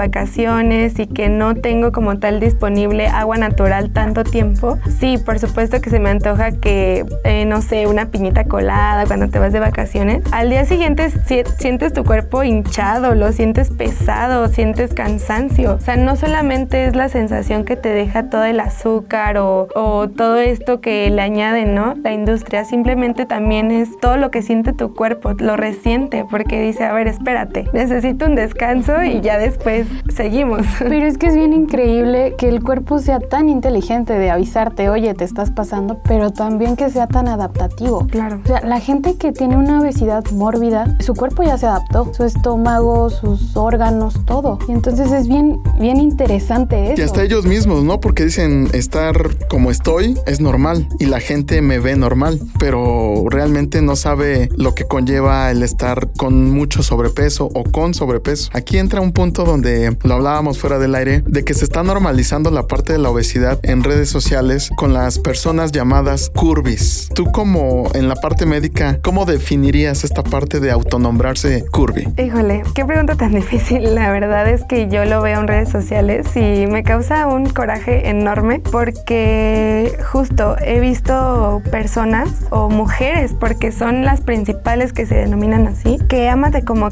y 0.97 1.07
que 1.07 1.29
no 1.29 1.55
tengo 1.55 1.91
como 1.91 2.17
tal 2.17 2.39
disponible 2.39 3.07
agua 3.07 3.37
natural 3.37 3.91
tanto 3.91 4.23
tiempo, 4.23 4.77
sí, 4.99 5.17
por 5.17 5.37
supuesto 5.39 5.79
que 5.81 5.89
se 5.89 5.99
me 5.99 6.09
antoja 6.09 6.51
que, 6.51 7.05
eh, 7.23 7.45
no 7.45 7.61
sé, 7.61 7.85
una 7.87 8.07
piñita 8.07 8.45
colada 8.45 9.05
cuando 9.05 9.29
te 9.29 9.37
vas 9.39 9.53
de 9.53 9.59
vacaciones. 9.59 10.23
Al 10.31 10.49
día 10.49 10.65
siguiente 10.65 11.09
si- 11.25 11.43
sientes 11.59 11.93
tu 11.93 12.03
cuerpo 12.03 12.43
hinchado, 12.43 13.13
lo 13.15 13.31
sientes 13.31 13.69
pesado, 13.69 14.47
sientes 14.47 14.93
cansancio. 14.93 15.75
O 15.75 15.79
sea, 15.79 15.95
no 15.97 16.15
solamente 16.15 16.85
es 16.85 16.95
la 16.95 17.09
sensación 17.09 17.63
que 17.63 17.75
te 17.75 17.89
deja 17.89 18.29
todo 18.29 18.43
el 18.45 18.59
azúcar 18.59 19.37
o, 19.37 19.67
o 19.75 20.09
todo 20.09 20.37
esto 20.37 20.81
que 20.81 21.09
le 21.09 21.21
añaden, 21.21 21.75
¿no? 21.75 21.93
La 22.03 22.11
industria, 22.11 22.65
simplemente 22.65 23.25
también 23.25 23.71
es 23.71 23.89
todo 23.99 24.17
lo 24.17 24.31
que 24.31 24.41
siente 24.41 24.73
tu 24.73 24.93
cuerpo, 24.95 25.33
lo 25.33 25.57
resiente, 25.57 26.25
porque 26.29 26.59
dice, 26.61 26.83
a 26.85 26.93
ver, 26.93 27.07
espérate, 27.07 27.65
necesito 27.73 28.25
un 28.25 28.35
descanso 28.35 29.03
y 29.03 29.21
ya 29.21 29.37
después 29.37 29.87
seguimos. 30.13 30.65
Pero 30.79 31.05
es 31.05 31.17
que 31.17 31.27
es 31.27 31.35
bien 31.35 31.53
increíble 31.53 32.35
que 32.37 32.49
el 32.49 32.63
cuerpo 32.63 32.99
sea 32.99 33.19
tan 33.19 33.49
inteligente 33.49 34.13
de 34.13 34.29
avisarte, 34.29 34.89
oye, 34.89 35.13
te 35.13 35.23
estás 35.23 35.51
pasando, 35.51 35.99
pero 36.07 36.31
también 36.31 36.75
que 36.75 36.89
sea 36.89 37.07
tan 37.07 37.27
adaptativo. 37.27 38.07
Claro. 38.07 38.39
O 38.43 38.47
sea, 38.47 38.61
la 38.61 38.79
gente 38.79 39.15
que 39.17 39.31
tiene 39.31 39.57
una 39.57 39.81
obesidad 39.81 40.23
mórbida, 40.31 40.95
su 40.99 41.13
cuerpo 41.13 41.43
ya 41.43 41.57
se 41.57 41.65
adaptó, 41.65 42.13
su 42.13 42.23
estómago, 42.23 43.09
sus 43.09 43.55
órganos, 43.55 44.25
todo. 44.25 44.59
Y 44.67 44.71
entonces 44.71 45.11
es 45.11 45.27
bien, 45.27 45.59
bien 45.79 45.99
interesante 45.99 46.93
eso. 46.93 47.01
Y 47.01 47.05
hasta 47.05 47.23
ellos 47.23 47.45
mismos, 47.45 47.83
¿no? 47.83 47.99
Porque 47.99 48.25
dicen 48.25 48.69
estar 48.73 49.15
como 49.49 49.71
estoy 49.71 50.17
es 50.25 50.39
normal 50.39 50.87
y 50.99 51.05
la 51.05 51.19
gente 51.19 51.61
me 51.61 51.79
ve 51.79 51.95
normal, 51.95 52.39
pero 52.59 53.23
realmente 53.29 53.81
no 53.81 53.95
sabe 53.95 54.49
lo 54.55 54.75
que 54.75 54.85
conlleva 54.85 55.51
el 55.51 55.63
estar 55.63 56.11
con 56.13 56.51
mucho 56.51 56.83
sobrepeso 56.83 57.49
o 57.53 57.63
con 57.63 57.93
sobrepeso. 57.93 58.49
Aquí 58.53 58.77
entra 58.77 59.01
un 59.01 59.11
punto 59.11 59.43
donde 59.43 59.86
lo 60.03 60.15
hablábamos 60.15 60.59
fuera 60.59 60.79
del 60.79 60.95
aire, 60.95 61.23
de 61.25 61.43
que 61.43 61.53
se 61.53 61.65
está 61.65 61.83
normalizando 61.83 62.51
la 62.51 62.67
parte 62.67 62.93
de 62.93 62.99
la 62.99 63.09
obesidad 63.09 63.59
en 63.63 63.83
redes 63.83 64.09
sociales 64.09 64.69
con 64.77 64.93
las 64.93 65.19
personas 65.19 65.71
llamadas 65.71 66.31
curvis. 66.35 67.09
Tú 67.13 67.31
como 67.31 67.89
en 67.93 68.07
la 68.07 68.15
parte 68.15 68.45
médica, 68.45 68.99
¿cómo 69.01 69.25
definirías 69.25 70.03
esta 70.03 70.23
parte 70.23 70.59
de 70.59 70.71
autonombrarse 70.71 71.65
curvy? 71.71 72.07
Híjole, 72.17 72.63
qué 72.73 72.85
pregunta 72.85 73.15
tan 73.15 73.31
difícil. 73.35 73.95
La 73.95 74.11
verdad 74.11 74.47
es 74.47 74.63
que 74.63 74.87
yo 74.87 75.05
lo 75.05 75.21
veo 75.21 75.39
en 75.39 75.47
redes 75.47 75.69
sociales 75.69 76.27
y 76.35 76.67
me 76.67 76.83
causa 76.83 77.27
un 77.27 77.49
coraje 77.49 78.09
enorme 78.09 78.61
porque 78.71 79.97
justo 80.11 80.55
he 80.61 80.79
visto 80.79 81.61
personas 81.71 82.29
o 82.49 82.69
mujeres, 82.69 83.33
porque 83.39 83.71
son 83.71 84.03
las 84.03 84.21
principales 84.21 84.93
que 84.93 85.05
se 85.05 85.15
denominan 85.15 85.67
así, 85.67 85.97
que 86.09 86.29
amate 86.29 86.63
como, 86.63 86.89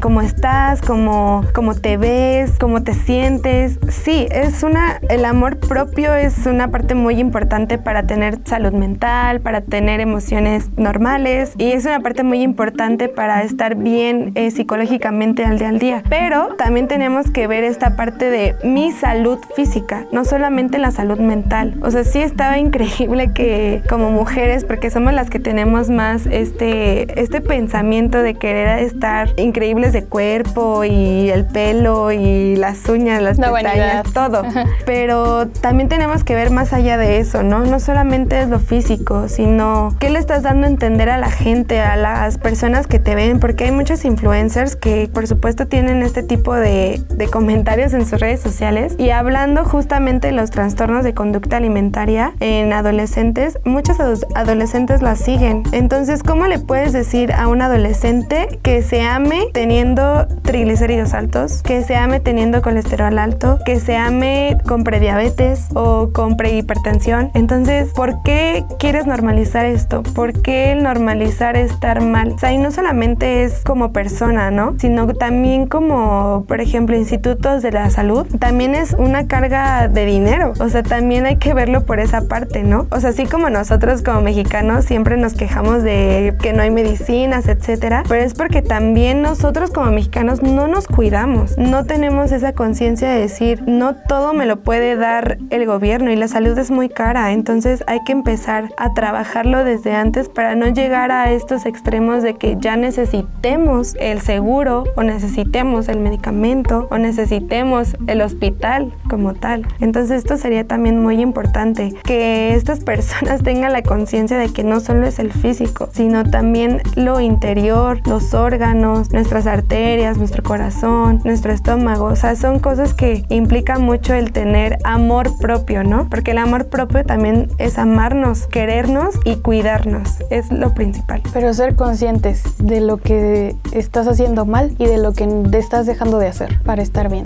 como 0.00 0.20
estás, 0.20 0.80
como, 0.80 1.44
como 1.54 1.74
te 1.74 1.96
ves, 1.96 2.33
como 2.58 2.82
te 2.82 2.94
sientes. 2.94 3.78
Sí, 3.88 4.26
es 4.30 4.64
una, 4.64 4.98
el 5.08 5.24
amor 5.24 5.58
propio 5.58 6.14
es 6.14 6.46
una 6.46 6.68
parte 6.68 6.94
muy 6.96 7.20
importante 7.20 7.78
para 7.78 8.06
tener 8.06 8.38
salud 8.44 8.72
mental, 8.72 9.40
para 9.40 9.60
tener 9.60 10.00
emociones 10.00 10.68
normales 10.76 11.52
y 11.58 11.72
es 11.72 11.84
una 11.84 12.00
parte 12.00 12.24
muy 12.24 12.42
importante 12.42 13.08
para 13.08 13.42
estar 13.42 13.76
bien 13.76 14.32
eh, 14.34 14.50
psicológicamente 14.50 15.44
al 15.44 15.58
día 15.58 15.68
al 15.68 15.78
día. 15.78 16.02
Pero 16.08 16.56
también 16.56 16.88
tenemos 16.88 17.30
que 17.30 17.46
ver 17.46 17.62
esta 17.62 17.94
parte 17.94 18.30
de 18.30 18.56
mi 18.64 18.90
salud 18.90 19.38
física, 19.54 20.06
no 20.10 20.24
solamente 20.24 20.78
la 20.78 20.90
salud 20.90 21.18
mental. 21.18 21.78
O 21.82 21.90
sea, 21.92 22.02
sí 22.02 22.18
estaba 22.18 22.58
increíble 22.58 23.32
que 23.32 23.82
como 23.88 24.10
mujeres, 24.10 24.64
porque 24.64 24.90
somos 24.90 25.12
las 25.12 25.30
que 25.30 25.38
tenemos 25.38 25.88
más 25.88 26.26
este, 26.26 27.20
este 27.20 27.40
pensamiento 27.40 28.22
de 28.22 28.34
querer 28.34 28.80
estar 28.80 29.28
increíbles 29.36 29.92
de 29.92 30.04
cuerpo 30.04 30.84
y 30.84 31.30
el 31.30 31.46
pelo 31.46 32.10
y 32.10 32.23
las 32.56 32.88
uñas, 32.88 33.22
las 33.22 33.38
pestañas, 33.38 34.04
todo. 34.12 34.42
Pero 34.84 35.48
también 35.48 35.88
tenemos 35.88 36.24
que 36.24 36.34
ver 36.34 36.50
más 36.50 36.72
allá 36.72 36.96
de 36.96 37.18
eso, 37.18 37.42
¿no? 37.42 37.64
No 37.64 37.80
solamente 37.80 38.40
es 38.40 38.48
lo 38.48 38.58
físico, 38.58 39.28
sino 39.28 39.94
qué 39.98 40.10
le 40.10 40.18
estás 40.18 40.42
dando 40.42 40.66
a 40.66 40.70
entender 40.70 41.10
a 41.10 41.18
la 41.18 41.30
gente, 41.30 41.80
a 41.80 41.96
las 41.96 42.38
personas 42.38 42.86
que 42.86 42.98
te 42.98 43.14
ven, 43.14 43.40
porque 43.40 43.64
hay 43.64 43.70
muchos 43.72 44.04
influencers 44.04 44.76
que 44.76 45.08
por 45.12 45.26
supuesto 45.26 45.66
tienen 45.66 46.02
este 46.02 46.22
tipo 46.22 46.54
de, 46.54 47.02
de 47.08 47.28
comentarios 47.28 47.92
en 47.94 48.06
sus 48.06 48.20
redes 48.20 48.40
sociales 48.40 48.94
y 48.98 49.10
hablando 49.10 49.64
justamente 49.64 50.28
de 50.28 50.32
los 50.32 50.50
trastornos 50.50 51.04
de 51.04 51.14
conducta 51.14 51.56
alimentaria 51.56 52.32
en 52.40 52.72
adolescentes, 52.72 53.58
muchos 53.64 53.98
adolescentes 54.34 55.02
las 55.02 55.18
siguen. 55.18 55.62
Entonces, 55.72 56.22
¿cómo 56.22 56.46
le 56.46 56.58
puedes 56.58 56.92
decir 56.92 57.32
a 57.32 57.48
un 57.48 57.62
adolescente 57.62 58.58
que 58.62 58.82
se 58.82 59.02
ame 59.02 59.46
teniendo 59.52 60.26
triglicéridos 60.42 61.14
altos, 61.14 61.62
que 61.62 61.82
se 61.82 61.96
ame 61.96 62.13
teniendo 62.20 62.62
colesterol 62.62 63.18
alto, 63.18 63.58
que 63.64 63.80
se 63.80 63.96
ame 63.96 64.58
con 64.66 64.84
prediabetes 64.84 65.68
o 65.74 66.10
con 66.12 66.36
prehipertensión? 66.36 67.30
Entonces, 67.34 67.92
¿por 67.92 68.22
qué 68.22 68.64
quieres 68.78 69.06
normalizar 69.06 69.66
esto? 69.66 70.02
¿Por 70.02 70.40
qué 70.42 70.72
el 70.72 70.82
normalizar 70.82 71.56
estar 71.56 72.00
mal? 72.00 72.32
O 72.32 72.38
sea, 72.38 72.52
y 72.52 72.58
no 72.58 72.70
solamente 72.70 73.44
es 73.44 73.62
como 73.64 73.92
persona, 73.92 74.50
¿no? 74.50 74.74
Sino 74.78 75.06
también 75.14 75.66
como, 75.66 76.44
por 76.46 76.60
ejemplo, 76.60 76.96
institutos 76.96 77.62
de 77.62 77.72
la 77.72 77.90
salud, 77.90 78.26
también 78.38 78.74
es 78.74 78.94
una 78.98 79.26
carga 79.26 79.88
de 79.88 80.06
dinero. 80.06 80.52
O 80.60 80.68
sea, 80.68 80.82
también 80.82 81.26
hay 81.26 81.36
que 81.36 81.54
verlo 81.54 81.84
por 81.84 82.00
esa 82.00 82.28
parte, 82.28 82.62
¿no? 82.62 82.86
O 82.90 83.00
sea, 83.00 83.10
así 83.10 83.26
como 83.26 83.50
nosotros 83.50 84.02
como 84.02 84.20
mexicanos 84.20 84.84
siempre 84.84 85.16
nos 85.16 85.34
quejamos 85.34 85.82
de 85.82 86.36
que 86.40 86.52
no 86.52 86.62
hay 86.62 86.70
medicinas, 86.70 87.48
etcétera, 87.48 88.02
pero 88.08 88.22
es 88.22 88.34
porque 88.34 88.62
también 88.62 89.22
nosotros 89.22 89.70
como 89.70 89.90
mexicanos 89.90 90.42
no 90.42 90.68
nos 90.68 90.86
cuidamos, 90.86 91.56
no 91.58 91.84
tenemos 91.84 92.03
esa 92.04 92.52
conciencia 92.52 93.08
de 93.10 93.20
decir, 93.20 93.62
no 93.66 93.94
todo 93.94 94.34
me 94.34 94.44
lo 94.44 94.60
puede 94.60 94.94
dar 94.94 95.38
el 95.50 95.64
gobierno 95.66 96.10
y 96.10 96.16
la 96.16 96.28
salud 96.28 96.56
es 96.58 96.70
muy 96.70 96.88
cara, 96.88 97.32
entonces 97.32 97.82
hay 97.86 98.00
que 98.04 98.12
empezar 98.12 98.68
a 98.76 98.92
trabajarlo 98.92 99.64
desde 99.64 99.94
antes 99.94 100.28
para 100.28 100.54
no 100.54 100.68
llegar 100.68 101.10
a 101.10 101.30
estos 101.32 101.64
extremos 101.64 102.22
de 102.22 102.34
que 102.34 102.56
ya 102.60 102.76
necesitemos 102.76 103.94
el 103.98 104.20
seguro 104.20 104.84
o 104.96 105.02
necesitemos 105.02 105.88
el 105.88 106.00
medicamento 106.00 106.88
o 106.90 106.98
necesitemos 106.98 107.96
el 108.06 108.20
hospital 108.20 108.92
como 109.08 109.32
tal. 109.32 109.66
Entonces 109.80 110.18
esto 110.18 110.36
sería 110.36 110.66
también 110.66 111.02
muy 111.02 111.20
importante, 111.20 111.94
que 112.04 112.54
estas 112.54 112.80
personas 112.80 113.42
tengan 113.44 113.72
la 113.72 113.82
conciencia 113.82 114.36
de 114.36 114.52
que 114.52 114.62
no 114.62 114.80
solo 114.80 115.06
es 115.06 115.18
el 115.18 115.32
físico, 115.32 115.88
sino 115.92 116.24
también 116.24 116.82
lo 116.96 117.20
interior, 117.20 118.00
los 118.06 118.34
órganos, 118.34 119.10
nuestras 119.12 119.46
arterias, 119.46 120.18
nuestro 120.18 120.42
corazón, 120.42 121.20
nuestro 121.24 121.52
estómago. 121.52 121.93
O 122.02 122.16
sea, 122.16 122.36
son 122.36 122.58
cosas 122.58 122.94
que 122.94 123.24
implican 123.28 123.82
mucho 123.82 124.14
el 124.14 124.32
tener 124.32 124.78
amor 124.84 125.38
propio, 125.38 125.84
¿no? 125.84 126.08
Porque 126.08 126.32
el 126.32 126.38
amor 126.38 126.66
propio 126.66 127.04
también 127.04 127.48
es 127.58 127.78
amarnos, 127.78 128.46
querernos 128.46 129.14
y 129.24 129.36
cuidarnos. 129.36 130.08
Es 130.30 130.50
lo 130.50 130.74
principal. 130.74 131.22
Pero 131.32 131.52
ser 131.54 131.76
conscientes 131.76 132.42
de 132.58 132.80
lo 132.80 132.96
que 132.96 133.56
estás 133.72 134.06
haciendo 134.08 134.44
mal 134.46 134.74
y 134.78 134.86
de 134.86 134.98
lo 134.98 135.12
que 135.12 135.26
te 135.26 135.58
estás 135.58 135.86
dejando 135.86 136.18
de 136.18 136.28
hacer 136.28 136.60
para 136.62 136.82
estar 136.82 137.10
bien. 137.10 137.24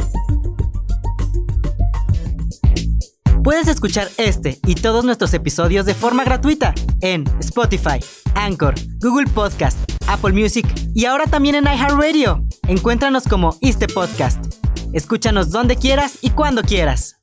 Puedes 3.43 3.69
escuchar 3.69 4.09
este 4.19 4.59
y 4.67 4.75
todos 4.75 5.07
nuestros 5.07 5.33
episodios 5.33 5.87
de 5.87 5.95
forma 5.95 6.23
gratuita 6.23 6.75
en 7.01 7.25
Spotify, 7.41 7.99
Anchor, 8.35 8.75
Google 9.01 9.27
Podcast, 9.27 9.79
Apple 10.07 10.33
Music 10.33 10.67
y 10.95 11.07
ahora 11.07 11.25
también 11.25 11.55
en 11.55 11.65
iHeartRadio. 11.65 12.45
Encuéntranos 12.67 13.25
como 13.25 13.57
este 13.63 13.89
podcast. 13.89 14.58
Escúchanos 14.93 15.51
donde 15.51 15.77
quieras 15.77 16.19
y 16.23 16.31
cuando 16.31 16.63
quieras. 16.63 17.18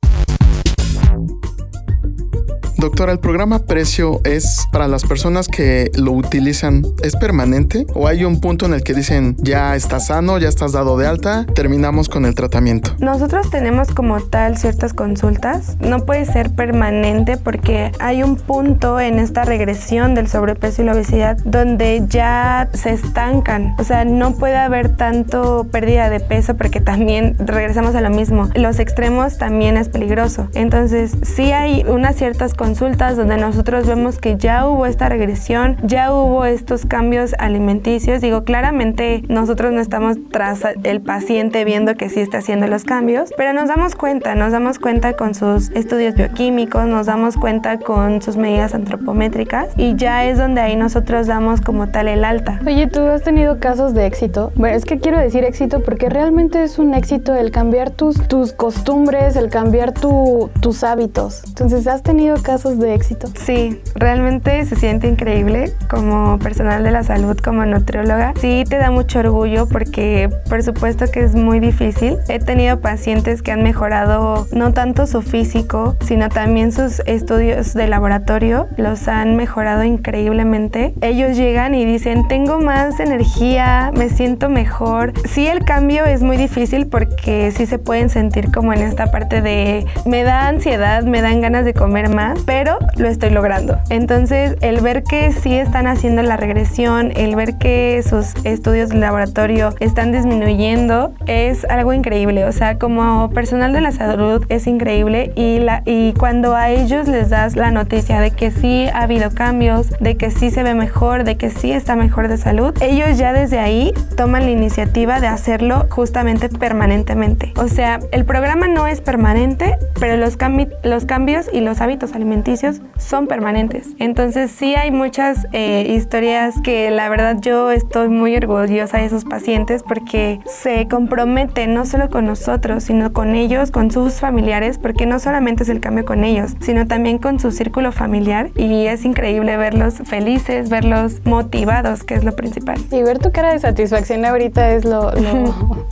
Doctora, 2.86 3.12
¿el 3.12 3.18
programa 3.18 3.66
precio 3.66 4.22
es 4.26 4.68
para 4.72 4.88
las 4.88 5.06
personas 5.06 5.48
que 5.48 5.90
lo 5.96 6.12
utilizan, 6.12 6.86
es 7.02 7.16
permanente 7.16 7.88
o 7.96 8.08
hay 8.08 8.26
un 8.26 8.40
punto 8.40 8.68
en 8.68 8.76
el 8.76 8.84
que 8.84 8.94
dicen 8.94 9.36
ya 9.40 9.76
estás 9.76 10.06
sano, 10.06 10.38
ya 10.38 10.50
estás 10.50 10.74
dado 10.74 10.96
de 10.96 11.08
alta, 11.08 11.48
terminamos 11.56 12.10
con 12.10 12.26
el 12.26 12.36
tratamiento? 12.36 12.92
Nosotros 13.00 13.50
tenemos 13.50 13.88
como 13.88 14.22
tal 14.22 14.60
ciertas 14.60 14.94
consultas, 14.94 15.78
no 15.80 16.06
puede 16.06 16.26
ser 16.26 16.52
permanente 16.52 17.38
porque 17.38 17.92
hay 17.98 18.22
un 18.22 18.36
punto 18.36 19.00
en 19.00 19.18
esta 19.18 19.46
regresión 19.46 20.14
del 20.14 20.28
sobrepeso 20.28 20.84
y 20.84 20.86
la 20.86 20.94
obesidad 20.94 21.40
donde 21.44 22.04
ya 22.08 22.70
se 22.74 22.92
estancan, 22.92 23.74
o 23.80 23.84
sea, 23.84 24.06
no 24.06 24.36
puede 24.36 24.58
haber 24.58 24.96
tanto 24.96 25.66
pérdida 25.72 26.12
de 26.12 26.20
peso 26.20 26.56
porque 26.56 26.82
también 26.82 27.36
regresamos 27.40 27.96
a 27.96 28.02
lo 28.02 28.12
mismo, 28.12 28.48
los 28.54 28.78
extremos 28.78 29.40
también 29.40 29.76
es 29.76 29.90
peligroso, 29.90 30.50
entonces 30.54 31.14
sí 31.24 31.52
hay 31.52 31.84
unas 31.88 32.16
ciertas 32.16 32.54
consultas 32.54 32.75
consultas 32.76 33.16
donde 33.16 33.38
nosotros 33.38 33.88
vemos 33.88 34.20
que 34.20 34.36
ya 34.36 34.68
hubo 34.68 34.86
esta 34.86 35.08
regresión, 35.08 35.78
ya 35.84 36.14
hubo 36.14 36.44
estos 36.44 36.86
cambios 36.86 37.34
alimenticios. 37.40 38.20
Digo, 38.20 38.44
claramente 38.44 39.24
nosotros 39.30 39.72
no 39.72 39.80
estamos 39.80 40.18
tras 40.30 40.60
el 40.84 41.00
paciente 41.00 41.64
viendo 41.64 41.96
que 41.96 42.10
sí 42.10 42.20
está 42.20 42.40
haciendo 42.40 42.68
los 42.68 42.84
cambios, 42.84 43.32
pero 43.38 43.54
nos 43.54 43.70
damos 43.70 43.96
cuenta, 43.96 44.36
nos 44.36 44.52
damos 44.52 44.78
cuenta 44.78 45.14
con 45.14 45.36
sus 45.36 45.70
estudios 45.70 46.16
bioquímicos, 46.16 46.86
nos 46.86 47.06
damos 47.06 47.38
cuenta 47.38 47.80
con 47.80 48.22
sus 48.22 48.36
medidas 48.36 48.76
antropométricas 48.76 49.70
y 49.78 49.96
ya 49.96 50.26
es 50.26 50.38
donde 50.38 50.60
ahí 50.60 50.76
nosotros 50.76 51.28
damos 51.28 51.62
como 51.62 51.88
tal 51.88 52.10
el 52.10 52.26
alta. 52.26 52.60
Oye, 52.68 52.88
¿tú 52.88 53.00
has 53.00 53.24
tenido 53.24 53.58
casos 53.62 53.94
de 53.94 54.06
éxito? 54.06 54.52
Bueno, 54.56 54.76
es 54.76 54.84
que 54.84 55.00
quiero 55.00 55.18
decir 55.18 55.46
éxito 55.46 55.82
porque 55.82 56.10
realmente 56.10 56.62
es 56.62 56.78
un 56.78 56.94
éxito 56.94 57.36
el 57.36 57.52
cambiar 57.52 57.92
tus, 57.92 58.28
tus 58.28 58.52
costumbres, 58.52 59.38
el 59.38 59.50
cambiar 59.50 59.94
tu, 59.94 60.50
tus 60.60 60.84
hábitos. 60.84 61.42
Entonces, 61.48 61.88
¿has 61.88 62.04
tenido 62.04 62.36
casos 62.44 62.55
casos 62.56 62.80
de 62.80 62.94
éxito? 62.94 63.28
Sí, 63.36 63.82
realmente 63.96 64.64
se 64.64 64.78
siente 64.78 65.10
increíble 65.10 65.74
como 65.90 66.40
personal 66.40 66.86
de 66.86 66.92
la 66.92 67.04
salud, 67.04 67.38
como 67.38 67.66
nutrióloga. 67.66 68.34
Sí, 68.40 68.64
te 68.70 68.78
da 68.78 68.92
mucho 68.92 69.20
orgullo 69.20 69.68
porque 69.68 70.30
por 70.48 70.64
supuesto 70.64 71.04
que 71.12 71.20
es 71.20 71.36
muy 71.36 71.60
difícil. 71.60 72.18
He 72.30 72.40
tenido 72.40 72.80
pacientes 72.80 73.42
que 73.42 73.52
han 73.52 73.62
mejorado 73.62 74.48
no 74.54 74.72
tanto 74.72 75.06
su 75.06 75.22
físico, 75.22 75.98
sino 76.00 76.30
también 76.30 76.72
sus 76.72 77.02
estudios 77.06 77.74
de 77.74 77.90
laboratorio. 77.90 78.68
Los 78.78 79.10
han 79.10 79.36
mejorado 79.36 79.84
increíblemente. 79.84 80.94
Ellos 81.02 81.36
llegan 81.36 81.76
y 81.76 81.84
dicen, 81.84 82.26
tengo 82.30 82.62
más 82.62 83.02
energía, 83.02 83.92
me 83.98 84.08
siento 84.08 84.48
mejor. 84.48 85.12
Sí, 85.28 85.46
el 85.46 85.66
cambio 85.66 86.06
es 86.06 86.22
muy 86.22 86.38
difícil 86.38 86.88
porque 86.88 87.52
sí 87.52 87.66
se 87.66 87.80
pueden 87.80 88.10
sentir 88.10 88.50
como 88.54 88.72
en 88.72 88.80
esta 88.80 89.08
parte 89.08 89.42
de 89.42 89.86
me 90.06 90.24
da 90.24 90.48
ansiedad, 90.48 91.04
me 91.04 91.22
dan 91.22 91.42
ganas 91.42 91.66
de 91.66 91.74
comer 91.74 92.08
más, 92.08 92.45
pero 92.46 92.78
lo 92.98 93.08
estoy 93.08 93.30
logrando. 93.30 93.78
Entonces, 93.90 94.56
el 94.62 94.82
ver 94.82 95.04
que 95.04 95.32
sí 95.32 95.56
están 95.56 95.88
haciendo 95.88 96.22
la 96.22 96.38
regresión, 96.38 97.12
el 97.16 97.36
ver 97.36 97.58
que 97.58 98.04
sus 98.08 98.34
estudios 98.46 98.90
de 98.90 98.98
laboratorio 98.98 99.74
están 99.80 100.12
disminuyendo, 100.12 101.14
es 101.26 101.66
algo 101.66 101.94
increíble. 101.94 102.46
O 102.46 102.52
sea, 102.52 102.78
como 102.78 103.30
personal 103.32 103.74
de 103.74 103.82
la 103.82 103.92
salud 103.92 104.46
es 104.50 104.68
increíble 104.68 105.32
y, 105.36 105.60
la, 105.60 105.82
y 105.86 106.14
cuando 106.14 106.56
a 106.56 106.70
ellos 106.70 107.08
les 107.08 107.30
das 107.30 107.56
la 107.56 107.72
noticia 107.72 108.20
de 108.20 108.32
que 108.32 108.52
sí 108.52 108.88
ha 108.94 109.04
habido 109.04 109.32
cambios, 109.32 109.90
de 110.00 110.18
que 110.18 110.32
sí 110.32 110.52
se 110.52 110.64
ve 110.64 110.74
mejor, 110.74 111.24
de 111.24 111.38
que 111.38 111.50
sí 111.50 111.72
está 111.72 111.96
mejor 111.96 112.28
de 112.28 112.38
salud, 112.38 112.74
ellos 112.82 113.18
ya 113.18 113.34
desde 113.34 113.60
ahí 113.60 113.94
toman 114.16 114.46
la 114.46 114.52
iniciativa 114.52 115.20
de 115.20 115.28
hacerlo 115.28 115.88
justamente 115.90 116.50
permanentemente. 116.50 117.54
O 117.58 117.68
sea, 117.68 118.00
el 118.12 118.26
programa 118.26 118.68
no 118.68 118.88
es 118.88 119.02
permanente, 119.02 119.78
pero 120.00 120.18
los, 120.18 120.38
los 120.84 121.06
cambios 121.06 121.48
y 121.52 121.62
los 121.62 121.82
hábitos 121.82 122.12
alimenticios 122.36 122.82
son 122.98 123.28
permanentes. 123.28 123.88
Entonces 124.00 124.52
sí 124.52 124.76
hay 124.76 124.92
muchas 124.92 125.48
eh, 125.54 125.86
historias 125.90 126.56
que 126.62 126.92
la 126.92 127.08
verdad 127.08 127.38
yo 127.40 127.72
estoy 127.72 128.10
muy 128.10 128.36
orgullosa 128.36 128.98
de 128.98 129.06
esos 129.06 129.24
pacientes 129.24 129.84
porque 129.84 130.40
se 130.46 130.88
comprometen 130.88 131.74
no 131.74 131.86
solo 131.86 132.10
con 132.10 132.26
nosotros, 132.26 132.84
sino 132.84 133.14
con 133.14 133.36
ellos, 133.36 133.72
con 133.72 133.90
sus 133.90 134.16
familiares, 134.16 134.78
porque 134.78 135.06
no 135.06 135.20
solamente 135.20 135.64
es 135.64 135.70
el 135.70 135.80
cambio 135.80 136.04
con 136.04 136.24
ellos, 136.24 136.56
sino 136.60 136.88
también 136.88 137.20
con 137.20 137.40
su 137.40 137.52
círculo 137.52 137.92
familiar 137.92 138.50
y 138.56 138.88
es 138.88 139.06
increíble 139.06 139.56
verlos 139.56 139.96
felices, 140.04 140.70
verlos 140.70 141.22
motivados, 141.26 142.04
que 142.04 142.16
es 142.16 142.26
lo 142.26 142.36
principal. 142.36 142.80
Y 142.92 143.02
ver 143.02 143.20
tu 143.20 143.32
cara 143.32 143.54
de 143.54 143.60
satisfacción 143.60 144.26
ahorita 144.26 144.72
es 144.72 144.84
lo, 144.84 145.12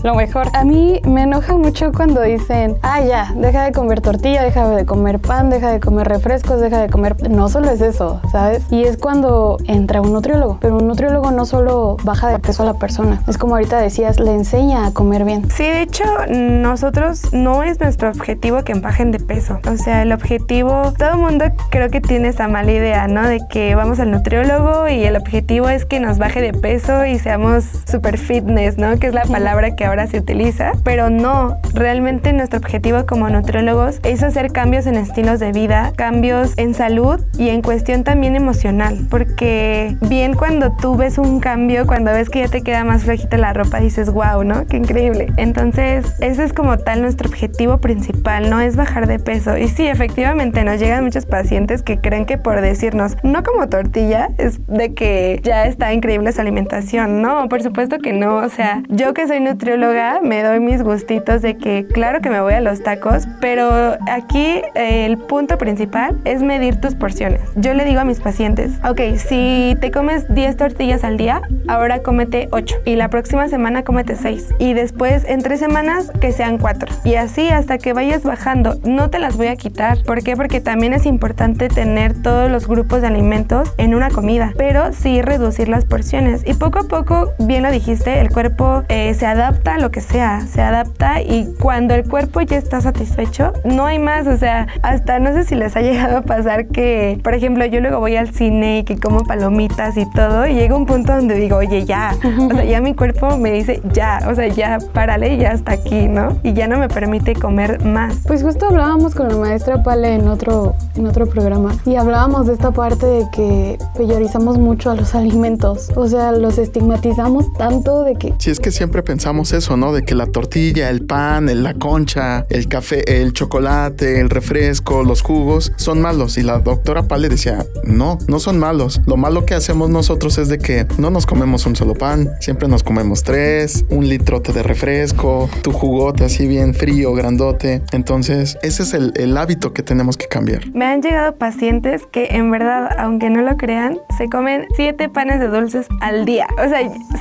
lo, 0.04 0.16
mejor. 0.16 0.48
A 0.54 0.66
mí 0.66 1.00
me 1.06 1.24
enoja 1.24 1.56
mucho 1.58 1.92
cuando 1.94 2.22
dicen, 2.22 2.76
ah, 2.82 3.02
ya, 3.02 3.34
deja 3.38 3.64
de 3.64 3.72
comer 3.72 4.02
tortilla, 4.02 4.44
deja 4.44 4.68
de 4.70 4.86
comer 4.86 5.20
pan, 5.20 5.50
deja 5.50 5.72
de 5.72 5.80
comer 5.80 6.08
refrescos, 6.34 6.62
deja 6.62 6.82
de 6.82 6.90
comer... 6.90 7.30
No 7.30 7.48
solo 7.48 7.70
es 7.70 7.82
eso, 7.82 8.20
¿sabes? 8.32 8.64
Y 8.72 8.84
es 8.84 8.98
cuando 8.98 9.58
entra 9.68 10.02
un 10.02 10.14
nutriólogo, 10.14 10.58
pero 10.60 10.78
un 10.78 10.88
nutriólogo 10.88 11.32
no 11.32 11.46
solo 11.46 11.98
baja 12.04 12.30
de 12.30 12.40
peso 12.40 12.64
a 12.64 12.66
la 12.66 12.74
persona, 12.74 13.22
es 13.28 13.38
como 13.38 13.56
ahorita 13.56 13.80
decías, 13.80 14.20
le 14.20 14.34
enseña 14.34 14.88
a 14.88 14.92
comer 14.92 15.26
bien. 15.26 15.50
Sí, 15.52 15.64
de 15.64 15.84
hecho, 15.84 16.04
nosotros 16.30 17.34
no 17.34 17.64
es 17.64 17.80
nuestro 17.80 18.10
objetivo 18.10 18.64
que 18.64 18.74
bajen 18.74 19.12
de 19.12 19.20
peso. 19.20 19.60
O 19.72 19.78
sea, 19.78 20.02
el 20.02 20.12
objetivo, 20.12 20.94
todo 20.98 21.12
el 21.12 21.18
mundo 21.18 21.46
creo 21.70 21.90
que 21.90 22.02
tiene 22.02 22.30
esa 22.30 22.48
mala 22.48 22.72
idea, 22.72 23.08
¿no? 23.08 23.28
De 23.28 23.40
que 23.50 23.76
vamos 23.76 24.00
al 24.00 24.12
nutriólogo 24.12 24.88
y 24.88 25.04
el 25.04 25.16
objetivo 25.16 25.70
es 25.70 25.86
que 25.86 26.00
nos 26.00 26.18
baje 26.18 26.42
de 26.42 26.54
peso 26.54 27.06
y 27.06 27.20
seamos 27.20 27.66
super 27.86 28.18
fitness, 28.18 28.78
¿no? 28.78 28.98
Que 28.98 29.08
es 29.08 29.14
la 29.14 29.26
palabra 29.26 29.76
que 29.76 29.86
ahora 29.86 30.08
se 30.08 30.18
utiliza. 30.18 30.72
Pero 30.84 31.10
no, 31.10 31.58
realmente 31.74 32.34
nuestro 32.34 32.60
objetivo 32.60 33.06
como 33.06 33.30
nutriólogos 33.30 34.00
es 34.04 34.24
hacer 34.24 34.52
cambios 34.52 34.88
en 34.88 34.96
estilos 34.96 35.40
de 35.40 35.52
vida, 35.52 35.92
cambios 35.96 36.23
en 36.24 36.74
salud 36.74 37.20
y 37.38 37.50
en 37.50 37.62
cuestión 37.62 38.06
también 38.06 38.38
emocional. 38.38 39.08
Porque 39.10 39.98
bien 40.08 40.36
cuando 40.36 40.72
tú 40.72 40.96
ves 40.96 41.18
un 41.18 41.42
cambio, 41.42 41.86
cuando 41.86 42.14
ves 42.14 42.30
que 42.30 42.40
ya 42.40 42.48
te 42.48 42.62
queda 42.62 42.86
más 42.86 43.04
flojita 43.04 43.38
la 43.38 43.52
ropa, 43.52 43.82
dices, 43.82 44.10
wow, 44.10 44.44
¿no? 44.46 44.66
Qué 44.68 44.78
increíble. 44.78 45.34
Entonces, 45.36 46.06
ese 46.22 46.46
es 46.46 46.54
como 46.54 46.78
tal 46.78 47.02
nuestro 47.02 47.28
objetivo 47.28 47.80
principal, 47.80 48.50
no 48.50 48.62
es 48.62 48.78
bajar 48.78 49.08
de 49.08 49.20
peso. 49.20 49.58
Y 49.58 49.68
sí, 49.68 49.86
efectivamente, 49.86 50.64
nos 50.64 50.80
llegan 50.80 51.04
muchos 51.04 51.26
pacientes 51.26 51.84
que 51.84 52.00
creen 52.00 52.26
que 52.26 52.38
por 52.38 52.62
decirnos, 52.62 53.18
no 53.24 53.44
como 53.44 53.68
tortilla, 53.68 54.30
es 54.38 54.66
de 54.68 54.94
que 54.94 55.42
ya 55.44 55.66
está 55.66 55.94
increíble 55.94 56.32
su 56.32 56.40
alimentación. 56.40 57.22
No, 57.22 57.50
por 57.50 57.62
supuesto 57.62 58.00
que 58.00 58.14
no. 58.14 58.38
O 58.38 58.50
sea, 58.50 58.82
yo 58.88 59.14
que 59.14 59.28
soy 59.28 59.42
nutrióloga, 59.42 60.22
me 60.24 60.42
doy 60.42 60.62
mis 60.62 60.82
gustitos 60.84 61.42
de 61.42 61.58
que, 61.58 61.86
claro 61.86 62.22
que 62.22 62.30
me 62.30 62.40
voy 62.40 62.54
a 62.54 62.62
los 62.62 62.82
tacos, 62.82 63.28
pero 63.42 63.98
aquí 64.10 64.62
eh, 64.76 65.06
el 65.06 65.18
punto 65.18 65.58
principal 65.58 66.13
es 66.26 66.42
medir 66.42 66.78
tus 66.78 66.96
porciones. 66.96 67.42
Yo 67.56 67.74
le 67.74 67.86
digo 67.86 68.02
a 68.02 68.06
mis 68.06 68.20
pacientes, 68.20 68.72
ok, 68.84 69.18
si 69.18 69.78
te 69.80 69.92
comes 69.92 70.34
10 70.34 70.58
tortillas 70.58 71.04
al 71.04 71.18
día, 71.18 71.42
ahora 71.68 72.02
cómete 72.02 72.48
8 72.52 72.78
y 72.86 72.96
la 72.96 73.10
próxima 73.10 73.48
semana 73.48 73.84
cómete 73.84 74.16
6 74.16 74.56
y 74.60 74.74
después 74.74 75.26
en 75.26 75.42
tres 75.42 75.60
semanas 75.60 76.12
que 76.20 76.32
sean 76.32 76.58
4 76.58 76.96
y 77.04 77.16
así 77.16 77.50
hasta 77.50 77.78
que 77.78 77.94
vayas 77.94 78.24
bajando. 78.24 78.76
No 78.84 79.10
te 79.10 79.20
las 79.20 79.38
voy 79.38 79.48
a 79.48 79.56
quitar. 79.56 80.04
¿Por 80.04 80.24
qué? 80.24 80.36
Porque 80.36 80.62
también 80.62 80.94
es 80.94 81.06
importante 81.06 81.70
tener 81.70 82.22
todos 82.22 82.50
los 82.50 82.68
grupos 82.68 83.02
de 83.02 83.08
alimentos 83.08 83.74
en 83.78 83.96
una 83.96 84.10
comida, 84.10 84.54
pero 84.58 84.94
sí 84.94 85.22
reducir 85.22 85.70
las 85.70 85.86
porciones 85.86 86.44
y 86.46 86.54
poco 86.54 86.80
a 86.80 86.84
poco, 86.84 87.32
bien 87.40 87.64
lo 87.64 87.72
dijiste, 87.72 88.20
el 88.20 88.30
cuerpo 88.30 88.84
eh, 88.90 89.14
se 89.14 89.26
adapta 89.26 89.76
a 89.76 89.78
lo 89.78 89.92
que 89.92 90.02
sea, 90.02 90.42
se 90.42 90.62
adapta 90.62 91.22
y 91.22 91.54
cuando 91.60 91.94
el 91.96 92.08
cuerpo 92.08 92.42
ya 92.42 92.58
está 92.58 92.82
satisfecho, 92.82 93.54
no 93.64 93.86
hay 93.86 94.00
más, 94.00 94.28
o 94.28 94.38
sea, 94.38 94.68
hasta 94.82 95.20
no 95.20 95.34
sé 95.34 95.44
si 95.44 95.56
les 95.56 95.76
ha 95.76 95.82
llegado 95.82 96.03
a 96.12 96.22
pasar 96.22 96.68
que, 96.68 97.20
por 97.24 97.34
ejemplo, 97.34 97.66
yo 97.66 97.80
luego 97.80 98.00
voy 98.00 98.16
al 98.16 98.34
cine 98.34 98.80
y 98.80 98.84
que 98.84 98.98
como 98.98 99.24
palomitas 99.24 99.98
y 99.98 100.10
todo 100.12 100.48
y 100.48 100.54
llega 100.54 100.76
un 100.76 100.86
punto 100.86 101.16
donde 101.16 101.36
digo, 101.36 101.58
oye, 101.58 101.86
ya, 101.86 102.16
o 102.52 102.54
sea, 102.54 102.64
ya 102.66 102.82
mi 102.82 102.94
cuerpo 102.94 103.38
me 103.38 103.52
dice, 103.52 103.82
ya, 103.94 104.20
o 104.30 104.36
sea, 104.36 104.48
ya, 104.48 104.80
párale, 104.94 105.38
ya 105.38 105.52
hasta 105.52 105.74
aquí, 105.74 106.08
¿no? 106.08 106.38
Y 106.44 106.54
ya 106.54 106.68
no 106.68 106.78
me 106.78 106.90
permite 106.90 107.34
comer 107.36 107.84
más. 107.84 108.18
Pues 108.28 108.44
justo 108.44 108.68
hablábamos 108.68 109.16
con 109.16 109.30
la 109.30 109.38
maestra 109.38 109.84
Pale 109.84 110.16
en 110.16 110.28
otro, 110.28 110.76
en 110.96 111.08
otro 111.08 111.26
programa 111.26 111.76
y 111.86 111.96
hablábamos 111.96 112.48
de 112.48 112.54
esta 112.54 112.72
parte 112.72 113.06
de 113.06 113.26
que 113.32 113.78
peyorizamos 113.98 114.58
mucho 114.58 114.92
a 114.92 114.96
los 114.96 115.16
alimentos, 115.16 115.90
o 115.96 116.08
sea, 116.08 116.32
los 116.32 116.58
estigmatizamos 116.58 117.52
tanto 117.54 118.04
de 118.04 118.16
que... 118.16 118.34
Si 118.40 118.50
es 118.50 118.60
que 118.60 118.72
siempre 118.72 119.04
pensamos 119.04 119.54
eso, 119.54 119.78
¿no? 119.78 119.94
De 119.94 120.04
que 120.04 120.16
la 120.16 120.28
tortilla, 120.28 120.90
el 120.90 121.06
pan, 121.06 121.64
la 121.64 121.74
concha, 121.74 122.46
el 122.50 122.68
café, 122.68 123.22
el 123.22 123.34
chocolate, 123.34 124.20
el 124.20 124.30
refresco, 124.30 125.04
los 125.04 125.22
jugos 125.22 125.72
son 125.76 125.93
malos. 126.02 126.38
Y 126.38 126.44
la 126.44 126.60
doctora 126.60 127.04
Pale 127.04 127.30
decía, 127.30 127.66
no, 127.84 128.18
no 128.28 128.40
son 128.40 128.60
malos. 128.60 129.02
Lo 129.06 129.18
malo 129.18 129.46
que 129.46 129.54
hacemos 129.54 129.90
nosotros 129.90 130.38
es 130.38 130.50
de 130.50 130.58
que 130.58 130.86
no 130.98 131.10
nos 131.10 131.26
comemos 131.26 131.66
un 131.66 131.76
solo 131.76 131.94
pan, 131.94 132.32
siempre 132.40 132.68
nos 132.68 132.84
comemos 132.84 133.24
tres, 133.24 133.86
un 133.90 134.08
litrote 134.08 134.54
de 134.54 134.64
refresco, 134.64 135.50
tu 135.62 135.72
jugote 135.72 136.26
así 136.26 136.48
bien 136.48 136.74
frío, 136.74 137.14
grandote. 137.14 137.82
Entonces, 137.92 138.58
ese 138.62 138.84
es 138.84 138.94
el, 138.94 139.14
el 139.16 139.38
hábito 139.38 139.74
que 139.74 139.84
tenemos 139.84 140.18
que 140.18 140.28
cambiar. 140.28 140.70
Me 140.74 140.86
han 140.86 141.02
llegado 141.02 141.36
pacientes 141.36 142.04
que 142.12 142.28
en 142.32 142.52
verdad, 142.52 142.90
aunque 142.98 143.30
no 143.30 143.42
lo 143.42 143.58
crean, 143.58 144.00
se 144.18 144.30
comen 144.30 144.66
siete 144.76 145.10
panes 145.10 145.40
de 145.40 145.48
dulces 145.48 145.88
al 146.02 146.26
día. 146.26 146.48
O 146.64 146.70
sea, 146.70 146.80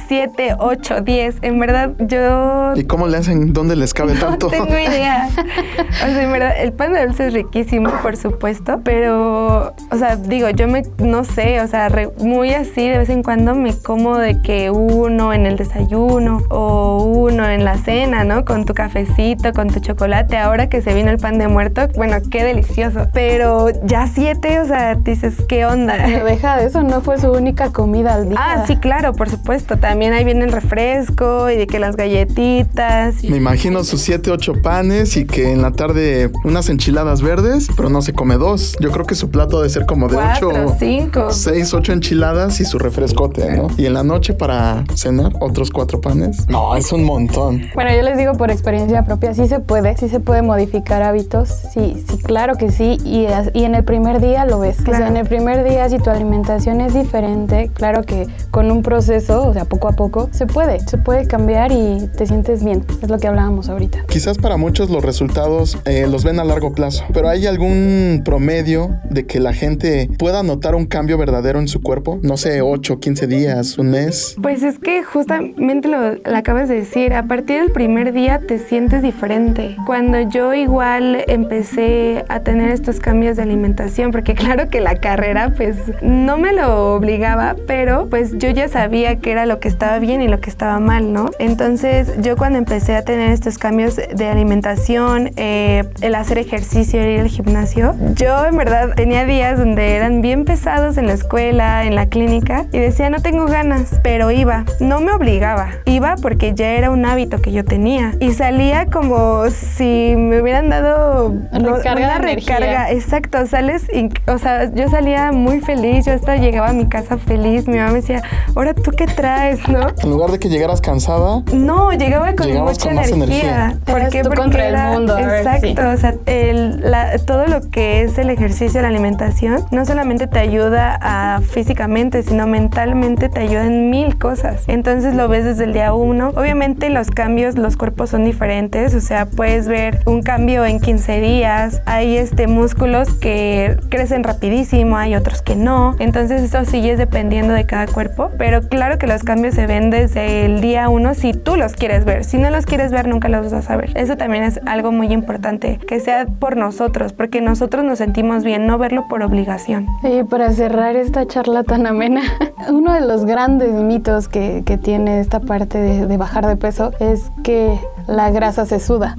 siete, 0.08 0.54
ocho, 0.58 1.00
diez. 1.00 1.36
En 1.42 1.58
verdad, 1.58 1.92
yo... 1.98 2.72
¿Y 2.76 2.84
cómo 2.84 3.06
le 3.06 3.18
hacen? 3.18 3.52
¿Dónde 3.52 3.76
les 3.76 3.94
cabe 3.94 4.14
tanto? 4.20 4.46
No 4.46 4.52
tengo 4.52 4.78
idea. 4.78 5.28
o 5.36 6.06
sea, 6.06 6.22
en 6.22 6.32
verdad, 6.32 6.60
el 6.60 6.72
pan 6.72 6.92
de 6.92 7.06
dulce 7.06 7.28
es 7.28 7.32
riquísimo, 7.32 7.90
por 8.02 8.16
supuesto, 8.16 8.51
pero, 8.84 9.74
o 9.90 9.96
sea, 9.98 10.16
digo, 10.16 10.50
yo 10.50 10.68
me, 10.68 10.82
no 10.98 11.24
sé, 11.24 11.60
o 11.60 11.68
sea, 11.68 11.88
muy 12.18 12.52
así, 12.54 12.88
de 12.88 12.98
vez 12.98 13.08
en 13.08 13.22
cuando 13.22 13.54
me 13.54 13.76
como 13.76 14.18
de 14.18 14.40
que 14.42 14.70
uno 14.70 15.32
en 15.32 15.46
el 15.46 15.56
desayuno 15.56 16.42
o 16.50 17.04
uno 17.04 17.48
en 17.48 17.64
la 17.64 17.78
cena, 17.78 18.24
¿no? 18.24 18.44
Con 18.44 18.64
tu 18.64 18.74
cafecito, 18.74 19.52
con 19.52 19.68
tu 19.68 19.80
chocolate. 19.80 20.36
Ahora 20.36 20.68
que 20.68 20.82
se 20.82 20.94
vino 20.94 21.10
el 21.10 21.18
pan 21.18 21.38
de 21.38 21.48
muerto, 21.48 21.88
bueno, 21.96 22.16
qué 22.30 22.44
delicioso. 22.44 23.08
Pero 23.12 23.68
ya 23.84 24.06
siete, 24.06 24.60
o 24.60 24.66
sea, 24.66 24.94
dices, 24.94 25.34
¿qué 25.48 25.66
onda? 25.66 25.94
Pero 26.04 26.24
deja 26.24 26.56
de 26.56 26.66
eso, 26.66 26.82
no 26.82 27.00
fue 27.00 27.18
su 27.18 27.30
única 27.30 27.72
comida 27.72 28.14
al 28.14 28.28
día. 28.28 28.38
Ah, 28.40 28.64
sí, 28.66 28.76
claro, 28.76 29.12
por 29.12 29.28
supuesto. 29.30 29.76
También 29.78 30.12
ahí 30.12 30.24
viene 30.24 30.44
el 30.44 30.52
refresco 30.52 31.50
y 31.50 31.56
de 31.56 31.66
que 31.66 31.78
las 31.78 31.96
galletitas. 31.96 33.22
Me 33.24 33.36
imagino 33.36 33.84
sus 33.84 34.00
siete, 34.00 34.30
ocho 34.30 34.54
panes 34.62 35.16
y 35.16 35.24
que 35.24 35.52
en 35.52 35.62
la 35.62 35.72
tarde 35.72 36.30
unas 36.44 36.68
enchiladas 36.68 37.22
verdes, 37.22 37.68
pero 37.76 37.88
no 37.88 38.02
se 38.02 38.12
come 38.12 38.36
dos. 38.42 38.76
Yo 38.80 38.90
creo 38.90 39.06
que 39.06 39.14
su 39.14 39.30
plato 39.30 39.58
debe 39.58 39.70
ser 39.70 39.86
como 39.86 40.08
de 40.08 40.16
Cuatro, 40.16 40.48
ocho, 40.50 40.76
cinco. 40.78 41.30
seis, 41.30 41.72
ocho 41.72 41.92
enchiladas 41.92 42.60
y 42.60 42.64
su 42.64 42.78
refrescote, 42.78 43.50
¿no? 43.56 43.68
Y 43.78 43.86
en 43.86 43.94
la 43.94 44.02
noche 44.02 44.34
para 44.34 44.84
cenar 44.94 45.32
otros 45.40 45.70
cuatro 45.70 46.00
panes. 46.00 46.48
No, 46.48 46.76
es 46.76 46.92
un 46.92 47.04
montón. 47.04 47.62
Bueno, 47.74 47.90
yo 47.94 48.02
les 48.02 48.18
digo 48.18 48.34
por 48.34 48.50
experiencia 48.50 49.04
propia, 49.04 49.32
sí 49.34 49.48
se 49.48 49.60
puede, 49.60 49.96
sí 49.96 50.08
se 50.08 50.20
puede 50.20 50.42
modificar 50.42 51.02
hábitos, 51.02 51.48
sí, 51.72 52.04
sí, 52.08 52.18
claro 52.18 52.56
que 52.56 52.70
sí, 52.70 52.98
y, 53.04 53.26
y 53.54 53.64
en 53.64 53.74
el 53.74 53.84
primer 53.84 54.20
día 54.20 54.44
lo 54.44 54.58
ves. 54.58 54.76
O 54.80 54.84
sea, 54.84 55.08
en 55.08 55.16
el 55.16 55.26
primer 55.26 55.64
día 55.64 55.88
si 55.88 55.98
tu 55.98 56.10
alimentación 56.10 56.80
es 56.80 56.92
diferente, 56.94 57.70
claro 57.72 58.02
que 58.02 58.26
con 58.50 58.70
un 58.70 58.82
proceso, 58.82 59.46
o 59.46 59.52
sea, 59.52 59.64
poco 59.64 59.88
a 59.88 59.92
poco, 59.92 60.28
se 60.32 60.46
puede, 60.46 60.80
se 60.88 60.98
puede 60.98 61.26
cambiar 61.26 61.72
y 61.72 62.08
te 62.16 62.26
sientes 62.26 62.64
bien, 62.64 62.84
es 63.02 63.08
lo 63.08 63.18
que 63.18 63.28
hablábamos 63.28 63.68
ahorita. 63.68 64.04
Quizás 64.08 64.38
para 64.38 64.56
muchos 64.56 64.90
los 64.90 65.04
resultados 65.04 65.78
eh, 65.84 66.06
los 66.08 66.24
ven 66.24 66.40
a 66.40 66.44
largo 66.44 66.72
plazo, 66.72 67.04
pero 67.12 67.28
¿hay 67.28 67.46
algún 67.46 68.22
promedio 68.32 68.98
de 69.10 69.26
que 69.26 69.40
la 69.40 69.52
gente 69.52 70.08
pueda 70.18 70.42
notar 70.42 70.74
un 70.74 70.86
cambio 70.86 71.18
verdadero 71.18 71.58
en 71.58 71.68
su 71.68 71.82
cuerpo? 71.82 72.18
No 72.22 72.38
sé, 72.38 72.62
8, 72.62 72.98
15 72.98 73.26
días, 73.26 73.76
un 73.76 73.90
mes. 73.90 74.36
Pues 74.40 74.62
es 74.62 74.78
que 74.78 75.02
justamente 75.02 75.86
lo, 75.86 76.14
lo 76.14 76.34
acabas 76.34 76.70
de 76.70 76.76
decir, 76.76 77.12
a 77.12 77.24
partir 77.24 77.60
del 77.60 77.72
primer 77.72 78.14
día 78.14 78.40
te 78.40 78.58
sientes 78.58 79.02
diferente. 79.02 79.76
Cuando 79.84 80.18
yo 80.30 80.54
igual 80.54 81.24
empecé 81.28 82.24
a 82.30 82.40
tener 82.40 82.70
estos 82.70 83.00
cambios 83.00 83.36
de 83.36 83.42
alimentación, 83.42 84.12
porque 84.12 84.32
claro 84.42 84.70
que 84.70 84.80
la 84.80 84.96
carrera 84.96 85.52
pues 85.54 85.76
no 86.00 86.38
me 86.38 86.54
lo 86.54 86.94
obligaba, 86.94 87.54
pero 87.66 88.08
pues 88.08 88.38
yo 88.38 88.48
ya 88.48 88.68
sabía 88.68 89.16
que 89.16 89.30
era 89.30 89.44
lo 89.44 89.60
que 89.60 89.68
estaba 89.68 89.98
bien 89.98 90.22
y 90.22 90.28
lo 90.28 90.40
que 90.40 90.48
estaba 90.48 90.80
mal, 90.80 91.12
¿no? 91.12 91.32
Entonces 91.38 92.10
yo 92.22 92.38
cuando 92.38 92.56
empecé 92.56 92.94
a 92.94 93.04
tener 93.04 93.30
estos 93.30 93.58
cambios 93.58 93.96
de 93.96 94.26
alimentación, 94.26 95.32
eh, 95.36 95.84
el 96.00 96.14
hacer 96.14 96.38
ejercicio, 96.38 97.06
ir 97.06 97.20
al 97.20 97.28
gimnasio, 97.28 97.94
yo 98.22 98.46
en 98.46 98.56
verdad 98.56 98.90
tenía 98.94 99.24
días 99.24 99.58
donde 99.58 99.96
eran 99.96 100.22
bien 100.22 100.44
pesados 100.44 100.96
en 100.96 101.06
la 101.06 101.14
escuela, 101.14 101.84
en 101.84 101.96
la 101.96 102.06
clínica, 102.06 102.66
y 102.72 102.78
decía 102.78 103.10
no 103.10 103.20
tengo 103.20 103.46
ganas, 103.46 103.98
pero 104.04 104.30
iba, 104.30 104.64
no 104.78 105.00
me 105.00 105.12
obligaba, 105.12 105.70
iba 105.86 106.14
porque 106.22 106.54
ya 106.54 106.70
era 106.70 106.90
un 106.90 107.04
hábito 107.04 107.42
que 107.42 107.50
yo 107.50 107.64
tenía 107.64 108.14
y 108.20 108.32
salía 108.32 108.86
como 108.86 109.50
si 109.50 110.14
me 110.16 110.40
hubieran 110.40 110.68
dado 110.68 111.34
recarga 111.52 112.06
una 112.06 112.18
recarga, 112.18 112.90
exacto, 112.92 113.44
sales, 113.46 113.86
o 114.28 114.38
sea, 114.38 114.72
yo 114.72 114.88
salía 114.88 115.32
muy 115.32 115.60
feliz, 115.60 116.06
yo 116.06 116.12
hasta 116.12 116.36
llegaba 116.36 116.68
a 116.68 116.72
mi 116.72 116.88
casa 116.88 117.18
feliz, 117.18 117.66
mi 117.66 117.78
mamá 117.78 117.90
me 117.90 118.00
decía, 118.02 118.22
ahora 118.54 118.72
tú 118.72 118.92
qué 118.92 119.06
traes, 119.06 119.66
¿no? 119.68 119.88
En 120.00 120.10
lugar 120.10 120.30
de 120.30 120.38
que 120.38 120.48
llegaras 120.48 120.80
cansada, 120.80 121.42
no, 121.52 121.90
llegaba 121.92 122.34
con 122.34 122.52
mucha 122.52 122.88
con 122.88 122.98
energía. 122.98 123.14
energía. 123.16 123.76
¿Por 123.84 124.08
qué? 124.10 124.22
Porque 124.22 124.40
contra 124.40 124.68
era, 124.68 124.92
el 124.92 124.98
mundo. 124.98 125.18
Exacto, 125.18 125.88
o 125.88 125.96
sea, 125.96 126.14
el, 126.26 126.88
la, 126.88 127.18
todo 127.18 127.46
lo 127.46 127.68
que 127.70 128.02
es 128.02 128.11
el 128.18 128.30
ejercicio, 128.30 128.82
la 128.82 128.88
alimentación, 128.88 129.64
no 129.70 129.84
solamente 129.84 130.26
te 130.26 130.38
ayuda 130.38 130.98
a, 131.00 131.40
físicamente, 131.40 132.22
sino 132.22 132.46
mentalmente 132.46 133.28
te 133.28 133.40
ayuda 133.40 133.66
en 133.66 133.90
mil 133.90 134.18
cosas. 134.18 134.64
Entonces 134.66 135.14
lo 135.14 135.28
ves 135.28 135.44
desde 135.44 135.64
el 135.64 135.72
día 135.72 135.94
uno. 135.94 136.28
Obviamente 136.36 136.90
los 136.90 137.10
cambios, 137.10 137.56
los 137.56 137.76
cuerpos 137.76 138.10
son 138.10 138.24
diferentes, 138.24 138.94
o 138.94 139.00
sea, 139.00 139.26
puedes 139.26 139.68
ver 139.68 140.00
un 140.06 140.22
cambio 140.22 140.64
en 140.64 140.80
15 140.80 141.20
días, 141.20 141.82
hay 141.86 142.16
este 142.16 142.46
músculos 142.46 143.12
que 143.14 143.76
crecen 143.88 144.24
rapidísimo, 144.24 144.96
hay 144.96 145.14
otros 145.14 145.42
que 145.42 145.56
no. 145.56 145.96
Entonces 145.98 146.42
esto 146.42 146.64
sigue 146.64 146.96
dependiendo 146.96 147.54
de 147.54 147.66
cada 147.66 147.86
cuerpo, 147.86 148.30
pero 148.38 148.68
claro 148.68 148.98
que 148.98 149.06
los 149.06 149.22
cambios 149.22 149.54
se 149.54 149.66
ven 149.66 149.90
desde 149.90 150.44
el 150.44 150.60
día 150.60 150.88
uno 150.88 151.14
si 151.14 151.32
tú 151.32 151.56
los 151.56 151.74
quieres 151.74 152.04
ver. 152.04 152.24
Si 152.24 152.38
no 152.38 152.50
los 152.50 152.66
quieres 152.66 152.92
ver, 152.92 153.08
nunca 153.08 153.28
los 153.28 153.44
vas 153.44 153.52
a 153.52 153.62
saber. 153.62 153.92
Eso 153.94 154.16
también 154.16 154.44
es 154.44 154.60
algo 154.66 154.92
muy 154.92 155.12
importante, 155.12 155.78
que 155.86 156.00
sea 156.00 156.26
por 156.26 156.56
nosotros, 156.56 157.12
porque 157.12 157.40
nosotros 157.40 157.84
nos 157.84 158.00
sentimos 158.02 158.42
bien, 158.42 158.66
no 158.66 158.78
verlo 158.78 159.06
por 159.06 159.22
obligación. 159.22 159.86
Y 160.02 160.24
para 160.24 160.50
cerrar 160.52 160.96
esta 160.96 161.24
charla 161.24 161.62
tan 161.62 161.86
amena, 161.86 162.22
uno 162.68 162.94
de 162.94 163.00
los 163.02 163.24
grandes 163.24 163.70
mitos 163.70 164.26
que, 164.26 164.64
que 164.66 164.76
tiene 164.76 165.20
esta 165.20 165.38
parte 165.38 165.78
de, 165.78 166.06
de 166.06 166.16
bajar 166.16 166.48
de 166.48 166.56
peso 166.56 166.90
es 166.98 167.30
que 167.44 167.78
la 168.06 168.30
grasa 168.30 168.66
se 168.66 168.80
suda. 168.80 169.16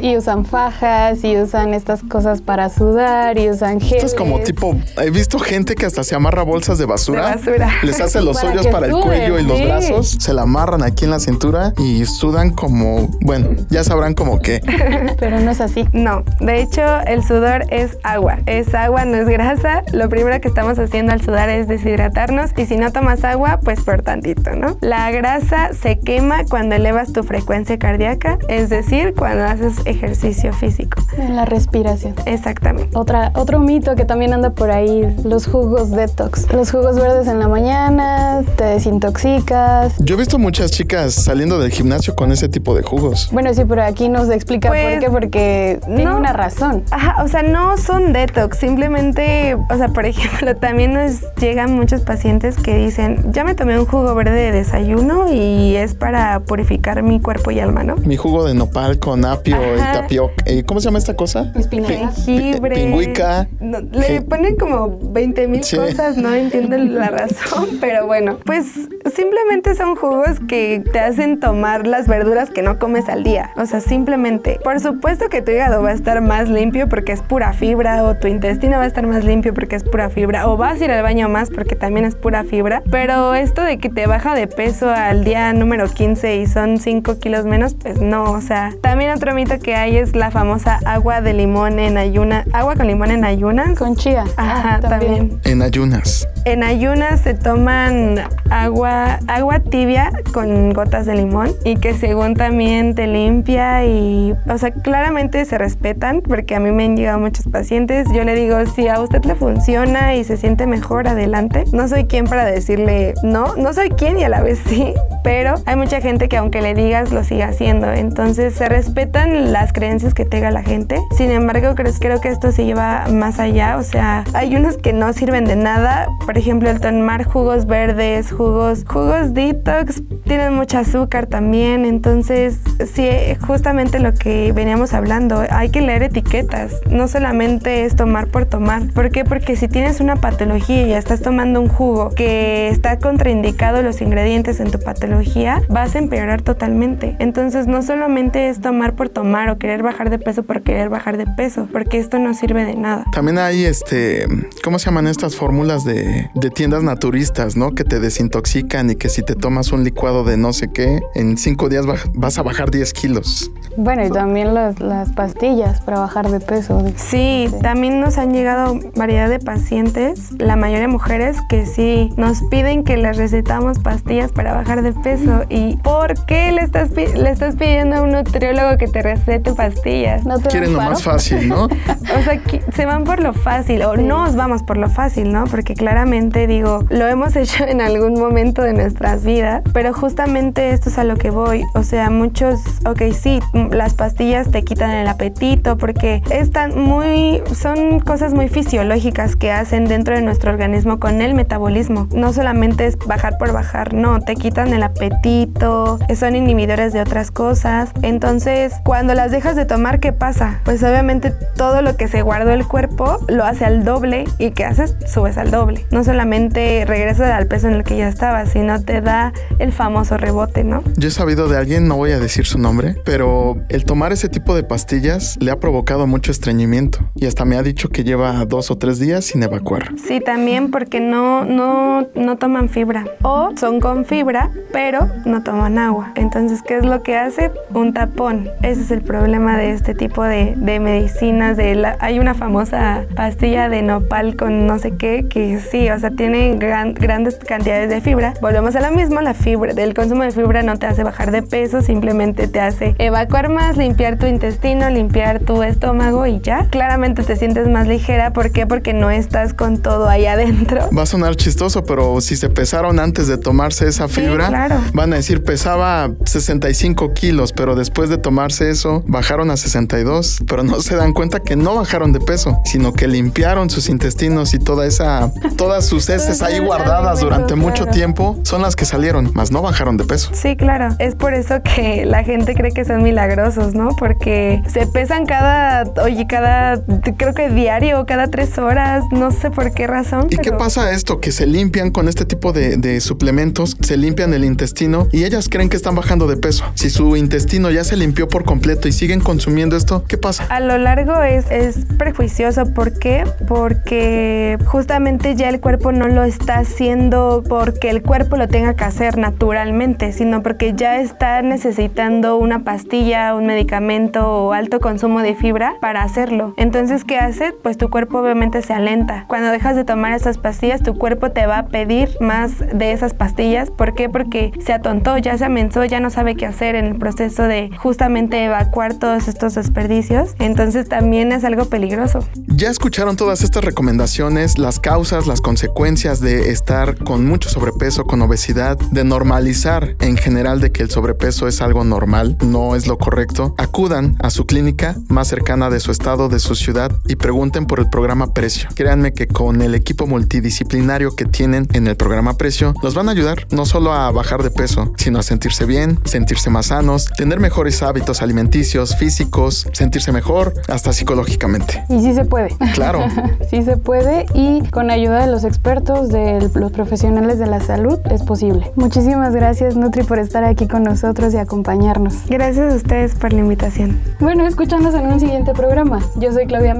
Y 0.00 0.16
usan 0.16 0.44
fajas 0.44 1.22
y 1.24 1.36
usan 1.36 1.74
estas 1.74 2.02
cosas 2.02 2.40
para 2.40 2.68
sudar 2.70 3.38
y 3.38 3.50
usan 3.50 3.80
geles. 3.80 4.04
Esto 4.04 4.06
es 4.06 4.14
como 4.14 4.40
tipo, 4.40 4.74
he 5.00 5.10
visto 5.10 5.38
gente 5.38 5.74
que 5.74 5.86
hasta 5.86 6.04
se 6.04 6.14
amarra 6.14 6.42
bolsas 6.42 6.78
de 6.78 6.86
basura. 6.86 7.28
De 7.28 7.36
basura. 7.36 7.70
Les 7.82 8.00
hace 8.00 8.22
los 8.22 8.38
Para 8.38 8.50
hoyos 8.50 8.66
para 8.68 8.86
el 8.86 8.92
suden, 8.92 9.04
cuello 9.04 9.38
y 9.38 9.44
los 9.44 9.58
sí. 9.58 9.64
brazos. 9.64 10.16
Se 10.18 10.32
la 10.32 10.42
amarran 10.42 10.82
aquí 10.82 11.04
en 11.04 11.10
la 11.10 11.20
cintura 11.20 11.72
y 11.78 12.04
sudan 12.06 12.50
como, 12.50 13.08
bueno, 13.20 13.50
ya 13.68 13.84
sabrán 13.84 14.14
como 14.14 14.40
que. 14.40 14.60
Pero 15.18 15.40
no 15.40 15.50
es 15.50 15.60
así. 15.60 15.86
No, 15.92 16.24
de 16.40 16.62
hecho 16.62 16.82
el 17.06 17.22
sudor 17.22 17.64
es 17.70 17.98
agua, 18.02 18.21
es 18.46 18.74
agua, 18.74 19.04
no 19.04 19.16
es 19.16 19.28
grasa. 19.28 19.82
Lo 19.92 20.08
primero 20.08 20.40
que 20.40 20.48
estamos 20.48 20.78
haciendo 20.78 21.12
al 21.12 21.20
sudar 21.22 21.48
es 21.48 21.68
deshidratarnos 21.68 22.50
y 22.56 22.66
si 22.66 22.76
no 22.76 22.92
tomas 22.92 23.24
agua, 23.24 23.60
pues 23.62 23.80
por 23.82 24.02
tantito, 24.02 24.52
¿no? 24.56 24.76
La 24.80 25.10
grasa 25.10 25.70
se 25.72 25.98
quema 25.98 26.44
cuando 26.44 26.74
elevas 26.74 27.12
tu 27.12 27.22
frecuencia 27.22 27.78
cardíaca, 27.78 28.38
es 28.48 28.68
decir, 28.70 29.14
cuando 29.16 29.44
haces 29.44 29.74
ejercicio 29.84 30.52
físico. 30.52 31.02
En 31.18 31.36
la 31.36 31.44
respiración. 31.44 32.14
Exactamente. 32.26 32.96
Otra, 32.96 33.32
otro 33.34 33.58
mito 33.58 33.94
que 33.96 34.04
también 34.04 34.32
anda 34.32 34.50
por 34.50 34.70
ahí, 34.70 35.06
los 35.24 35.46
jugos 35.46 35.90
detox. 35.90 36.50
Los 36.52 36.70
jugos 36.70 36.96
verdes 36.96 37.26
en 37.28 37.38
la 37.38 37.48
mañana, 37.48 38.42
te 38.56 38.64
desintoxicas. 38.64 39.94
Yo 39.98 40.14
he 40.14 40.18
visto 40.18 40.38
muchas 40.38 40.70
chicas 40.70 41.14
saliendo 41.14 41.58
del 41.58 41.70
gimnasio 41.70 42.14
con 42.14 42.32
ese 42.32 42.48
tipo 42.48 42.74
de 42.74 42.82
jugos. 42.82 43.28
Bueno, 43.32 43.52
sí, 43.54 43.62
pero 43.68 43.82
aquí 43.82 44.08
nos 44.08 44.30
explica 44.30 44.68
Pues, 44.68 44.94
por 44.94 45.00
qué, 45.04 45.10
porque 45.10 45.80
tiene 45.86 46.04
no. 46.04 46.16
una 46.16 46.32
razón. 46.32 46.84
Ajá, 46.90 47.22
o 47.22 47.28
sea, 47.28 47.42
no 47.42 47.76
son 47.76 48.11
detox, 48.12 48.58
simplemente, 48.58 49.54
o 49.54 49.76
sea, 49.76 49.88
por 49.88 50.06
ejemplo, 50.12 50.54
también 50.56 50.92
nos 50.92 51.20
llegan 51.36 51.72
muchos 51.74 52.02
pacientes 52.02 52.56
que 52.56 52.76
dicen, 52.76 53.32
ya 53.32 53.44
me 53.44 53.54
tomé 53.54 53.78
un 53.78 53.86
jugo 53.86 54.14
verde 54.14 54.32
de 54.32 54.52
desayuno 54.52 55.32
y 55.32 55.76
es 55.76 55.94
para 55.94 56.40
purificar 56.40 57.02
mi 57.02 57.20
cuerpo 57.20 57.50
y 57.50 57.60
alma, 57.60 57.82
¿no? 57.84 57.96
Mi 57.96 58.16
jugo 58.16 58.44
de 58.44 58.54
nopal 58.54 58.98
con 58.98 59.24
apio 59.24 59.56
y 59.76 59.78
tapioca. 59.78 60.34
eh, 60.46 60.64
¿Cómo 60.64 60.80
se 60.80 60.86
llama 60.86 60.98
esta 60.98 61.14
cosa? 61.14 61.52
Espinaca. 61.54 61.92
jengibre. 62.12 62.74
Pingüica. 62.74 63.48
No, 63.60 63.80
le 63.80 64.22
ponen 64.22 64.56
como 64.56 64.98
20 65.12 65.48
mil 65.48 65.62
Sí. 65.64 65.76
cosas, 65.76 66.16
no 66.16 66.32
entiendo 66.34 66.76
la 66.78 67.08
razón, 67.10 67.66
pero 67.80 68.06
bueno, 68.06 68.38
pues 68.44 68.66
simplemente 69.14 69.74
son 69.74 69.96
jugos 69.96 70.40
que 70.48 70.82
te 70.92 71.00
hacen 71.00 71.40
tomar 71.40 71.86
las 71.86 72.08
verduras 72.08 72.50
que 72.50 72.62
no 72.62 72.78
comes 72.78 73.08
al 73.08 73.22
día. 73.24 73.50
O 73.56 73.66
sea, 73.66 73.80
simplemente. 73.80 74.58
Por 74.64 74.80
supuesto 74.80 75.28
que 75.28 75.42
tu 75.42 75.50
hígado 75.52 75.82
va 75.82 75.90
a 75.90 75.92
estar 75.94 76.20
más 76.20 76.48
limpio 76.48 76.88
porque 76.88 77.12
es 77.12 77.22
pura 77.22 77.52
fibra, 77.52 78.01
o 78.04 78.14
tu 78.16 78.28
intestino 78.28 78.78
va 78.78 78.84
a 78.84 78.86
estar 78.86 79.06
más 79.06 79.24
limpio 79.24 79.54
porque 79.54 79.76
es 79.76 79.84
pura 79.84 80.10
fibra, 80.10 80.48
o 80.48 80.56
vas 80.56 80.80
a 80.80 80.84
ir 80.84 80.90
al 80.90 81.02
baño 81.02 81.28
más 81.28 81.50
porque 81.50 81.76
también 81.76 82.04
es 82.06 82.14
pura 82.14 82.44
fibra. 82.44 82.82
Pero 82.90 83.34
esto 83.34 83.62
de 83.62 83.78
que 83.78 83.88
te 83.88 84.06
baja 84.06 84.34
de 84.34 84.46
peso 84.46 84.90
al 84.90 85.24
día 85.24 85.52
número 85.52 85.88
15 85.88 86.36
y 86.36 86.46
son 86.46 86.78
5 86.78 87.18
kilos 87.18 87.44
menos, 87.44 87.74
pues 87.74 88.00
no. 88.00 88.24
O 88.24 88.40
sea, 88.40 88.70
también 88.82 89.10
otro 89.12 89.34
mito 89.34 89.58
que 89.58 89.74
hay 89.74 89.96
es 89.96 90.14
la 90.14 90.30
famosa 90.30 90.78
agua 90.84 91.20
de 91.20 91.32
limón 91.34 91.78
en 91.78 91.96
ayuna, 91.98 92.44
agua 92.52 92.76
con 92.76 92.86
limón 92.86 93.10
en 93.10 93.24
ayunas. 93.24 93.78
Con 93.78 93.96
chía. 93.96 94.24
Ajá, 94.36 94.76
Ah, 94.76 94.80
también. 94.80 95.40
En 95.44 95.60
ayunas. 95.62 96.26
En 96.44 96.62
ayunas 96.62 97.20
se 97.20 97.34
toman 97.34 98.20
agua, 98.50 99.18
agua 99.28 99.60
tibia 99.60 100.10
con 100.32 100.72
gotas 100.72 101.06
de 101.06 101.14
limón 101.16 101.50
y 101.64 101.76
que 101.76 101.94
según 101.94 102.34
también 102.34 102.94
te 102.94 103.06
limpia 103.06 103.84
y, 103.84 104.34
o 104.48 104.58
sea, 104.58 104.70
claramente 104.70 105.44
se 105.44 105.58
respetan 105.58 106.20
porque 106.20 106.54
a 106.54 106.60
mí 106.60 106.70
me 106.70 106.84
han 106.84 106.96
llegado 106.96 107.18
muchos 107.18 107.46
pacientes. 107.48 107.81
Yo 108.14 108.24
le 108.24 108.34
digo, 108.34 108.64
si 108.66 108.88
a 108.88 109.00
usted 109.00 109.24
le 109.24 109.34
funciona 109.34 110.14
y 110.14 110.24
se 110.24 110.36
siente 110.36 110.66
mejor, 110.66 111.08
adelante. 111.08 111.64
No 111.72 111.88
soy 111.88 112.04
quien 112.04 112.26
para 112.26 112.44
decirle 112.44 113.14
no, 113.22 113.56
no 113.56 113.72
soy 113.72 113.90
quien 113.90 114.18
y 114.18 114.24
a 114.24 114.28
la 114.28 114.42
vez 114.42 114.60
sí, 114.66 114.94
pero 115.24 115.54
hay 115.66 115.76
mucha 115.76 116.00
gente 116.00 116.28
que 116.28 116.36
aunque 116.36 116.62
le 116.62 116.74
digas 116.74 117.10
lo 117.10 117.24
sigue 117.24 117.42
haciendo. 117.42 117.92
Entonces 117.92 118.54
se 118.54 118.68
respetan 118.68 119.52
las 119.52 119.72
creencias 119.72 120.14
que 120.14 120.24
tenga 120.24 120.50
la 120.50 120.62
gente. 120.62 121.00
Sin 121.16 121.30
embargo, 121.30 121.74
creo, 121.74 121.92
creo 121.98 122.20
que 122.20 122.28
esto 122.28 122.52
se 122.52 122.64
lleva 122.64 123.06
más 123.08 123.38
allá. 123.38 123.76
O 123.78 123.82
sea, 123.82 124.24
hay 124.34 124.54
unos 124.56 124.76
que 124.76 124.92
no 124.92 125.12
sirven 125.12 125.44
de 125.44 125.56
nada. 125.56 126.08
Por 126.24 126.38
ejemplo, 126.38 126.70
el 126.70 126.80
tomar 126.80 127.24
jugos 127.24 127.66
verdes, 127.66 128.30
jugos, 128.30 128.84
jugos 128.88 129.34
detox, 129.34 130.02
tienen 130.24 130.54
mucho 130.54 130.78
azúcar 130.78 131.26
también. 131.26 131.84
Entonces, 131.84 132.58
sí, 132.92 133.08
justamente 133.46 133.98
lo 133.98 134.14
que 134.14 134.52
veníamos 134.52 134.92
hablando, 134.94 135.42
hay 135.50 135.70
que 135.70 135.80
leer 135.80 136.04
etiquetas. 136.04 136.80
No 136.88 137.08
solamente 137.08 137.71
es 137.72 137.96
tomar 137.96 138.28
por 138.28 138.46
tomar. 138.46 138.88
¿Por 138.92 139.10
qué? 139.10 139.24
Porque 139.24 139.56
si 139.56 139.68
tienes 139.68 140.00
una 140.00 140.16
patología 140.16 140.82
y 140.82 140.88
ya 140.90 140.98
estás 140.98 141.20
tomando 141.20 141.60
un 141.60 141.68
jugo 141.68 142.10
que 142.10 142.68
está 142.68 142.98
contraindicado 142.98 143.82
los 143.82 144.00
ingredientes 144.00 144.60
en 144.60 144.70
tu 144.70 144.78
patología, 144.78 145.62
vas 145.68 145.94
a 145.94 145.98
empeorar 145.98 146.42
totalmente. 146.42 147.16
Entonces, 147.18 147.66
no 147.66 147.82
solamente 147.82 148.48
es 148.48 148.60
tomar 148.60 148.94
por 148.94 149.08
tomar 149.08 149.48
o 149.50 149.58
querer 149.58 149.82
bajar 149.82 150.10
de 150.10 150.18
peso 150.18 150.42
por 150.42 150.62
querer 150.62 150.88
bajar 150.88 151.16
de 151.16 151.26
peso, 151.26 151.68
porque 151.72 151.98
esto 151.98 152.18
no 152.18 152.34
sirve 152.34 152.64
de 152.64 152.74
nada. 152.74 153.04
También 153.12 153.38
hay 153.38 153.64
este, 153.64 154.26
¿cómo 154.62 154.78
se 154.78 154.86
llaman 154.86 155.06
estas 155.06 155.36
fórmulas 155.36 155.84
de, 155.84 156.30
de 156.34 156.50
tiendas 156.50 156.82
naturistas, 156.82 157.56
no? 157.56 157.72
Que 157.72 157.84
te 157.84 158.00
desintoxican 158.00 158.90
y 158.90 158.96
que 158.96 159.08
si 159.08 159.22
te 159.22 159.34
tomas 159.34 159.72
un 159.72 159.84
licuado 159.84 160.24
de 160.24 160.36
no 160.36 160.52
sé 160.52 160.70
qué, 160.72 161.00
en 161.14 161.38
cinco 161.38 161.68
días 161.68 161.86
vas 162.14 162.38
a 162.38 162.42
bajar 162.42 162.70
10 162.70 162.92
kilos. 162.92 163.50
Bueno, 163.76 164.04
y 164.04 164.10
también 164.10 164.54
las, 164.54 164.80
las 164.80 165.12
pastillas 165.12 165.80
para 165.80 166.00
bajar 166.00 166.30
de 166.30 166.40
peso. 166.40 166.84
Sí, 166.96 167.48
también 167.62 168.00
nos 168.00 168.18
han 168.18 168.32
llegado 168.32 168.78
variedad 168.96 169.28
de 169.28 169.38
pacientes, 169.38 170.32
la 170.38 170.56
mayoría 170.56 170.82
mujeres, 170.88 171.38
que 171.48 171.66
sí 171.66 172.12
nos 172.16 172.42
piden 172.44 172.84
que 172.84 172.96
les 172.96 173.16
recetamos 173.16 173.78
pastillas 173.78 174.32
para 174.32 174.54
bajar 174.54 174.82
de 174.82 174.92
peso. 174.92 175.44
¿Y 175.48 175.76
por 175.78 176.26
qué 176.26 176.52
le 176.52 176.62
estás, 176.62 176.90
le 176.90 177.30
estás 177.30 177.56
pidiendo 177.56 177.96
a 177.96 178.02
un 178.02 178.10
nutriólogo 178.10 178.76
que 178.78 178.88
te 178.88 179.02
recete 179.02 179.52
pastillas? 179.52 180.24
¿No 180.24 180.38
te 180.38 180.48
Quieren 180.48 180.72
lo 180.72 180.80
más 180.80 181.02
fácil, 181.02 181.48
¿no? 181.48 181.68
O 182.12 182.22
sea, 182.22 182.40
se 182.74 182.84
van 182.84 183.04
por 183.04 183.20
lo 183.20 183.32
fácil, 183.32 183.82
o 183.82 183.96
nos 183.96 184.36
vamos 184.36 184.62
por 184.62 184.76
lo 184.76 184.90
fácil, 184.90 185.32
¿no? 185.32 185.44
Porque 185.44 185.74
claramente 185.74 186.46
digo, 186.46 186.84
lo 186.90 187.06
hemos 187.06 187.36
hecho 187.42 187.64
en 187.64 187.80
algún 187.80 188.14
momento 188.14 188.62
de 188.62 188.72
nuestras 188.72 189.24
vidas, 189.24 189.62
pero 189.72 189.92
justamente 189.94 190.70
esto 190.70 190.90
es 190.90 190.98
a 190.98 191.04
lo 191.04 191.16
que 191.16 191.30
voy. 191.30 191.64
O 191.74 191.82
sea, 191.82 192.10
muchos, 192.10 192.60
ok, 192.84 193.02
sí, 193.12 193.40
las 193.70 193.94
pastillas 193.94 194.50
te 194.50 194.62
quitan 194.62 194.90
el 194.90 195.08
apetito 195.08 195.78
porque 195.78 196.22
están 196.30 196.78
muy, 196.78 197.42
son 197.54 198.00
cosas 198.00 198.34
muy 198.34 198.48
fisiológicas 198.48 199.36
que 199.36 199.50
hacen 199.50 199.86
dentro 199.86 200.14
de 200.14 200.22
nuestro 200.22 200.50
organismo 200.50 200.98
con 200.98 201.22
el 201.22 201.34
metabolismo. 201.34 202.08
No 202.14 202.32
solamente 202.32 202.86
es 202.86 202.96
bajar 202.98 203.38
por 203.38 203.52
bajar, 203.52 203.94
no, 203.94 204.20
te 204.20 204.34
quitan 204.34 204.72
el 204.72 204.82
apetito, 204.82 205.98
son 206.14 206.36
inhibidores 206.36 206.92
de 206.92 207.00
otras 207.00 207.30
cosas. 207.30 207.90
Entonces, 208.02 208.74
cuando 208.84 209.14
las 209.14 209.30
dejas 209.30 209.56
de 209.56 209.64
tomar, 209.64 210.00
¿qué 210.00 210.12
pasa? 210.12 210.60
Pues 210.64 210.82
obviamente 210.82 211.32
todo 211.56 211.82
lo 211.82 211.96
que 211.96 212.08
se 212.08 212.22
guardó 212.22 212.50
el 212.50 212.66
cuerpo 212.66 213.18
lo 213.28 213.44
hace 213.44 213.64
al 213.64 213.84
doble 213.84 214.24
y 214.38 214.50
¿qué 214.50 214.64
haces? 214.64 214.96
Subes 215.06 215.38
al 215.38 215.50
doble. 215.50 215.86
No 215.90 216.04
solamente 216.04 216.84
regresas 216.86 217.30
al 217.30 217.46
peso 217.46 217.68
en 217.68 217.74
el 217.74 217.84
que 217.84 217.96
ya 217.96 218.08
estabas, 218.08 218.50
sino 218.50 218.80
te 218.82 219.00
da 219.00 219.32
el 219.58 219.72
famoso 219.72 220.16
rebote, 220.16 220.64
¿no? 220.64 220.82
Yo 220.96 221.08
he 221.08 221.12
sabido 221.12 221.48
de 221.48 221.58
alguien, 221.58 221.88
no 221.88 221.96
voy 221.96 222.12
a 222.12 222.18
decir 222.18 222.46
su 222.46 222.58
nombre, 222.58 222.94
pero 223.04 223.56
el 223.68 223.84
tomar 223.84 224.12
ese 224.12 224.28
tipo 224.28 224.54
de 224.54 224.62
pastillas 224.62 225.36
le 225.40 225.50
ha 225.50 225.60
provocado 225.60 226.06
mucho 226.06 226.30
estreñimiento 226.30 227.10
y 227.14 227.26
hasta 227.26 227.41
me 227.44 227.56
ha 227.56 227.62
dicho 227.62 227.88
que 227.88 228.04
lleva 228.04 228.44
dos 228.44 228.70
o 228.70 228.78
tres 228.78 228.98
días 228.98 229.24
sin 229.24 229.42
evacuar. 229.42 229.90
Sí, 229.96 230.20
también 230.20 230.70
porque 230.70 231.00
no, 231.00 231.44
no, 231.44 232.06
no 232.14 232.36
toman 232.36 232.68
fibra 232.68 233.04
o 233.22 233.50
son 233.56 233.80
con 233.80 234.04
fibra, 234.04 234.50
pero 234.72 235.08
no 235.24 235.42
toman 235.42 235.78
agua. 235.78 236.12
Entonces, 236.14 236.60
¿qué 236.62 236.78
es 236.78 236.84
lo 236.84 237.02
que 237.02 237.16
hace? 237.16 237.50
Un 237.72 237.92
tapón. 237.92 238.48
Ese 238.62 238.82
es 238.82 238.90
el 238.90 239.02
problema 239.02 239.56
de 239.56 239.72
este 239.72 239.94
tipo 239.94 240.22
de, 240.22 240.54
de 240.56 240.80
medicinas. 240.80 241.56
De 241.56 241.74
la, 241.74 241.96
hay 242.00 242.18
una 242.18 242.34
famosa 242.34 243.04
pastilla 243.14 243.68
de 243.68 243.82
nopal 243.82 244.36
con 244.36 244.66
no 244.66 244.78
sé 244.78 244.96
qué 244.96 245.26
que 245.28 245.60
sí, 245.60 245.88
o 245.90 245.98
sea, 245.98 246.10
tiene 246.10 246.56
grandes 246.56 247.36
cantidades 247.36 247.88
de 247.88 248.00
fibra. 248.00 248.34
Volvemos 248.40 248.76
a 248.76 248.80
lo 248.80 248.94
mismo, 248.94 249.20
la 249.20 249.34
fibra, 249.34 249.74
del 249.74 249.94
consumo 249.94 250.22
de 250.22 250.30
fibra 250.30 250.62
no 250.62 250.76
te 250.78 250.86
hace 250.86 251.04
bajar 251.04 251.30
de 251.30 251.42
peso, 251.42 251.82
simplemente 251.82 252.48
te 252.48 252.60
hace 252.60 252.94
evacuar 252.98 253.48
más, 253.48 253.76
limpiar 253.76 254.18
tu 254.18 254.26
intestino, 254.26 254.88
limpiar 254.90 255.40
tu 255.40 255.62
estómago 255.62 256.26
y 256.26 256.40
ya. 256.40 256.66
Claramente 256.70 257.22
te 257.22 257.31
sientes 257.36 257.68
más 257.68 257.86
ligera, 257.86 258.32
¿por 258.32 258.52
qué? 258.52 258.66
Porque 258.66 258.92
no 258.92 259.10
estás 259.10 259.54
con 259.54 259.78
todo 259.78 260.08
ahí 260.08 260.26
adentro. 260.26 260.88
Va 260.96 261.02
a 261.02 261.06
sonar 261.06 261.36
chistoso, 261.36 261.84
pero 261.84 262.20
si 262.20 262.36
se 262.36 262.48
pesaron 262.48 262.98
antes 262.98 263.28
de 263.28 263.38
tomarse 263.38 263.88
esa 263.88 264.08
fibra, 264.08 264.82
van 264.92 265.12
a 265.12 265.16
decir 265.16 265.42
pesaba 265.42 266.10
65 266.24 267.12
kilos, 267.14 267.52
pero 267.52 267.74
después 267.74 268.08
de 268.08 268.18
tomarse 268.18 268.70
eso 268.70 269.02
bajaron 269.06 269.50
a 269.50 269.56
62, 269.56 270.38
pero 270.46 270.62
no 270.62 270.80
se 270.80 270.96
dan 270.96 271.12
cuenta 271.12 271.40
que 271.40 271.56
no 271.56 271.74
bajaron 271.74 272.12
de 272.12 272.20
peso, 272.20 272.58
sino 272.64 272.92
que 272.92 273.08
limpiaron 273.08 273.70
sus 273.70 273.88
intestinos 273.88 274.54
y 274.54 274.58
toda 274.58 274.86
esa, 274.86 275.32
todas 275.56 275.86
sus 275.86 276.08
heces 276.08 276.42
ahí 276.42 276.58
guardadas 276.58 277.20
durante 277.20 277.54
mucho 277.54 277.86
tiempo 277.86 278.38
son 278.44 278.62
las 278.62 278.76
que 278.76 278.84
salieron, 278.84 279.30
más 279.34 279.50
no 279.50 279.62
bajaron 279.62 279.96
de 279.96 280.04
peso. 280.04 280.30
Sí, 280.34 280.56
claro. 280.56 280.88
Es 280.98 281.14
por 281.14 281.34
eso 281.34 281.62
que 281.62 282.04
la 282.06 282.24
gente 282.24 282.54
cree 282.54 282.72
que 282.72 282.84
son 282.84 283.02
milagrosos, 283.02 283.74
¿no? 283.74 283.90
Porque 283.96 284.62
se 284.68 284.86
pesan 284.86 285.26
cada, 285.26 285.84
oye, 286.02 286.26
cada, 286.26 286.82
creo 287.22 287.34
que 287.34 287.54
diario, 287.54 288.04
cada 288.04 288.26
tres 288.26 288.58
horas, 288.58 289.04
no 289.12 289.30
sé 289.30 289.50
por 289.50 289.72
qué 289.72 289.86
razón. 289.86 290.26
¿Y 290.28 290.38
qué 290.38 290.50
pasa 290.50 290.90
esto? 290.92 291.20
Que 291.20 291.30
se 291.30 291.46
limpian 291.46 291.92
con 291.92 292.08
este 292.08 292.24
tipo 292.24 292.52
de, 292.52 292.76
de 292.76 293.00
suplementos, 293.00 293.76
se 293.80 293.96
limpian 293.96 294.34
el 294.34 294.44
intestino 294.44 295.06
y 295.12 295.22
ellas 295.22 295.48
creen 295.48 295.68
que 295.68 295.76
están 295.76 295.94
bajando 295.94 296.26
de 296.26 296.36
peso. 296.36 296.64
Si 296.74 296.90
su 296.90 297.16
intestino 297.16 297.70
ya 297.70 297.84
se 297.84 297.96
limpió 297.96 298.26
por 298.26 298.44
completo 298.44 298.88
y 298.88 298.92
siguen 298.92 299.20
consumiendo 299.20 299.76
esto, 299.76 300.04
¿qué 300.08 300.18
pasa? 300.18 300.46
A 300.48 300.58
lo 300.58 300.78
largo 300.78 301.22
es, 301.22 301.48
es 301.50 301.84
prejuicioso. 301.96 302.66
¿Por 302.74 302.98
qué? 302.98 303.24
Porque 303.46 304.58
justamente 304.64 305.36
ya 305.36 305.48
el 305.48 305.60
cuerpo 305.60 305.92
no 305.92 306.08
lo 306.08 306.24
está 306.24 306.58
haciendo 306.58 307.44
porque 307.48 307.90
el 307.90 308.02
cuerpo 308.02 308.36
lo 308.36 308.48
tenga 308.48 308.74
que 308.74 308.82
hacer 308.82 309.16
naturalmente, 309.16 310.12
sino 310.12 310.42
porque 310.42 310.72
ya 310.74 311.00
está 311.00 311.40
necesitando 311.42 312.36
una 312.36 312.64
pastilla, 312.64 313.36
un 313.36 313.46
medicamento 313.46 314.28
o 314.28 314.52
alto 314.52 314.80
consumo 314.80 315.22
de 315.22 315.36
fibra 315.36 315.74
para 315.80 316.02
hacerlo. 316.02 316.54
Entonces, 316.56 317.04
¿qué 317.12 317.18
hace? 317.18 317.52
Pues 317.62 317.76
tu 317.76 317.90
cuerpo 317.90 318.20
obviamente 318.20 318.62
se 318.62 318.72
alenta. 318.72 319.26
Cuando 319.28 319.50
dejas 319.50 319.76
de 319.76 319.84
tomar 319.84 320.14
esas 320.14 320.38
pastillas, 320.38 320.82
tu 320.82 320.96
cuerpo 320.96 321.30
te 321.30 321.44
va 321.44 321.58
a 321.58 321.66
pedir 321.66 322.08
más 322.22 322.52
de 322.72 322.92
esas 322.92 323.12
pastillas. 323.12 323.70
¿Por 323.70 323.94
qué? 323.94 324.08
Porque 324.08 324.50
se 324.64 324.72
atontó, 324.72 325.18
ya 325.18 325.36
se 325.36 325.44
amenzó, 325.44 325.84
ya 325.84 326.00
no 326.00 326.08
sabe 326.08 326.36
qué 326.36 326.46
hacer 326.46 326.74
en 326.74 326.86
el 326.86 326.96
proceso 326.96 327.42
de 327.42 327.70
justamente 327.76 328.42
evacuar 328.42 328.94
todos 328.94 329.28
estos 329.28 329.56
desperdicios. 329.56 330.34
Entonces 330.38 330.88
también 330.88 331.32
es 331.32 331.44
algo 331.44 331.66
peligroso. 331.66 332.20
Ya 332.46 332.70
escucharon 332.70 333.18
todas 333.18 333.42
estas 333.42 333.62
recomendaciones, 333.62 334.56
las 334.56 334.80
causas, 334.80 335.26
las 335.26 335.42
consecuencias 335.42 336.22
de 336.22 336.50
estar 336.50 336.96
con 336.96 337.26
mucho 337.26 337.50
sobrepeso, 337.50 338.04
con 338.04 338.22
obesidad, 338.22 338.78
de 338.90 339.04
normalizar 339.04 339.96
en 340.00 340.16
general 340.16 340.62
de 340.62 340.72
que 340.72 340.82
el 340.82 340.90
sobrepeso 340.90 341.46
es 341.46 341.60
algo 341.60 341.84
normal, 341.84 342.38
no 342.40 342.74
es 342.74 342.86
lo 342.86 342.96
correcto. 342.96 343.54
Acudan 343.58 344.16
a 344.22 344.30
su 344.30 344.46
clínica 344.46 344.96
más 345.08 345.28
cercana 345.28 345.68
de 345.68 345.78
su 345.78 345.90
estado, 345.90 346.30
de 346.30 346.38
su 346.38 346.54
ciudad 346.54 346.91
y 347.06 347.16
pregunten 347.16 347.66
por 347.66 347.80
el 347.80 347.88
programa 347.88 348.34
Precio. 348.34 348.68
Créanme 348.74 349.12
que 349.12 349.26
con 349.26 349.62
el 349.62 349.74
equipo 349.74 350.06
multidisciplinario 350.06 351.14
que 351.16 351.24
tienen 351.24 351.66
en 351.72 351.86
el 351.86 351.96
programa 351.96 352.34
Precio, 352.34 352.74
los 352.82 352.94
van 352.94 353.08
a 353.08 353.12
ayudar 353.12 353.46
no 353.50 353.66
solo 353.66 353.92
a 353.92 354.10
bajar 354.10 354.42
de 354.42 354.50
peso, 354.50 354.92
sino 354.96 355.18
a 355.18 355.22
sentirse 355.22 355.64
bien, 355.64 355.98
sentirse 356.04 356.50
más 356.50 356.66
sanos, 356.66 357.10
tener 357.16 357.40
mejores 357.40 357.82
hábitos 357.82 358.22
alimenticios, 358.22 358.96
físicos, 358.96 359.68
sentirse 359.72 360.12
mejor, 360.12 360.54
hasta 360.68 360.92
psicológicamente. 360.92 361.84
Y 361.88 362.00
sí 362.00 362.14
se 362.14 362.24
puede. 362.24 362.56
Claro. 362.74 363.04
sí 363.50 363.62
se 363.62 363.76
puede 363.76 364.26
y 364.34 364.62
con 364.70 364.90
ayuda 364.90 365.24
de 365.24 365.30
los 365.30 365.44
expertos, 365.44 366.08
de 366.08 366.50
los 366.54 366.72
profesionales 366.72 367.38
de 367.38 367.46
la 367.46 367.60
salud, 367.60 367.98
es 368.10 368.22
posible. 368.22 368.70
Muchísimas 368.76 369.34
gracias 369.34 369.76
Nutri 369.76 370.02
por 370.02 370.18
estar 370.18 370.44
aquí 370.44 370.66
con 370.66 370.82
nosotros 370.82 371.34
y 371.34 371.38
acompañarnos. 371.38 372.14
Gracias 372.28 372.72
a 372.72 372.76
ustedes 372.76 373.14
por 373.14 373.32
la 373.32 373.40
invitación. 373.40 374.00
Bueno, 374.20 374.46
escúchanos 374.46 374.94
en 374.94 375.06
un 375.06 375.20
siguiente 375.20 375.52
programa. 375.52 376.00
Yo 376.16 376.32
soy 376.32 376.46
Claudia 376.46 376.74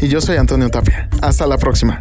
Y 0.00 0.08
yo 0.08 0.20
soy 0.20 0.36
Antonio 0.36 0.68
Tapia. 0.68 1.08
Hasta 1.22 1.46
la 1.46 1.58
próxima. 1.58 2.00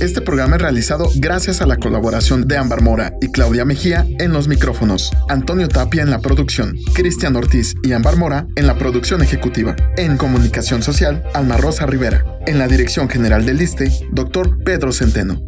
Este 0.00 0.20
programa 0.20 0.56
es 0.56 0.62
realizado 0.62 1.08
gracias 1.14 1.62
a 1.62 1.66
la 1.66 1.76
colaboración 1.76 2.48
de 2.48 2.56
Ámbar 2.56 2.82
Mora 2.82 3.12
y 3.20 3.28
Claudia 3.28 3.64
Mejía 3.64 4.04
en 4.18 4.32
los 4.32 4.48
micrófonos, 4.48 5.12
Antonio 5.28 5.68
Tapia 5.68 6.02
en 6.02 6.10
la 6.10 6.18
producción, 6.18 6.74
Cristian 6.92 7.36
Ortiz 7.36 7.76
y 7.84 7.92
Ámbar 7.92 8.16
Mora 8.16 8.48
en 8.56 8.66
la 8.66 8.76
producción 8.76 9.22
ejecutiva, 9.22 9.76
en 9.96 10.16
comunicación 10.16 10.82
social, 10.82 11.22
Alma 11.34 11.56
Rosa 11.56 11.86
Rivera, 11.86 12.24
en 12.48 12.58
la 12.58 12.66
dirección 12.66 13.08
general 13.08 13.46
del 13.46 13.62
ISTE, 13.62 13.92
doctor 14.10 14.58
Pedro 14.64 14.92
Centeno. 14.92 15.40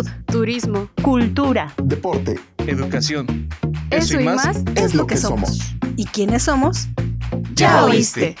Salud, 0.00 0.22
turismo, 0.26 0.88
cultura, 1.02 1.74
deporte, 1.82 2.38
educación. 2.66 3.48
Eso, 3.90 4.20
y 4.20 4.24
más, 4.24 4.62
es 4.74 4.94
lo 4.94 5.06
que 5.06 5.16
somos. 5.16 5.74
¿Y 5.96 6.06
quiénes 6.06 6.44
somos? 6.44 6.88
Ya 7.54 7.84
oíste. 7.84 8.36